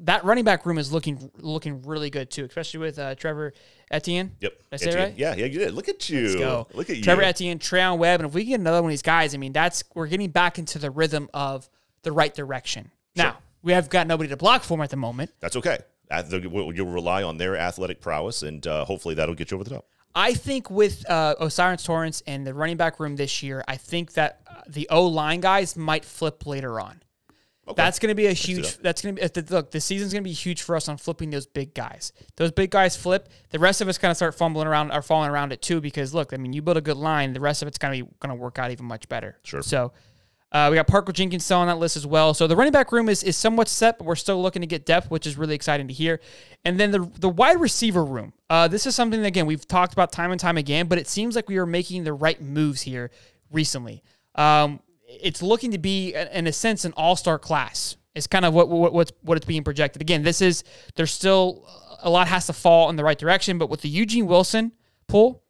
[0.00, 3.54] That running back room is looking looking really good too, especially with uh, Trevor
[3.90, 4.32] Etienne.
[4.40, 4.58] Yep.
[4.58, 5.02] Did I say Etienne.
[5.04, 5.18] right?
[5.18, 5.72] Yeah, yeah, you did.
[5.72, 6.22] Look at you.
[6.22, 6.66] Let's go.
[6.74, 7.02] Look at you.
[7.02, 9.52] Trevor Etienne, Treyaun Webb, and if we get another one of these guys, I mean,
[9.52, 11.70] that's we're getting back into the rhythm of
[12.02, 12.90] the right direction.
[13.16, 15.30] Now we have got nobody to block for him at the moment.
[15.40, 15.78] That's okay.
[16.10, 19.86] You'll rely on their athletic prowess, and uh, hopefully that'll get you over the top.
[20.14, 24.14] I think with uh, O'Cyrus Torrence and the running back room this year, I think
[24.14, 27.02] that uh, the O line guys might flip later on.
[27.76, 28.78] That's going to be a huge.
[28.78, 29.70] That's going to be look.
[29.70, 32.12] The season's going to be huge for us on flipping those big guys.
[32.36, 33.28] Those big guys flip.
[33.50, 35.80] The rest of us kind of start fumbling around or falling around it too.
[35.80, 38.04] Because look, I mean, you build a good line, the rest of it's going to
[38.04, 39.36] be going to work out even much better.
[39.42, 39.62] Sure.
[39.62, 39.92] So.
[40.50, 42.32] Uh, we got Parker Jenkins still on that list as well.
[42.32, 44.86] So the running back room is, is somewhat set, but we're still looking to get
[44.86, 46.20] depth, which is really exciting to hear.
[46.64, 48.32] And then the the wide receiver room.
[48.48, 51.06] Uh, this is something that, again we've talked about time and time again, but it
[51.06, 53.10] seems like we are making the right moves here
[53.50, 54.02] recently.
[54.34, 57.96] Um, it's looking to be, in a sense, an all star class.
[58.14, 60.02] It's kind of what what what's what it's being projected.
[60.02, 60.64] Again, this is
[60.96, 61.68] there's still
[62.00, 64.72] a lot has to fall in the right direction, but with the Eugene Wilson
[65.08, 65.42] pull,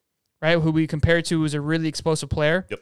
[0.43, 2.67] right, who we compared to as a really explosive player.
[2.71, 2.81] Yep.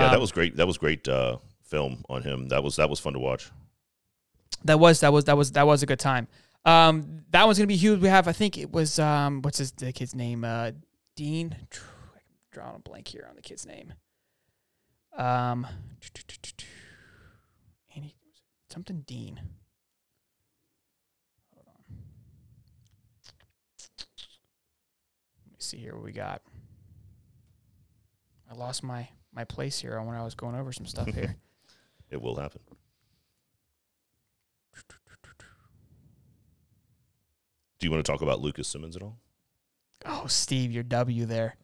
[0.00, 0.56] Yeah, that Um, was great.
[0.56, 2.48] That was great uh, film on him.
[2.48, 3.50] That was that was fun to watch.
[4.64, 6.26] That was that was that was that was a good time.
[6.64, 8.00] Um, that one's gonna be huge.
[8.00, 10.44] We have, I think it was um, what's his the kid's name?
[10.44, 10.72] Uh,
[11.16, 11.54] Dean.
[11.60, 11.68] I'm
[12.50, 13.92] drawing a blank here on the kid's name.
[15.16, 15.66] Um,
[17.94, 18.16] Andy,
[18.72, 19.40] something Dean.
[21.54, 21.96] Hold on.
[25.44, 26.40] Let me see here what we got.
[28.50, 31.36] I lost my my place here when I was going over some stuff here.
[32.10, 32.60] It will happen.
[37.78, 39.18] Do you want to talk about Lucas Simmons at all?
[40.06, 41.56] Oh, Steve, your W there.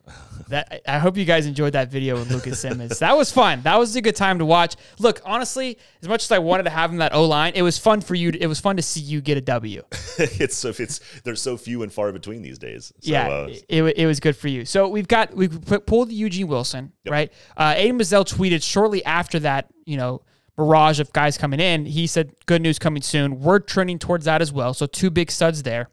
[0.49, 2.99] That I hope you guys enjoyed that video with Lucas Simmons.
[3.01, 3.61] That was fun.
[3.63, 4.77] That was a good time to watch.
[4.99, 7.77] Look, honestly, as much as I wanted to have him that O line, it was
[7.79, 8.33] fun for you.
[8.33, 9.83] To, it was fun to see you get a W.
[10.19, 12.87] it's so it's there's so few and far between these days.
[13.01, 14.65] So, yeah, uh, it, it was good for you.
[14.65, 17.13] So we've got we pulled Eugene Wilson, Yep.
[17.13, 17.33] right?
[17.57, 20.23] Uh, Aidan Mizell tweeted shortly after that, you know,
[20.57, 21.85] barrage of guys coming in.
[21.85, 24.73] He said, "Good news coming soon." We're trending towards that as well.
[24.75, 25.91] So two big studs there.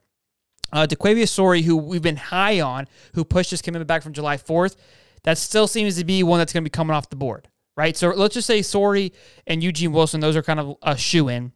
[0.73, 4.38] Uh, DeQuavia Sorey, who we've been high on, who pushed his commitment back from July
[4.38, 4.76] 4th,
[5.23, 7.95] that still seems to be one that's going to be coming off the board, right?
[7.95, 9.14] So let's just say Sorey
[9.45, 11.52] and Eugene Wilson, those are kind of a shoe in.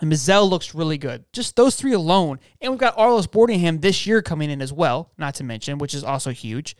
[0.00, 1.24] And Mizell looks really good.
[1.32, 2.40] Just those three alone.
[2.62, 5.92] And we've got Arlis Boardingham this year coming in as well, not to mention, which
[5.94, 6.74] is also huge.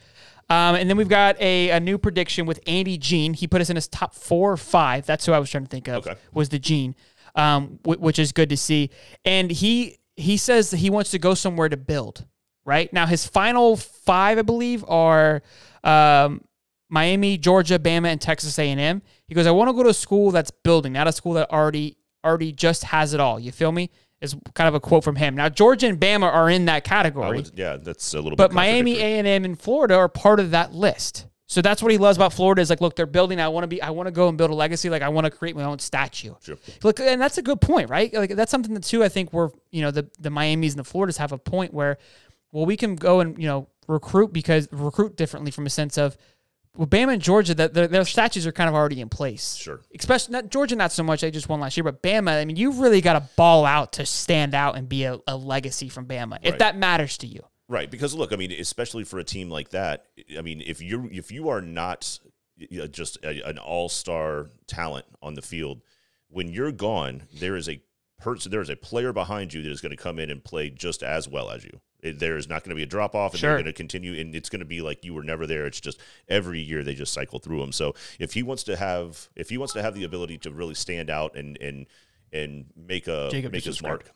[0.48, 3.34] Um, and then we've got a, a new prediction with Andy Jean.
[3.34, 5.04] He put us in his top four or five.
[5.04, 6.18] That's who I was trying to think of, Okay.
[6.32, 6.94] was the Jean,
[7.34, 8.90] um, wh- which is good to see.
[9.24, 12.24] And he he says that he wants to go somewhere to build,
[12.64, 12.92] right?
[12.92, 15.42] Now, his final five, I believe, are
[15.82, 16.42] um,
[16.88, 19.02] Miami, Georgia, Bama, and Texas A&M.
[19.26, 21.50] He goes, I want to go to a school that's building, not a school that
[21.50, 23.40] already already just has it all.
[23.40, 23.90] You feel me?
[24.20, 25.34] Is kind of a quote from him.
[25.34, 28.32] Now, Georgia and Bama are in that category, would, yeah, that's a little.
[28.32, 29.00] Bit But Miami.
[29.00, 31.26] A&M, and Florida are part of that list.
[31.50, 33.40] So that's what he loves about Florida is like, look, they're building.
[33.40, 33.82] I want to be.
[33.82, 34.88] I want to go and build a legacy.
[34.88, 36.34] Like I want to create my own statue.
[36.40, 36.56] Sure.
[36.84, 38.14] Look, and that's a good point, right?
[38.14, 39.02] Like that's something that too.
[39.02, 41.98] I think we're you know the the Miami's and the Floridas have a point where,
[42.52, 46.16] well, we can go and you know recruit because recruit differently from a sense of,
[46.76, 49.56] well, Bama and Georgia that their, their statues are kind of already in place.
[49.56, 49.80] Sure.
[49.98, 51.22] Especially not Georgia, not so much.
[51.22, 52.40] They just won last year, but Bama.
[52.40, 55.36] I mean, you've really got to ball out to stand out and be a, a
[55.36, 56.58] legacy from Bama if Right.
[56.60, 57.42] that matters to you.
[57.70, 60.06] Right, because look, I mean, especially for a team like that,
[60.36, 62.18] I mean, if you if you are not
[62.90, 65.80] just a, an all star talent on the field,
[66.28, 67.80] when you're gone, there is a
[68.18, 70.68] person, there is a player behind you that is going to come in and play
[70.68, 71.80] just as well as you.
[72.02, 73.50] It, there is not going to be a drop off, and Sure.
[73.50, 75.64] they're going to continue, and it's going to be like you were never there.
[75.66, 77.70] It's just every year they just cycle through them.
[77.70, 80.74] So if he wants to have, if he wants to have the ability to really
[80.74, 81.86] stand out and and
[82.32, 84.10] and make a Jacob make his mark,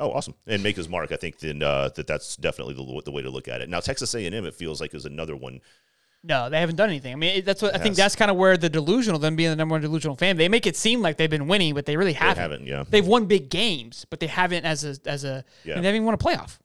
[0.00, 0.34] Oh, awesome!
[0.46, 1.12] And make his mark.
[1.12, 3.68] I think then uh, that that's definitely the, the way to look at it.
[3.68, 5.60] Now, Texas A and M, it feels like is another one.
[6.22, 7.12] No, they haven't done anything.
[7.12, 7.96] I mean, that's what I think.
[7.96, 10.66] That's kind of where the delusional, them being the number one delusional fan, they make
[10.66, 12.36] it seem like they've been winning, but they really haven't.
[12.36, 12.84] They haven't, yeah.
[12.88, 15.44] They've won big games, but they haven't as a as a.
[15.64, 15.74] Yeah.
[15.76, 16.58] and they haven't even won a playoff.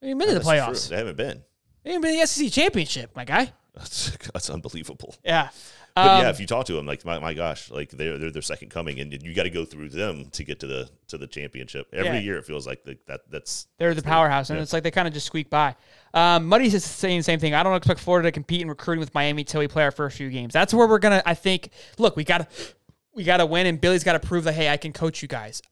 [0.00, 0.58] They haven't been to the That's true.
[0.58, 0.88] playoffs.
[0.88, 1.42] They haven't been.
[1.84, 3.52] They haven't been to the SEC championship, my guy.
[3.74, 5.14] That's, that's unbelievable.
[5.24, 5.50] Yeah.
[5.96, 8.30] But Um, yeah, if you talk to them, like my, my gosh, like they're they're
[8.30, 11.16] their second coming, and you got to go through them to get to the to
[11.16, 11.88] the championship.
[11.90, 12.18] Every Yeah.
[12.20, 14.62] year, it feels like the, that that's They're the powerhouse, and yeah.
[14.62, 15.74] it's like they kind of just squeak by.
[16.12, 17.54] Um, Muddy's is saying the same thing.
[17.54, 20.18] I don't expect Florida to compete in recruiting with Miami till we play our first
[20.18, 20.52] few games.
[20.52, 21.22] That's where we're gonna.
[21.24, 21.70] I think.
[21.96, 22.74] Look, we got to
[23.14, 25.28] we got to win, and Billy's got to prove that hey, I can coach you
[25.28, 25.62] guys.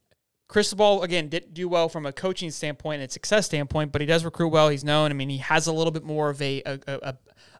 [0.55, 4.24] Cristobal again didn't do well from a coaching standpoint and success standpoint, but he does
[4.24, 4.68] recruit well.
[4.68, 5.10] He's known.
[5.10, 7.14] I mean, he has a little bit more of a a, a,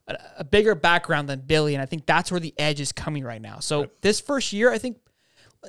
[0.07, 3.25] a, a bigger background than Billy, and I think that's where the edge is coming
[3.25, 3.59] right now.
[3.59, 4.99] So this first year, I think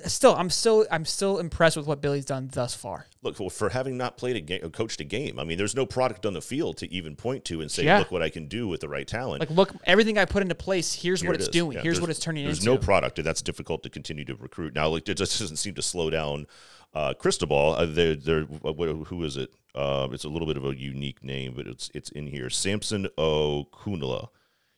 [0.06, 3.08] still I'm still I'm still impressed with what Billy's done thus far.
[3.24, 5.40] look for, for having not played a game, uh, coached a game.
[5.40, 7.98] I mean, there's no product on the field to even point to and say, Yeah.
[7.98, 9.40] look what I can do with the right talent.
[9.40, 10.94] Like, look, everything I put into place.
[10.94, 11.50] Here's Here what it's is.
[11.52, 11.78] doing.
[11.78, 12.50] Yeah, here's there's- what it's turning into.
[12.54, 12.78] There's into.
[12.80, 14.76] no product, and that's difficult to continue to recruit.
[14.76, 16.46] Now, like, it just doesn't seem to slow down.
[16.96, 19.54] Uh, Cristobal, uh, they're, they're, who is it?
[19.76, 22.50] Um, it's a little bit of a unique name, but it's it's in here.
[22.50, 24.30] Samson Okunlola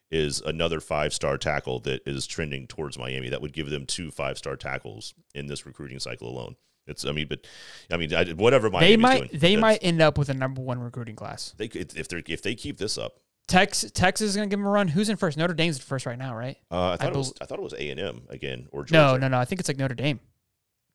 [0.10, 3.30] is another five star tackle that is trending towards Miami.
[3.30, 6.56] That would give them two five star tackles in this recruiting cycle alone.
[6.88, 7.46] It's, I mean, but
[7.92, 10.62] I mean, I, whatever Miami's they might doing, they might end up with a number
[10.62, 11.54] one recruiting class.
[11.58, 13.20] they if they if they keep this up.
[13.48, 14.90] Tex, Texas is going to give them a run.
[14.90, 15.38] Who's in first?
[15.38, 16.58] Notre Dame's in first right now, right?
[16.70, 18.86] Uh, I thought it was bel- I thought it was A and M again or
[18.92, 19.38] No, no, no.
[19.38, 20.20] I think it's like Notre Dame.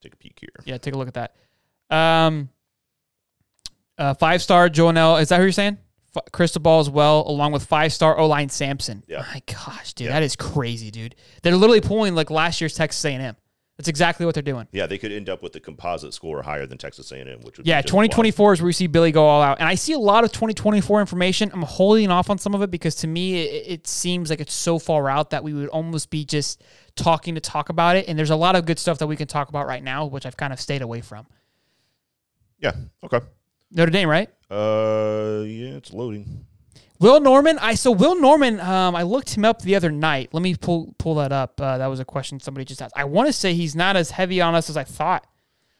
[0.03, 0.51] Take a peek here.
[0.65, 1.37] Yeah, take a look at that.
[1.97, 2.49] Um,
[3.99, 5.16] uh, five star Joanel.
[5.19, 5.79] Is that who you're saying?
[6.16, 9.03] F- Cristobal as well, along with five star O line Samson.
[9.07, 9.24] Yeah.
[9.33, 10.15] My gosh, dude, Yeah.
[10.15, 11.15] that is crazy, dude.
[11.43, 13.37] They're literally pulling like last year's Texas A&M.
[13.79, 14.69] That's exactly what they're doing.
[14.70, 17.66] Yeah, they could end up with the composite score higher than Texas A&M, which would
[17.66, 18.11] Yeah, be just wild.
[18.11, 19.59] 2024 is where we see Billy go all out.
[19.61, 21.51] And I see a lot of 2024 information.
[21.55, 24.53] I'm holding off on some of it because to me, it, it seems like it's
[24.53, 26.62] so far out that we would almost be just
[26.97, 28.09] talking to talk about it.
[28.09, 30.27] And there's a lot of good stuff that we can talk about right now, which
[30.27, 31.27] I've kind of stayed away from.
[32.59, 32.73] Yeah.
[33.05, 33.20] Okay.
[33.70, 34.28] Notre Dame, right?
[34.51, 36.47] Uh, yeah, it's loading.
[37.02, 40.28] Will Norman, I so Will Norman, um, I looked him up the other night.
[40.32, 41.60] Let me pull pull that up.
[41.60, 42.94] Uh, that was a question somebody just asked.
[42.97, 45.27] I want to say he's not as heavy on us as I thought.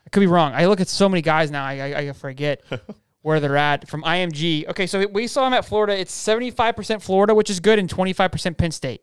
[0.05, 0.53] I could be wrong.
[0.53, 2.63] I look at so many guys now, I, I, I forget
[3.23, 4.67] where they're at from IMG.
[4.71, 5.97] Okay, so we saw him at Florida.
[5.97, 9.03] It's seventy five percent Florida, which is good, and twenty five percent Penn State.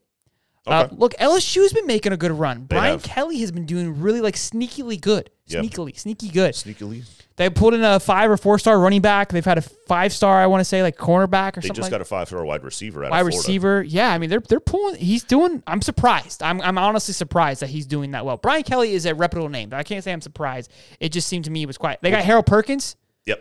[0.67, 0.95] Uh, Okay.
[0.97, 2.61] look, LSU's been making a good run.
[2.69, 3.03] They Brian have.
[3.03, 5.29] Kelly has been doing really like sneakily good.
[5.47, 5.61] Yeah.
[5.61, 6.53] Sneakily, sneaky good.
[6.53, 7.05] Sneakily,
[7.37, 9.29] They pulled in a five or four star running back.
[9.31, 11.75] They've had a five star, I want to say, like cornerback or they something They
[11.75, 13.81] just like got a five-star wide receiver out wide receiver.
[13.81, 14.95] Yeah, I mean they're they're pulling.
[14.97, 15.63] He's doing.
[15.65, 16.43] I'm surprised.
[16.43, 18.37] I'm I'm honestly surprised that he's doing that well.
[18.37, 19.69] Brian Kelly is a reputable name.
[19.73, 20.69] I can't say I'm surprised.
[20.99, 21.99] It just seemed to me it was quite.
[22.01, 22.95] They got Harold Perkins.
[23.25, 23.39] Yep.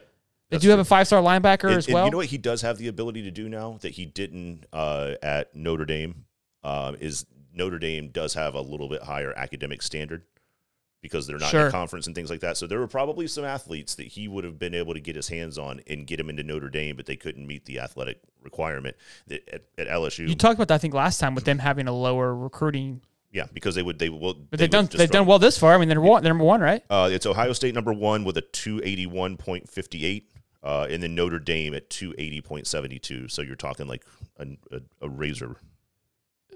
[0.51, 2.07] They That's do have a five star linebacker And- as well.
[2.07, 5.15] you know what he does have the ability to do now that he didn't uh,
[5.23, 6.25] at Notre Dame
[6.65, 10.23] uh, is Notre Dame does have a little bit higher academic standard
[11.01, 11.67] because they're not in Sure.
[11.69, 12.57] a conference and things like that.
[12.57, 15.29] So there were probably some athletes that he would have been able to get his
[15.29, 18.97] hands on and get him into Notre Dame, but they couldn't meet the athletic requirement
[19.29, 20.29] that at, at LSU.
[20.29, 23.47] you talked about that I think last time with them having a lower recruiting, yeah,
[23.53, 24.35] because they would they will.
[24.35, 25.75] but they've done they've done well this far.
[25.75, 26.83] I mean they're one, they're number one, right?
[26.91, 30.31] Uh, it's Ohio State number one with a two eighty one point fifty eight.
[30.61, 33.31] Uh, and then Notre Dame at 280.72.
[33.31, 34.05] So you're talking like
[34.39, 35.57] a, a, a razor.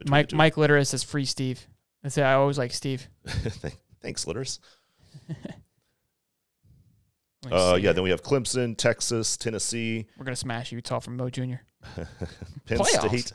[0.09, 0.33] Mike.
[0.33, 1.67] Mike Litter says free Steve.
[2.05, 3.09] I say I always like Steve.
[4.03, 4.61] Thanks, Litters.
[7.45, 11.29] Let Uh, yeah, then we have Clemson, Texas, Tennessee, we're gonna smash Utah from Mo
[11.29, 11.43] Jr.
[12.67, 13.27] Penn Playoffs.
[13.27, 13.33] State.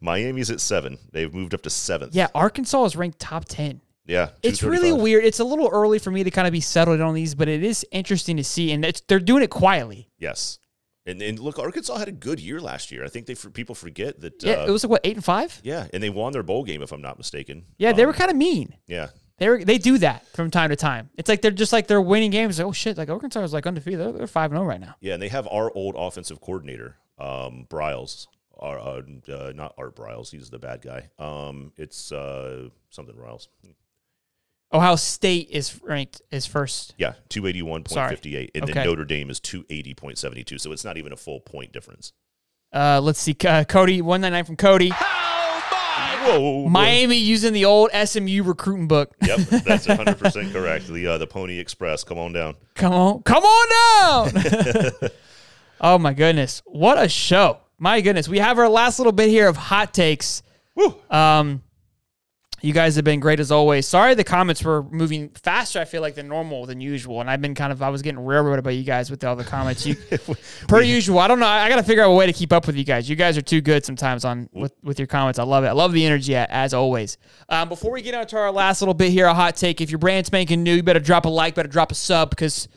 [0.00, 0.98] Miami's at seven.
[1.12, 2.14] They've moved up to seventh.
[2.14, 3.82] Yeah, Arkansas is ranked top ten.
[4.06, 4.30] Yeah.
[4.42, 5.22] It's really weird.
[5.24, 7.62] It's a little early for me to kind of be settled on these, but it
[7.62, 10.08] is interesting to see, and it's, they're doing it quietly.
[10.18, 10.58] Yes.
[11.08, 13.04] And, and look, Arkansas had a good year last year.
[13.04, 14.42] I think they people forget that.
[14.42, 15.58] Yeah, uh, it was like what eight and five.
[15.64, 17.64] yeah, and they won their bowl game, if I'm not mistaken.
[17.78, 18.76] Yeah, they Um, were kind of mean.
[18.86, 19.08] Yeah.
[19.38, 21.10] They were, they do that from time to time.
[21.16, 22.58] It's like they're just like they're winning games.
[22.58, 24.00] Like, oh shit, like Arkansas is like undefeated.
[24.00, 24.96] They're, they're five and zero right now.
[25.00, 28.26] Yeah, and they have our old offensive coordinator, um, Briles.
[28.58, 29.02] Our, uh,
[29.32, 30.30] uh, not Art Briles.
[30.32, 31.10] He's the bad guy.
[31.20, 33.46] Um, it's uh, something Briles.
[34.72, 36.94] Ohio State is ranked is first.
[36.98, 38.74] Yeah, two eighty one point fifty eight, and Okay.
[38.74, 40.58] then Notre Dame is two eighty point seventy two.
[40.58, 42.12] So it's not even a full point difference.
[42.72, 44.92] Uh, let's see, uh, Cody one ninety nine from Cody.
[46.20, 49.14] Whoa, Miami using the old SMU recruiting book.
[49.22, 50.86] Yep, that's hundred percent correct.
[50.86, 52.04] The uh, the Pony Express.
[52.04, 52.56] Come on down.
[52.74, 54.44] Come on, come on down.
[55.80, 57.58] oh my goodness, what a show!
[57.78, 60.42] My goodness, we have our last little bit here of hot takes.
[60.74, 60.94] Woo.
[61.10, 61.62] Um,
[62.60, 63.86] you guys have been great as always.
[63.86, 65.80] Sorry the comments were moving faster.
[65.80, 68.24] I feel like than normal than usual, and I've been kind of I was getting
[68.24, 69.86] railroaded by you guys with all the comments.
[69.86, 69.96] You,
[70.68, 71.46] per usual, I don't know.
[71.46, 73.08] I, got to figure out a way to keep up with you guys.
[73.08, 75.38] You guys are too good sometimes on with with your comments.
[75.38, 75.68] I love it.
[75.68, 77.18] I love the energy as always.
[77.48, 79.80] Um, before we get on to our last little bit here, a hot take.
[79.80, 82.68] If you're brand spanking new, you better drop a like, better drop a sub because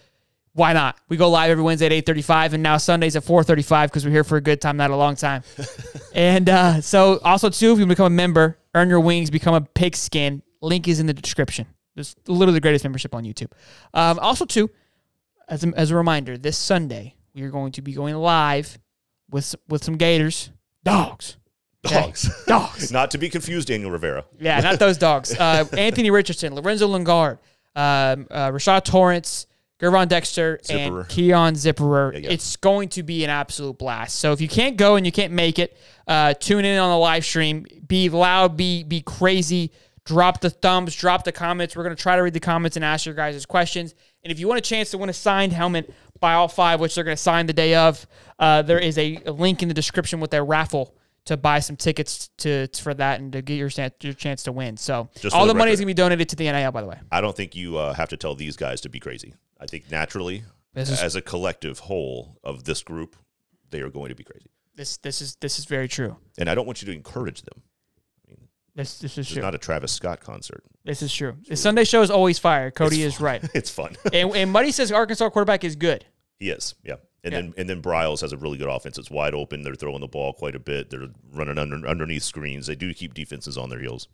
[0.53, 0.97] why not?
[1.07, 4.23] We go live every Wednesday at 8.35 and now Sundays at 4.35 because we're here
[4.25, 5.43] for a good time, not a long time.
[6.13, 9.61] and uh, so also, too, if you become a member, earn your wings, become a
[9.61, 11.68] pigskin, link is in the description.
[11.95, 13.52] It's literally the greatest membership on YouTube.
[13.93, 14.69] Um, also, too,
[15.48, 18.80] as a, as a reminder, this Sunday, we are going to be going live
[19.30, 20.52] with, with some Gators.
[20.84, 21.38] Dogs.
[21.85, 22.02] Okay?
[22.02, 22.43] Dogs.
[22.48, 22.91] Dogs.
[22.91, 24.26] Not to be confused, Daniel Rivera.
[24.39, 25.38] Yeah, not those dogs.
[25.38, 27.39] Uh, Anthony Richardson, Lorenzo Lingard,
[27.76, 29.48] um, uh, Rashad Torrence,
[29.81, 31.09] Gervon Dexter, and Zipperer.
[31.09, 32.13] Keon Zipperer.
[32.13, 32.29] Yeah, yeah.
[32.29, 34.19] It's going to be an absolute blast.
[34.19, 35.75] So if you can't go and you can't make it,
[36.07, 37.65] uh, tune in on the live stream.
[37.87, 39.71] Be loud, be be crazy.
[40.03, 41.75] Drop the thumbs, drop the comments.
[41.75, 43.95] We're gonna try to read the comments and ask your guys' questions.
[44.23, 46.93] And if you want a chance to win a signed helmet by all five, which
[46.93, 48.05] they're gonna sign the day of,
[48.37, 50.95] uh, there is a, a link in the description with their raffle
[51.25, 54.51] to buy some tickets to for that and to get your chance, your chance to
[54.51, 54.77] win.
[54.77, 56.87] So Just all the the money is gonna be donated to the NIL, by the
[56.87, 56.99] way.
[57.11, 59.33] I don't think you uh, have to tell these guys to be crazy.
[59.61, 60.43] I think naturally,
[60.75, 63.15] is- as a collective whole of this group,
[63.69, 64.49] they are going to be crazy.
[64.75, 66.17] This this is this is very true.
[66.38, 67.61] And I don't want you to encourage them.
[68.73, 69.41] This this is It's true.
[69.41, 70.63] not a Travis Scott concert.
[70.85, 71.35] This is true.
[71.47, 72.71] The Sunday show is always fire.
[72.71, 73.43] Cody is right.
[73.53, 73.97] It's fun.
[74.13, 76.05] and, and Muddy says Arkansas quarterback is good.
[76.39, 76.95] he is, yeah.
[77.23, 77.41] And Yeah.
[77.41, 78.97] then and then Briles has a really good offense.
[78.97, 79.61] It's wide open.
[79.61, 80.89] They're throwing the ball quite a bit.
[80.89, 82.65] They're running under, underneath screens.
[82.65, 84.07] They do keep defenses on their heels.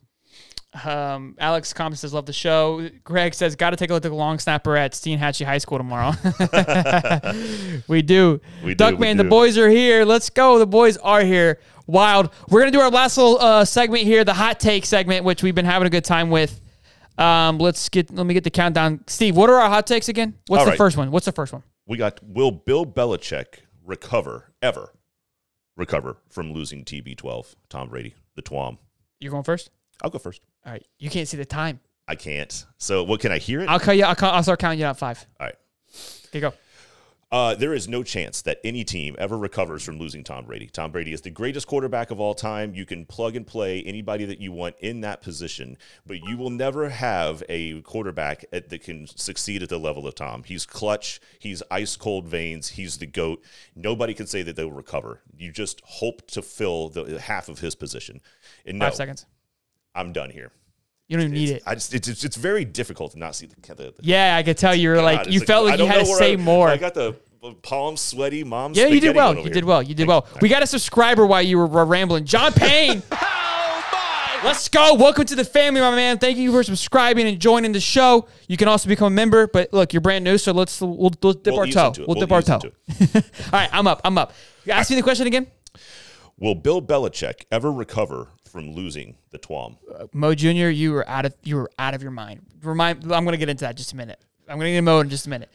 [0.84, 2.88] Um, Alex Thomas says love the show.
[3.02, 5.78] Greg says got to take a look at the long snapper at Steinhatchee High School
[5.78, 6.12] tomorrow.
[7.88, 8.40] we do.
[8.62, 10.04] We Duckman, the boys are here.
[10.04, 10.58] Let's go.
[10.58, 11.58] The boys are here.
[11.86, 12.30] Wild.
[12.50, 15.54] We're gonna do our last little uh, segment here, the hot take segment, which we've
[15.54, 16.60] been having a good time with.
[17.16, 19.02] Um, let's get let me get the countdown.
[19.06, 20.34] Steve, what are our hot takes again?
[20.48, 20.78] What's All the right.
[20.78, 21.10] first one?
[21.10, 21.62] What's the first one?
[21.86, 24.92] We got will Bill Belichick recover ever
[25.76, 27.54] recover from losing TB12?
[27.70, 28.76] Tom Brady, the Twom.
[29.18, 29.70] You're going first.
[30.02, 30.40] I'll go first.
[30.64, 30.86] All right.
[30.98, 31.80] You can't see the time.
[32.06, 32.64] I can't.
[32.78, 33.68] So what can I hear it?
[33.68, 34.04] I'll call you.
[34.04, 35.26] I'll, call, I'll start counting you out five.
[35.38, 35.56] All right.
[36.32, 36.54] Here you go.
[37.30, 40.66] Uh, there is no chance that any team ever recovers from losing Tom Brady.
[40.66, 42.74] Tom Brady is the greatest quarterback of all time.
[42.74, 45.76] You can plug and play anybody that you want in that position,
[46.06, 50.14] but you will never have a quarterback at, that can succeed at the level of
[50.14, 50.42] Tom.
[50.42, 51.20] He's clutch.
[51.38, 52.68] He's ice cold veins.
[52.70, 53.44] He's the goat.
[53.76, 55.20] Nobody can say that they'll recover.
[55.36, 58.22] You just hope to fill the half of his position.
[58.64, 59.26] And no, Five seconds.
[59.94, 60.52] I'm done here.
[61.08, 61.62] You don't even need it.
[61.66, 63.56] I just it's, it's, it's very difficult to not see the.
[63.74, 65.86] the, the Yeah, I could tell you were God, like it's you felt like you
[65.86, 66.68] had to say I, more.
[66.68, 67.16] I got the
[67.62, 68.76] palms sweaty, mom's.
[68.76, 69.34] Yeah, you did well.
[69.34, 69.82] You over did well.
[69.82, 70.26] You did well.
[70.42, 72.24] We got a subscriber while you were rambling.
[72.24, 73.02] John Payne.
[74.40, 74.94] Oh, let's go.
[74.94, 76.18] Welcome to the family, my man.
[76.18, 78.28] Thank you for subscribing and joining the show.
[78.46, 81.32] You can also become a member, but look, you're brand new, so let's we'll, we'll
[81.32, 81.92] dip We'll our toe.
[81.98, 82.60] We'll, We'll dip our toe.
[83.14, 84.00] All right, I'm up.
[84.04, 84.32] I'm up.
[84.64, 85.48] You ask me the question again.
[86.38, 89.76] Will Bill Belichick ever recover from losing the Twom?
[90.12, 92.42] Mo Jr., you were out of you were out of your mind.
[92.62, 94.20] Remind I'm gonna get into that in just a minute.
[94.48, 95.50] I'm gonna get into Mo in just a minute.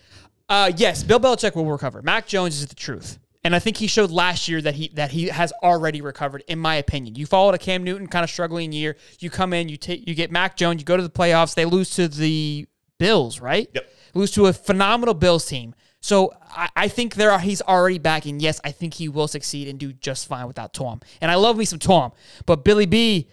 [0.50, 2.02] Uh, yes, Bill Belichick will recover.
[2.02, 3.18] Mac Jones is the truth.
[3.46, 6.60] And I think he showed last year that he that he has already recovered, in
[6.60, 7.16] my opinion.
[7.16, 8.96] You followed a Cam Newton kind of struggling year.
[9.20, 11.66] You come in, you take you get Mac Jones, you go to the playoffs, they
[11.66, 12.68] lose to the
[13.00, 13.70] Bills, right?
[13.74, 13.90] Yep.
[14.14, 15.76] Lose to a phenomenal Bills team.
[16.04, 19.30] So I, I think there are, he's already back, and yes, I think he will
[19.30, 21.00] succeed and do just fine without Tom.
[21.22, 22.12] And I love me some Tom,
[22.46, 23.30] but Billy B,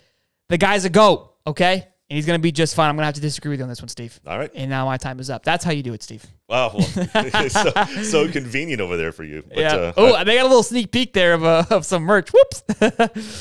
[0.49, 1.89] the guy's a goat, okay?
[2.09, 2.89] And he's gonna be just fine.
[2.89, 4.21] I'm gonna have to disagree with you on this one, Steve.
[4.25, 4.53] All right.
[4.55, 5.43] And now my time is up.
[5.43, 6.25] That's how you do it, Steve.
[6.49, 7.73] Wow, well, so,
[8.05, 9.43] so convenient over there for you.
[9.49, 9.75] But, yeah.
[9.75, 12.31] Uh, oh, they got a little sneak peek there of uh, of some merch.
[12.33, 12.63] Whoops.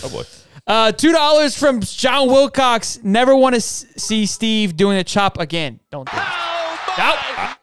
[0.03, 0.23] oh boy.
[0.67, 2.99] uh, two dollars from John Wilcox.
[3.03, 5.79] Never want to s- see Steve doing a chop again.
[5.91, 6.23] Don't do it.
[6.23, 7.55] I,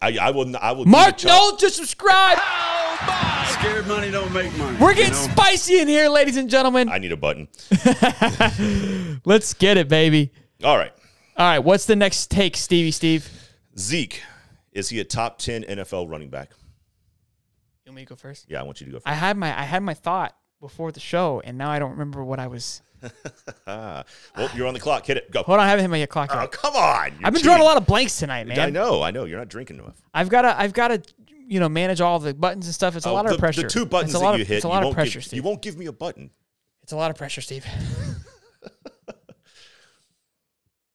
[0.00, 0.56] I, I will.
[0.56, 0.84] I will.
[0.84, 1.52] do Mark, the chop.
[1.52, 2.38] no, just subscribe.
[3.48, 4.76] Scared money don't make money.
[4.80, 5.28] We're you getting know?
[5.32, 6.88] spicy in here, ladies and gentlemen.
[6.88, 7.48] I need a button.
[9.24, 10.32] Let's get it, baby.
[10.64, 10.92] All right.
[11.36, 13.30] All right, what's the next take, Stevie Steve?
[13.78, 14.22] Zeke,
[14.72, 16.50] is he a top ten NFL running back?
[17.84, 18.46] You want me to go first?
[18.48, 18.98] Yeah, I want you to go.
[18.98, 19.06] First.
[19.06, 22.24] I had my I had my thought before the show, and now I don't remember
[22.24, 22.82] what I was.
[23.66, 24.04] Well,
[24.54, 25.04] you're on the clock.
[25.06, 25.30] Hit it.
[25.30, 25.42] Go.
[25.42, 26.52] Hold on, I haven't hit my clock Oh, yet.
[26.52, 27.12] come on.
[27.22, 28.58] I've been drawing a lot of blanks tonight, man.
[28.58, 29.02] I know.
[29.02, 29.24] I know.
[29.24, 30.00] You're not drinking enough.
[30.14, 31.02] I've got to I've got to
[31.46, 32.96] you know manage all the buttons and stuff.
[32.96, 33.62] It's a Oh, lot the, of pressure.
[33.62, 35.18] The two buttons it's a lot that you of, hit, It's a lot of pressure,
[35.18, 35.36] give, Steve.
[35.38, 36.30] You won't give me a button.
[36.82, 37.66] It's a lot of pressure, Steve.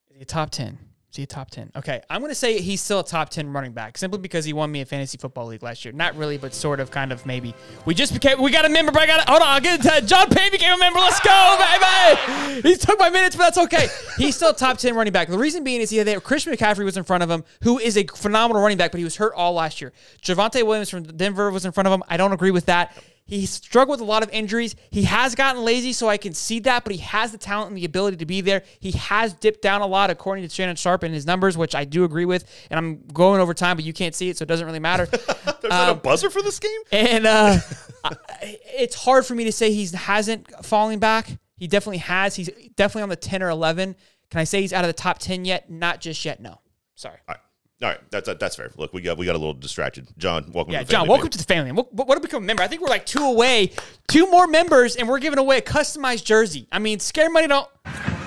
[0.09, 0.77] Is he a top ten?
[1.13, 1.69] Is he a top ten?
[1.75, 4.71] Okay, I'm gonna say he's still a top ten running back simply because he won
[4.71, 5.91] me a fantasy football league last year.
[5.91, 7.53] Not really, but sort of, kind of, maybe.
[7.85, 8.41] We just became.
[8.41, 9.23] We got a member, but I got.
[9.23, 10.07] to Hold on, I'll get that.
[10.07, 10.97] John Payne became a member.
[10.97, 12.67] Let's go, baby.
[12.67, 13.89] He took my minutes, but that's okay.
[14.17, 15.27] He's still a top ten running back.
[15.27, 17.95] The reason being is he had Christian McCaffrey was in front of him, who is
[17.95, 19.93] a phenomenal running back, but he was hurt all last year.
[20.23, 22.01] Javonte Williams from Denver was in front of him.
[22.07, 22.97] I don't agree with that.
[23.25, 24.75] He struggled with a lot of injuries.
[24.91, 27.77] He has gotten lazy, so I can see that, but he has the talent and
[27.77, 28.63] the ability to be there.
[28.79, 31.85] He has dipped down a lot, according to Shannon Sharpe and his numbers, which I
[31.85, 32.43] do agree with.
[32.69, 35.05] And I'm going over time, but you can't see it, so it doesn't really matter.
[35.61, 36.81] There's not a buzzer for this game.
[36.91, 37.57] and uh,
[38.03, 41.29] I- it's hard for me to say he hasn't falling back.
[41.57, 42.35] He definitely has.
[42.35, 43.95] He's definitely on the 10 or 11.
[44.31, 45.69] Can I say he's out of the top 10 yet?
[45.69, 46.41] Not just yet.
[46.41, 46.59] No.
[46.95, 47.19] Sorry.
[47.27, 47.37] Right.
[47.83, 47.99] All right.
[48.11, 48.71] That's that's fair.
[48.77, 50.07] Look, we got we got a little distracted.
[50.17, 50.71] John, welcome.
[50.73, 51.31] Yeah, to the John, family, welcome baby.
[51.31, 51.71] to the family.
[51.73, 52.63] What, what, what do we become a member?
[52.63, 53.71] I think we're like two away,
[54.07, 56.67] two more members, and we're giving away a customized jersey.
[56.71, 57.67] I mean, scared money don't.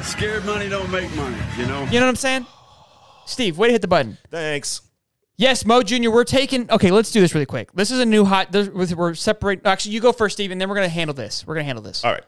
[0.03, 1.37] Scared money don't make money.
[1.57, 1.85] You know.
[1.85, 2.47] You know what I'm saying?
[3.25, 4.19] Steve, way to hit the button.
[4.31, 4.83] Thanks.
[5.39, 6.71] Yes, Mo Jr., we're taking.
[6.71, 7.73] Okay, let's do this really quick.
[7.73, 8.53] This is a new hot.
[8.53, 9.67] this- We're separating.
[9.67, 11.47] Actually, you go first, Steve, and then we're going to handle this.
[11.47, 12.05] We're going to handle this.
[12.05, 12.25] All right.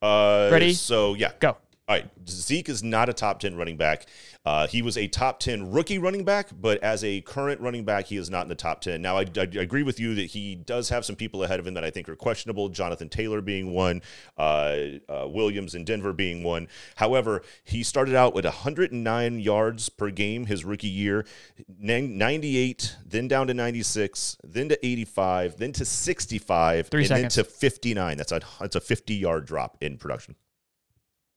[0.00, 0.72] Uh, Ready?
[0.72, 1.56] So yeah, Go.
[1.88, 4.06] All right, Zeke is not a top 10 running back.
[4.44, 8.06] Uh, he was a top 10 rookie running back, but as a current running back,
[8.06, 9.02] he is not in the top 10.
[9.02, 11.74] Now, I, I agree with you that he does have some people ahead of him
[11.74, 14.00] that I think are questionable, Jonathan Taylor being one,
[14.38, 14.76] uh,
[15.08, 16.68] uh, Williams in Denver being one.
[16.94, 21.26] However, he started out with 109 yards per game his rookie year,
[21.68, 27.34] 98, then down to 96, then to 85, then to 65, Three and seconds.
[27.34, 28.16] then to 59.
[28.16, 30.36] That's a, that's a 50 yard drop in production.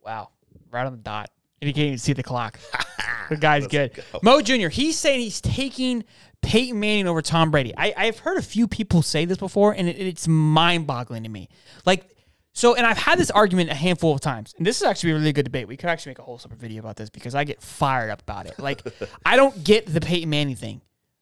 [0.04, 0.30] Wow.
[0.76, 1.32] Right on the dot.
[1.62, 2.60] And he can't even see the clock.
[3.30, 4.04] the guy's good.
[4.22, 6.04] Mo Jr., he's saying he's taking
[6.42, 7.74] Peyton Manning over Tom Brady.
[7.78, 11.30] I, I've heard a few people say this before, and it, it's mind boggling to
[11.30, 11.48] me.
[11.86, 12.10] Like,
[12.52, 15.16] so, and I've had this argument a handful of times, and this is actually a
[15.16, 15.68] really good debate.
[15.68, 18.22] We could actually make a whole separate video about this because I get fired up
[18.22, 18.60] about it.
[18.60, 18.82] Like,
[19.26, 20.82] I don't get the Peyton Manning thing.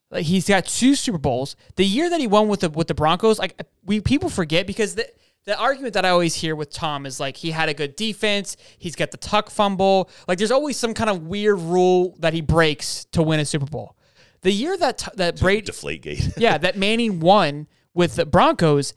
[0.09, 1.55] Like, he's got two Super Bowls.
[1.75, 4.95] The year that he won with the with the Broncos, like we people forget because
[4.95, 5.07] the
[5.45, 8.55] the argument that I always hear with Tom is like he had a good defense,
[8.77, 10.09] he's got the tuck fumble.
[10.27, 13.65] Like there's always some kind of weird rule that he breaks to win a Super
[13.65, 13.95] Bowl.
[14.41, 16.29] The year that that Brady Deflate gate.
[16.37, 18.93] yeah, that Manning won with the Broncos,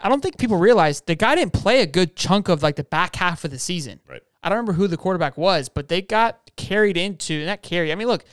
[0.00, 2.84] I don't think people realize the guy didn't play a good chunk of like the
[2.84, 4.00] back half of the season.
[4.08, 4.22] Right.
[4.42, 7.90] I don't remember who the quarterback was, but they got carried into not carry.
[7.90, 8.24] I mean, look,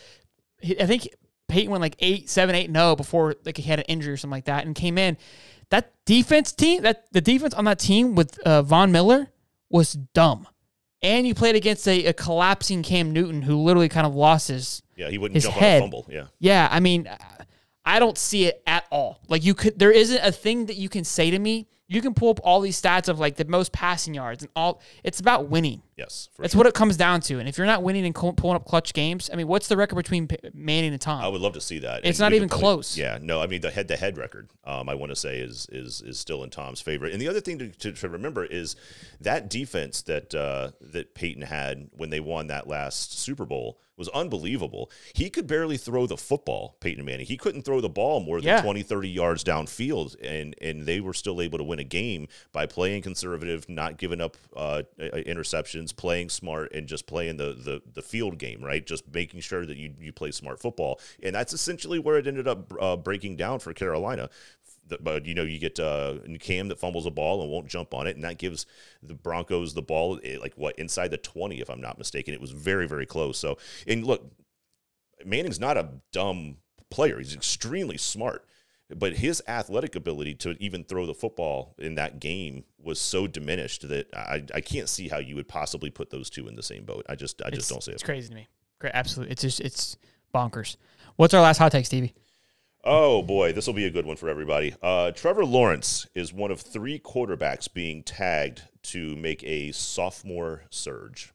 [0.80, 1.08] I think
[1.48, 4.36] Peyton went like eight, seven, eight, no before like he had an injury or something
[4.36, 5.18] like that, and came in.
[5.74, 9.32] That defense team, that the defense on that team with uh, Von Miller
[9.72, 10.48] was dumb,
[11.02, 14.84] and you played against a, a collapsing Cam Newton who literally kind of lost his
[14.96, 15.82] Yeah, he wouldn't His jump head.
[15.82, 16.06] on a fumble.
[16.12, 16.26] Yeah.
[16.38, 17.10] yeah, I mean,
[17.84, 19.20] I don't see it at all.
[19.28, 21.68] Like you could, there isn't a thing that you can say to me.
[21.88, 24.80] You can pull up all these stats of like the most passing yards and all.
[25.04, 25.82] It's about winning.
[25.96, 26.30] Yes.
[26.40, 26.60] That's sure.
[26.60, 27.40] what it comes down to.
[27.40, 29.96] And if you're not winning and pulling up clutch games, I mean, what's the record
[29.96, 31.24] between Manning and Tom?
[31.24, 32.04] I would love to see that.
[32.04, 32.98] It's And not even probably- close.
[32.98, 34.50] Yeah, no, I mean the head-to-head record.
[34.64, 37.06] Um, I want to say is is is still in Tom's favor.
[37.06, 38.76] And the other thing to, to, to remember is
[39.22, 44.10] that defense that uh, that Peyton had when they won that last Super Bowl was
[44.10, 44.90] unbelievable.
[45.14, 47.28] He could barely throw the football, Peyton Manning.
[47.28, 48.62] He couldn't throw the ball more than Yeah.
[48.64, 52.66] 20, 30 yards downfield, and and they were still able to win a game by
[52.66, 55.04] playing conservative, not giving up uh, uh,
[55.92, 58.86] playing smart, and just playing the, the the field game right.
[58.86, 62.48] Just making sure that you you play smart football, and that's essentially where it ended
[62.48, 64.30] up uh, breaking down for Carolina.
[65.02, 68.06] But you know, you get uh, Cam that fumbles a ball and won't jump on
[68.06, 68.66] it, and that gives
[69.02, 72.34] the Broncos the ball eh, like what inside the twenty, if I'm not mistaken.
[72.34, 73.38] It was very very close.
[73.38, 73.58] So,
[73.88, 74.32] and look,
[75.26, 76.58] Manning's not a dumb
[76.90, 77.18] player.
[77.18, 78.46] He's extremely smart.
[78.98, 83.88] But his athletic ability to even throw the football in that game was so diminished
[83.90, 86.86] that I, I can't see how you would possibly put those two in the same
[86.86, 87.06] boat.
[87.10, 87.96] I just I just it's, don't see it.
[87.96, 88.48] It's crazy to me.
[88.80, 89.32] Great, absolutely.
[89.32, 89.98] It's just it's
[90.34, 90.78] bonkers.
[91.16, 92.14] What's our last hot take, Stevie?
[92.84, 94.76] Oh boy, this will be a good one for everybody.
[94.82, 101.34] Uh, Trevor Lawrence is one of three quarterbacks being tagged to make a sophomore surge.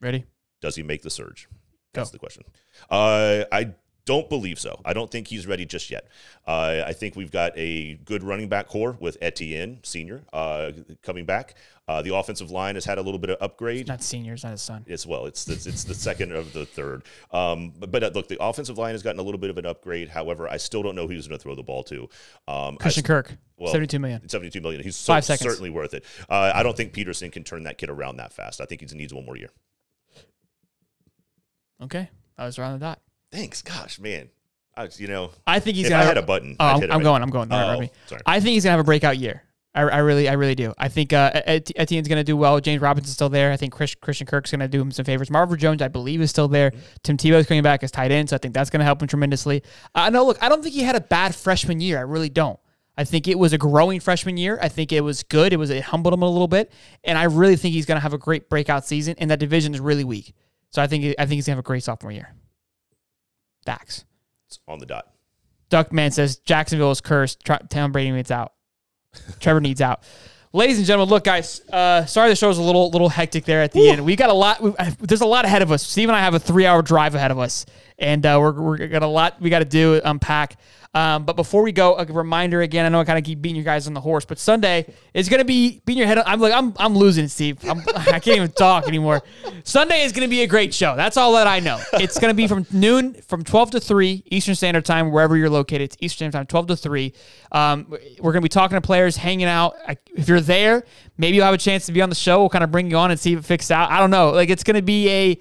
[0.00, 0.24] Ready?
[0.60, 1.48] Does he make the surge?
[1.92, 2.14] That's Go.
[2.14, 2.44] the question.
[2.88, 3.74] Uh, I
[4.06, 4.80] don't believe so.
[4.84, 6.06] I don't think he's ready just yet.
[6.46, 10.72] Uh, I think we've got a good running back core with Etienne Senior uh,
[11.02, 11.54] coming back.
[11.88, 13.88] Uh, the offensive line has had a little bit of upgrade.
[13.88, 14.84] Not seniors, not his son.
[14.88, 15.26] as well.
[15.26, 17.02] It's it's, it's the second of the third.
[17.30, 19.66] Um, but, but uh, look, the offensive line has gotten a little bit of an
[19.66, 20.08] upgrade.
[20.08, 22.08] However, I still don't know who's going to throw the ball to.
[22.48, 24.26] Um, Christian s- Kirk, well, seventy-two million.
[24.28, 24.82] 72 million.
[24.82, 25.48] He's so, Five seconds.
[25.50, 26.04] certainly worth it.
[26.28, 28.60] Uh, I don't think Pederson can turn that kid around that fast.
[28.60, 29.50] I think he needs one more year.
[31.82, 32.08] Okay,
[32.38, 33.00] I was around the dot.
[33.34, 33.62] Thanks.
[33.62, 34.28] Gosh, man.
[34.76, 36.02] I, was- you know, I think he's if gonna.
[36.02, 37.22] I have- had a button, Oh, I'm, I'm going.
[37.22, 37.52] I'm going.
[37.52, 38.22] Oh, sorry.
[38.26, 39.42] I think he's gonna have a breakout year.
[39.76, 40.72] I, I really, I really do.
[40.78, 42.60] I think uh, Etienne's gonna do well.
[42.60, 43.50] James Robinson's still there.
[43.50, 45.30] I think Chris, Christian Kirk's gonna do him some favors.
[45.30, 46.70] Marvin Jones, I believe, is still there.
[47.02, 49.62] Tim Tebow's coming back as tight end, so I think that's gonna help him tremendously.
[49.94, 50.24] Uh, know.
[50.24, 51.98] look, I don't think he had a bad freshman year.
[51.98, 52.58] I really don't.
[52.96, 54.60] I think it was a growing freshman year.
[54.62, 55.52] I think it was good.
[55.52, 56.70] It was it humbled him a little bit,
[57.02, 59.16] and I really think he's gonna have a great breakout season.
[59.18, 60.34] And that division is really weak,
[60.70, 62.32] so I think I think he's gonna have a great sophomore year.
[63.64, 64.04] Dax.
[64.46, 65.10] It's on the dot.
[65.70, 67.44] Duckman says Jacksonville is cursed.
[67.44, 68.52] Tr- Tom Brady needs out.
[69.40, 70.02] Trevor needs out.
[70.52, 71.60] Ladies and gentlemen, look, guys.
[71.68, 74.04] Uh, sorry, the show was a little little hectic there at the end.
[74.04, 74.60] We got a lot.
[74.60, 75.82] We, uh, there's a lot ahead of us.
[75.84, 77.66] Steve and I have a three hour drive ahead of us,
[77.98, 80.56] and uh, we're we're got a lot we got to do unpack.
[80.94, 82.86] Um, but before we go, a reminder again.
[82.86, 85.28] I know I kind of keep beating you guys on the horse, but Sunday is
[85.28, 86.18] going to be beating your head.
[86.18, 87.58] I'm like I'm I'm losing, Steve.
[87.68, 89.22] I'm, I can't even talk anymore.
[89.64, 90.94] Sunday is going to be a great show.
[90.94, 91.80] That's all that I know.
[91.94, 95.50] It's going to be from noon, from 12 to 3 Eastern Standard Time, wherever you're
[95.50, 95.82] located.
[95.82, 97.12] It's Eastern Standard Time, 12 to 3.
[97.50, 99.74] Um, we're going to be talking to players, hanging out.
[99.86, 100.84] I, if you're there,
[101.18, 102.38] maybe you'll have a chance to be on the show.
[102.40, 103.90] We'll kind of bring you on and see if it fixes out.
[103.90, 104.30] I don't know.
[104.30, 105.40] Like it's going to be a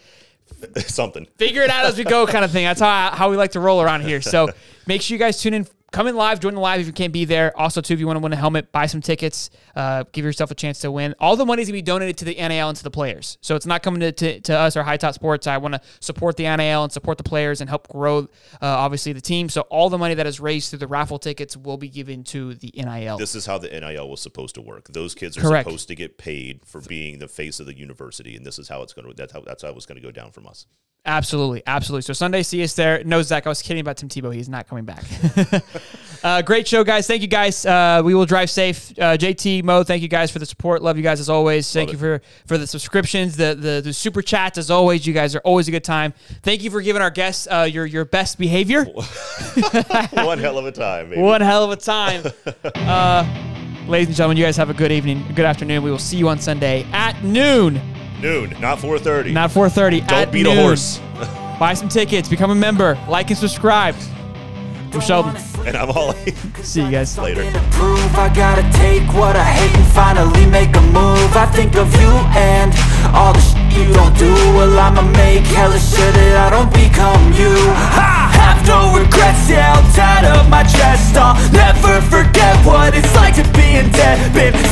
[0.87, 1.27] Something.
[1.37, 2.65] figure it out as we go kind of thing.
[2.65, 4.21] That's how, how we like to roll around here.
[4.21, 4.49] So
[4.87, 5.67] make sure you guys tune in.
[5.91, 7.55] Come in live, join the live if you can't be there.
[7.55, 10.49] Also, too, if you want to win a helmet, buy some tickets, uh, give yourself
[10.49, 11.13] a chance to win.
[11.19, 13.37] All the money's gonna be donated to the NIL and to the players.
[13.41, 15.45] So it's not coming to, to, to us or High Top Sports.
[15.45, 18.25] I want to support the NIL and support the players and help grow, uh,
[18.61, 19.49] obviously, the team.
[19.49, 22.55] So all the money that is raised through the raffle tickets will be given to
[22.55, 23.19] the NIL.
[23.19, 24.87] This is how the NIL was supposed to work.
[24.87, 25.67] Those kids are Correct.
[25.67, 28.81] supposed to get paid for being the face of the university, and this is how
[28.81, 29.13] it's going to.
[29.13, 30.65] That's how that's how it's going to go down from us.
[31.05, 32.03] Absolutely, absolutely.
[32.03, 33.03] So Sunday, see us there.
[33.03, 34.33] No, Zach, I was kidding about Tim Tebow.
[34.33, 35.03] He's not coming back.
[36.23, 37.07] uh, great show, guys.
[37.07, 37.65] Thank you, guys.
[37.65, 38.91] Uh, we will drive safe.
[38.91, 40.81] Uh, JT, Mo, thank you guys for the support.
[40.81, 41.71] Love you guys as always.
[41.73, 45.05] Thank you for for the subscriptions, the, the the super chats as always.
[45.05, 46.13] You guys are always a good time.
[46.41, 48.85] Thank you for giving our guests uh, your your best behavior.
[50.13, 51.21] One hell of a time, baby.
[51.21, 52.23] One hell of a time.
[52.75, 53.23] Uh,
[53.87, 55.83] ladies and gentlemen, you guys have a good evening, good afternoon.
[55.83, 57.81] We will see you on Sunday at noon,
[58.23, 59.33] Noon, not four thirty.
[59.33, 59.99] not 4:30.
[60.07, 60.57] Don't at beat noon.
[60.57, 61.01] a horse.
[61.59, 63.95] Buy some tickets, become a member, like and subscribe.
[64.93, 65.33] I'm Sheldon.
[65.65, 66.37] And I'm Holly.
[66.61, 67.41] See you guys later.
[68.13, 71.33] I gotta take what I hate and finally make a move.
[71.33, 72.69] I think of you and
[73.09, 74.29] all the shit you don't do.
[74.53, 77.49] Well, I'ma make hella sure that I don't become you.
[77.73, 81.17] I have no regrets, yeah, I'll tie up my chest.
[81.17, 84.21] I'll never forget what it's like to be in debt.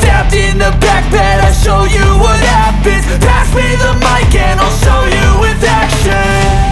[0.06, 3.10] Stabbed in the back bed, I'll show you what happens.
[3.26, 6.14] Pass me the mic and I'll show you with action.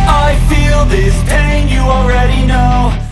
[0.06, 3.09] I feel this pain, you already know.